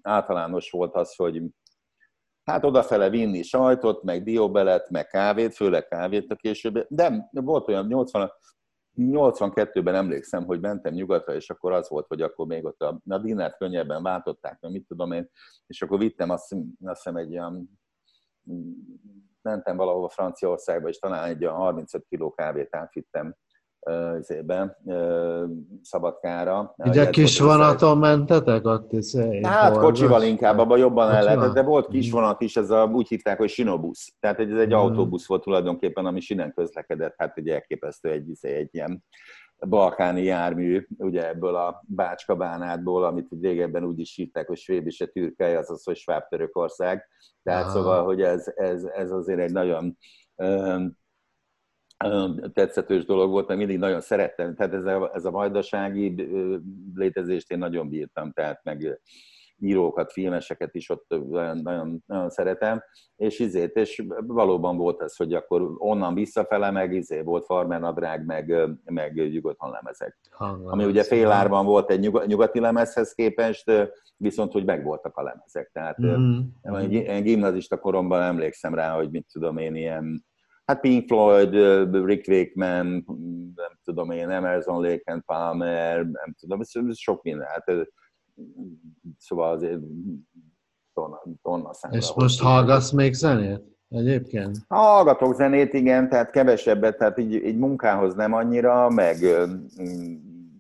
általános 0.02 0.72
volt 0.72 0.96
az, 0.96 1.16
hogy 1.16 1.42
hát 2.44 2.64
odafele 2.64 3.10
vinni 3.10 3.42
sajtot, 3.42 4.04
meg 4.04 4.24
dióbelet, 4.24 4.90
meg 4.90 5.08
kávét, 5.08 5.56
főleg 5.56 5.88
kávét 5.88 6.32
a 6.32 6.36
később. 6.36 6.86
De 6.90 7.30
volt 7.32 7.68
olyan 7.68 7.86
80, 7.86 8.32
82-ben 8.98 9.96
emlékszem, 9.96 10.46
hogy 10.46 10.60
mentem 10.60 10.94
nyugatra, 10.94 11.34
és 11.36 11.50
akkor 11.50 11.72
az 11.72 11.90
volt, 11.90 12.08
hogy 12.08 12.22
akkor 12.22 12.48
még 12.48 12.66
ott 12.66 12.82
a, 12.82 13.02
a 13.10 13.18
dinnert 13.18 13.58
könnyebben 13.58 14.04
váltották, 14.04 14.60
meg 14.62 14.72
mit 14.72 14.88
tudom 14.88 15.12
én, 15.12 15.30
és 15.68 15.82
akkor 15.82 16.00
vittem 16.00 16.30
azt, 16.30 16.56
azt 16.84 17.04
hiszem 17.04 17.16
egy 17.16 17.32
olyan, 17.32 17.80
mentem 19.42 19.78
valahova 19.78 20.10
Franciaországba, 20.10 20.90
és 20.90 21.00
talán 21.00 21.28
egy 21.30 21.46
olyan 21.46 21.56
35 21.56 22.06
kiló 22.10 22.32
kávét 22.32 22.76
átvittem 22.76 23.36
izébe, 24.20 24.78
Szabadkára. 25.82 26.74
Ugye 26.78 27.10
kis 27.10 27.40
vonaton 27.40 27.98
mentetek 27.98 28.66
ott? 28.66 28.92
Izé, 28.92 29.44
hát 29.44 29.78
kocsival 29.78 30.24
inkább, 30.24 30.60
abban 30.60 30.78
jobban 30.78 31.12
el 31.12 31.24
lehetett, 31.24 31.54
de 31.54 31.62
volt 31.62 31.88
kis 31.88 32.08
mhm. 32.08 32.16
vonat 32.16 32.42
is, 32.42 32.56
ez 32.56 32.70
a, 32.70 32.86
úgy 32.86 33.08
hívták, 33.08 33.38
hogy 33.38 33.50
sinobusz. 33.50 34.14
Tehát 34.20 34.40
ez 34.40 34.60
egy 34.60 34.70
mm. 34.70 34.78
autóbusz 34.78 35.28
volt 35.28 35.42
tulajdonképpen, 35.42 36.06
ami 36.06 36.20
sinen 36.20 36.54
közlekedett, 36.54 37.14
hát 37.18 37.38
egy 37.38 37.50
elképesztő 37.50 38.10
egy, 38.10 38.30
izé, 38.30 38.56
egy 38.56 38.70
ilyen 38.72 39.04
balkáni 39.68 40.24
jármű, 40.24 40.88
ugye 40.98 41.28
ebből 41.28 41.56
a 41.56 41.84
Bácska 41.88 42.36
bánátból, 42.36 43.04
amit 43.04 43.28
régebben 43.42 43.84
úgy 43.84 44.00
is 44.00 44.16
hívták, 44.16 44.48
hogy 44.48 44.58
Svéb 44.58 44.88
és 44.88 45.02
a 45.02 45.08
Türkei, 45.08 45.54
azaz, 45.54 45.84
hogy 45.84 45.96
Sváb 45.96 46.28
Törökország. 46.28 47.08
Tehát 47.44 47.64
Aha. 47.64 47.72
szóval, 47.72 48.04
hogy 48.04 48.22
ez, 48.22 48.52
ez, 48.56 48.84
ez 48.84 49.12
azért 49.12 49.40
egy 49.40 49.52
nagyon 49.52 49.98
tetszetős 52.54 53.06
dolog 53.06 53.32
volt, 53.32 53.48
mert 53.48 53.60
mindig 53.60 53.78
nagyon 53.78 54.02
szerettem. 54.02 54.56
Tehát 54.56 54.74
ez 54.74 54.86
a, 54.86 55.12
ez 55.14 55.26
a 55.26 55.32
vajdasági 55.32 56.30
létezést 56.96 57.52
én 57.52 57.58
nagyon 57.58 57.90
bírtam, 57.90 58.32
tehát 58.32 58.64
meg 58.64 59.00
írókat, 59.64 60.12
filmeseket 60.12 60.76
is 60.76 60.90
ott 60.90 61.06
nagyon, 61.64 62.04
nagyon, 62.06 62.30
szeretem, 62.30 62.84
és 63.16 63.40
izét, 63.40 63.76
és 63.76 64.04
valóban 64.28 64.78
volt 64.78 65.02
ez, 65.02 65.16
hogy 65.16 65.34
akkor 65.34 65.72
onnan 65.78 66.14
visszafele, 66.14 66.72
meg 66.72 66.94
izé 66.94 67.22
volt 67.22 67.46
farmenadrág, 67.46 68.26
meg, 68.26 68.54
meg 68.86 69.32
nyugodtan 69.32 69.72
lemezek. 69.72 70.18
Hanglan, 70.32 70.72
Ami 70.72 70.86
ugye 70.86 71.04
félárban 71.04 71.66
volt 71.66 71.92
egy 71.92 72.12
nyugati 72.26 72.60
lemezhez 72.60 73.14
képest, 73.14 73.72
viszont 74.18 74.52
hogy 74.52 74.66
megvoltak 74.66 75.18
a 75.18 75.24
lemezek. 75.24 75.70
Tehát 75.74 76.02
mm-hmm. 76.02 76.90
én 76.90 77.24
gimnazista 77.24 77.78
koromban 77.78 78.22
emlékszem 78.22 78.74
rá, 78.74 78.96
hogy 78.96 79.10
mit 79.10 79.28
tudom 79.32 79.58
én, 79.58 79.76
ilyen 79.76 80.26
Hát 80.66 80.80
Pink 80.80 81.08
Floyd, 81.08 81.54
Rick 82.06 82.28
Wakeman, 82.28 82.86
nem 83.56 83.80
tudom 83.84 84.12
én, 84.12 84.30
Emerson 84.30 84.82
Lake 84.82 85.12
and 85.12 85.22
Palmer, 85.26 85.96
nem 85.96 86.36
tudom, 86.40 86.62
ez 86.62 86.98
sok 86.98 87.24
minden. 87.24 87.48
Hát, 87.48 87.88
szóval 89.18 89.52
azért 89.52 89.80
tonna, 90.94 91.22
tonna 91.42 91.74
számra. 91.74 91.98
És 91.98 92.14
most 92.16 92.42
hallgatsz 92.42 92.92
még 92.92 93.14
zenét? 93.14 93.62
Egyébként? 93.90 94.58
Hallgatok 94.68 95.36
zenét, 95.36 95.74
igen, 95.74 96.10
tehát 96.10 96.32
kevesebbet, 96.32 96.98
tehát 96.98 97.18
így, 97.18 97.34
így 97.34 97.58
munkához 97.58 98.16
nem 98.16 98.34
annyira, 98.34 98.90
meg 98.90 99.16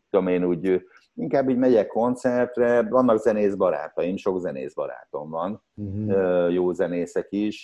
tudom 0.09 0.27
én 0.27 0.43
úgy, 0.43 0.85
inkább 1.13 1.49
így 1.49 1.57
megyek 1.57 1.87
koncertre, 1.87 2.81
vannak 2.89 3.17
zenész 3.19 3.55
barátaim, 3.55 4.17
sok 4.17 4.39
zenész 4.39 4.73
barátom 4.73 5.29
van, 5.29 5.63
uh-huh. 5.75 6.53
jó 6.53 6.73
zenészek 6.73 7.27
is, 7.29 7.63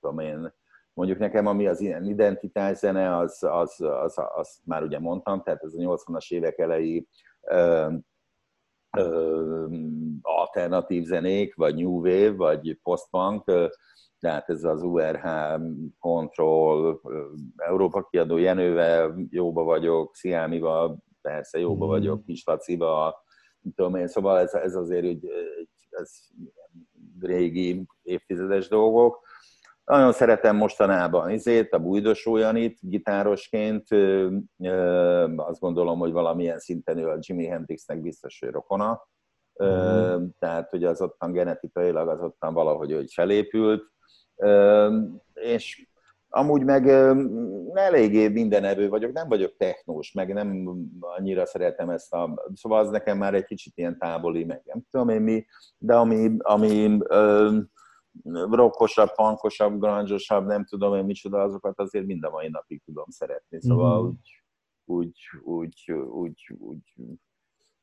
tudom 0.00 0.18
én, 0.18 0.52
Mondjuk 0.94 1.18
nekem, 1.18 1.46
ami 1.46 1.66
az 1.66 1.80
ilyen 1.80 2.04
identitás 2.04 2.76
zene, 2.76 3.16
az, 3.16 3.42
az, 3.42 3.80
az, 3.80 4.14
az, 4.34 4.60
már 4.64 4.82
ugye 4.82 4.98
mondtam, 4.98 5.42
tehát 5.42 5.62
ez 5.62 5.74
a 5.74 5.78
80-as 5.78 6.30
évek 6.32 6.58
elejé 6.58 7.06
ö, 7.40 7.92
ö, 8.98 9.66
alternatív 10.22 11.04
zenék, 11.04 11.54
vagy 11.54 11.74
new 11.74 11.92
wave, 11.92 12.32
vagy 12.32 12.78
postpunk, 12.82 13.44
tehát 14.18 14.48
ez 14.48 14.64
az 14.64 14.82
URH, 14.82 15.26
Control, 15.98 17.00
Európa 17.56 18.02
kiadó 18.10 18.36
Jenővel 18.36 19.14
jóba 19.30 19.62
vagyok, 19.62 20.14
Sziámival 20.14 20.98
persze 21.20 21.58
jóba 21.58 21.86
mm. 21.86 21.88
vagyok, 21.88 22.24
Kis 22.24 22.44
Lacival, 22.44 23.14
tudom 23.74 23.94
én, 23.94 24.08
szóval 24.08 24.38
ez, 24.38 24.54
ez 24.54 24.74
azért 24.74 25.04
egy, 25.04 25.28
ez 25.90 26.10
régi 27.20 27.86
évtizedes 28.02 28.68
dolgok. 28.68 29.20
Nagyon 29.92 30.12
szeretem 30.12 30.56
mostanában 30.56 31.30
izét, 31.30 31.72
a 31.72 31.78
Bújdos 31.78 32.26
Olyanit, 32.26 32.78
gitárosként. 32.80 33.86
Azt 35.36 35.60
gondolom, 35.60 35.98
hogy 35.98 36.12
valamilyen 36.12 36.58
szinten 36.58 36.98
ő 36.98 37.08
a 37.08 37.18
Jimi 37.20 37.46
Hendrixnek 37.46 38.00
biztos, 38.00 38.38
hogy 38.40 38.48
rokona. 38.48 39.08
Mm. 39.64 40.24
Tehát, 40.38 40.70
hogy 40.70 40.84
az 40.84 41.00
ottan 41.00 41.32
genetikailag 41.32 42.08
az 42.08 42.20
ottan 42.20 42.54
valahogy 42.54 42.92
hogy 42.92 43.12
felépült. 43.12 43.82
És 45.34 45.88
amúgy 46.28 46.64
meg 46.64 46.88
eléggé 47.74 48.28
mindenevő 48.28 48.88
vagyok, 48.88 49.12
nem 49.12 49.28
vagyok 49.28 49.56
technós, 49.56 50.12
meg 50.12 50.32
nem 50.32 50.68
annyira 51.00 51.46
szeretem 51.46 51.90
ezt 51.90 52.12
a... 52.12 52.50
Szóval 52.54 52.78
az 52.78 52.90
nekem 52.90 53.18
már 53.18 53.34
egy 53.34 53.44
kicsit 53.44 53.72
ilyen 53.76 53.98
távoli, 53.98 54.44
meg 54.44 54.62
nem 54.64 54.82
tudom 54.90 55.08
én 55.08 55.20
mi, 55.20 55.46
de 55.78 55.94
ami, 55.94 56.36
ami 56.38 56.98
rockosabb, 58.50 59.14
punkosabb, 59.14 59.80
grunge 59.80 60.16
nem 60.28 60.64
tudom 60.64 60.94
én 60.94 61.04
micsoda, 61.04 61.42
azokat 61.42 61.78
azért 61.78 62.06
mind 62.06 62.24
a 62.24 62.30
mai 62.30 62.48
napig 62.48 62.82
tudom 62.84 63.06
szeretni. 63.08 63.60
Szóval 63.60 64.02
mm. 64.02 64.06
úgy, 64.06 64.20
úgy, 64.84 65.20
úgy, 65.42 65.92
úgy, 66.10 66.56
úgy, 66.58 66.80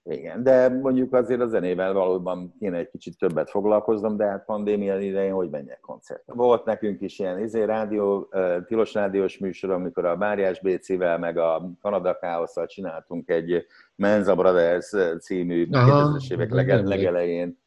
igen, 0.03 0.43
de 0.43 0.69
mondjuk 0.69 1.13
azért 1.13 1.41
a 1.41 1.47
zenével 1.47 1.93
valóban 1.93 2.53
kéne 2.59 2.77
egy 2.77 2.89
kicsit 2.89 3.17
többet 3.17 3.49
foglalkoznom, 3.49 4.17
de 4.17 4.25
hát 4.25 4.45
pandémia 4.45 4.99
idején 4.99 5.33
hogy 5.33 5.49
menjek 5.49 5.79
koncertre. 5.79 6.33
Volt 6.33 6.65
nekünk 6.65 7.01
is 7.01 7.19
ilyen 7.19 7.39
izé, 7.39 7.63
rádió, 7.63 8.29
tilos 8.65 8.93
rádiós 8.93 9.37
műsor, 9.37 9.69
amikor 9.69 10.05
a 10.05 10.17
Báriás 10.17 10.61
BC-vel, 10.61 11.17
meg 11.17 11.37
a 11.37 11.71
Kanada 11.81 12.17
Káosszal 12.17 12.65
csináltunk 12.65 13.29
egy 13.29 13.65
Menza 13.95 14.35
Brothers 14.35 14.95
című 15.19 15.67
2000-es 15.71 16.31
évek 16.31 16.51
legelején 16.83 17.57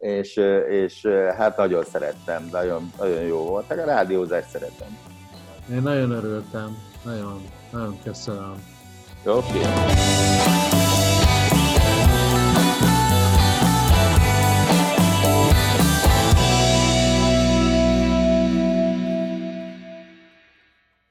és, 0.00 0.40
és 0.68 1.06
hát 1.36 1.56
nagyon 1.56 1.84
szerettem, 1.84 2.48
nagyon, 2.52 2.92
nagyon 2.98 3.22
jó 3.22 3.38
volt. 3.38 3.70
A 3.70 3.74
rádiózást 3.74 4.48
szeretem. 4.48 4.98
Én 5.72 5.82
nagyon 5.82 6.10
örültem, 6.10 6.76
nagyon, 7.04 7.42
nagyon 7.72 7.98
köszönöm. 8.04 8.64
Oké. 9.24 9.58
Okay. 9.58 11.19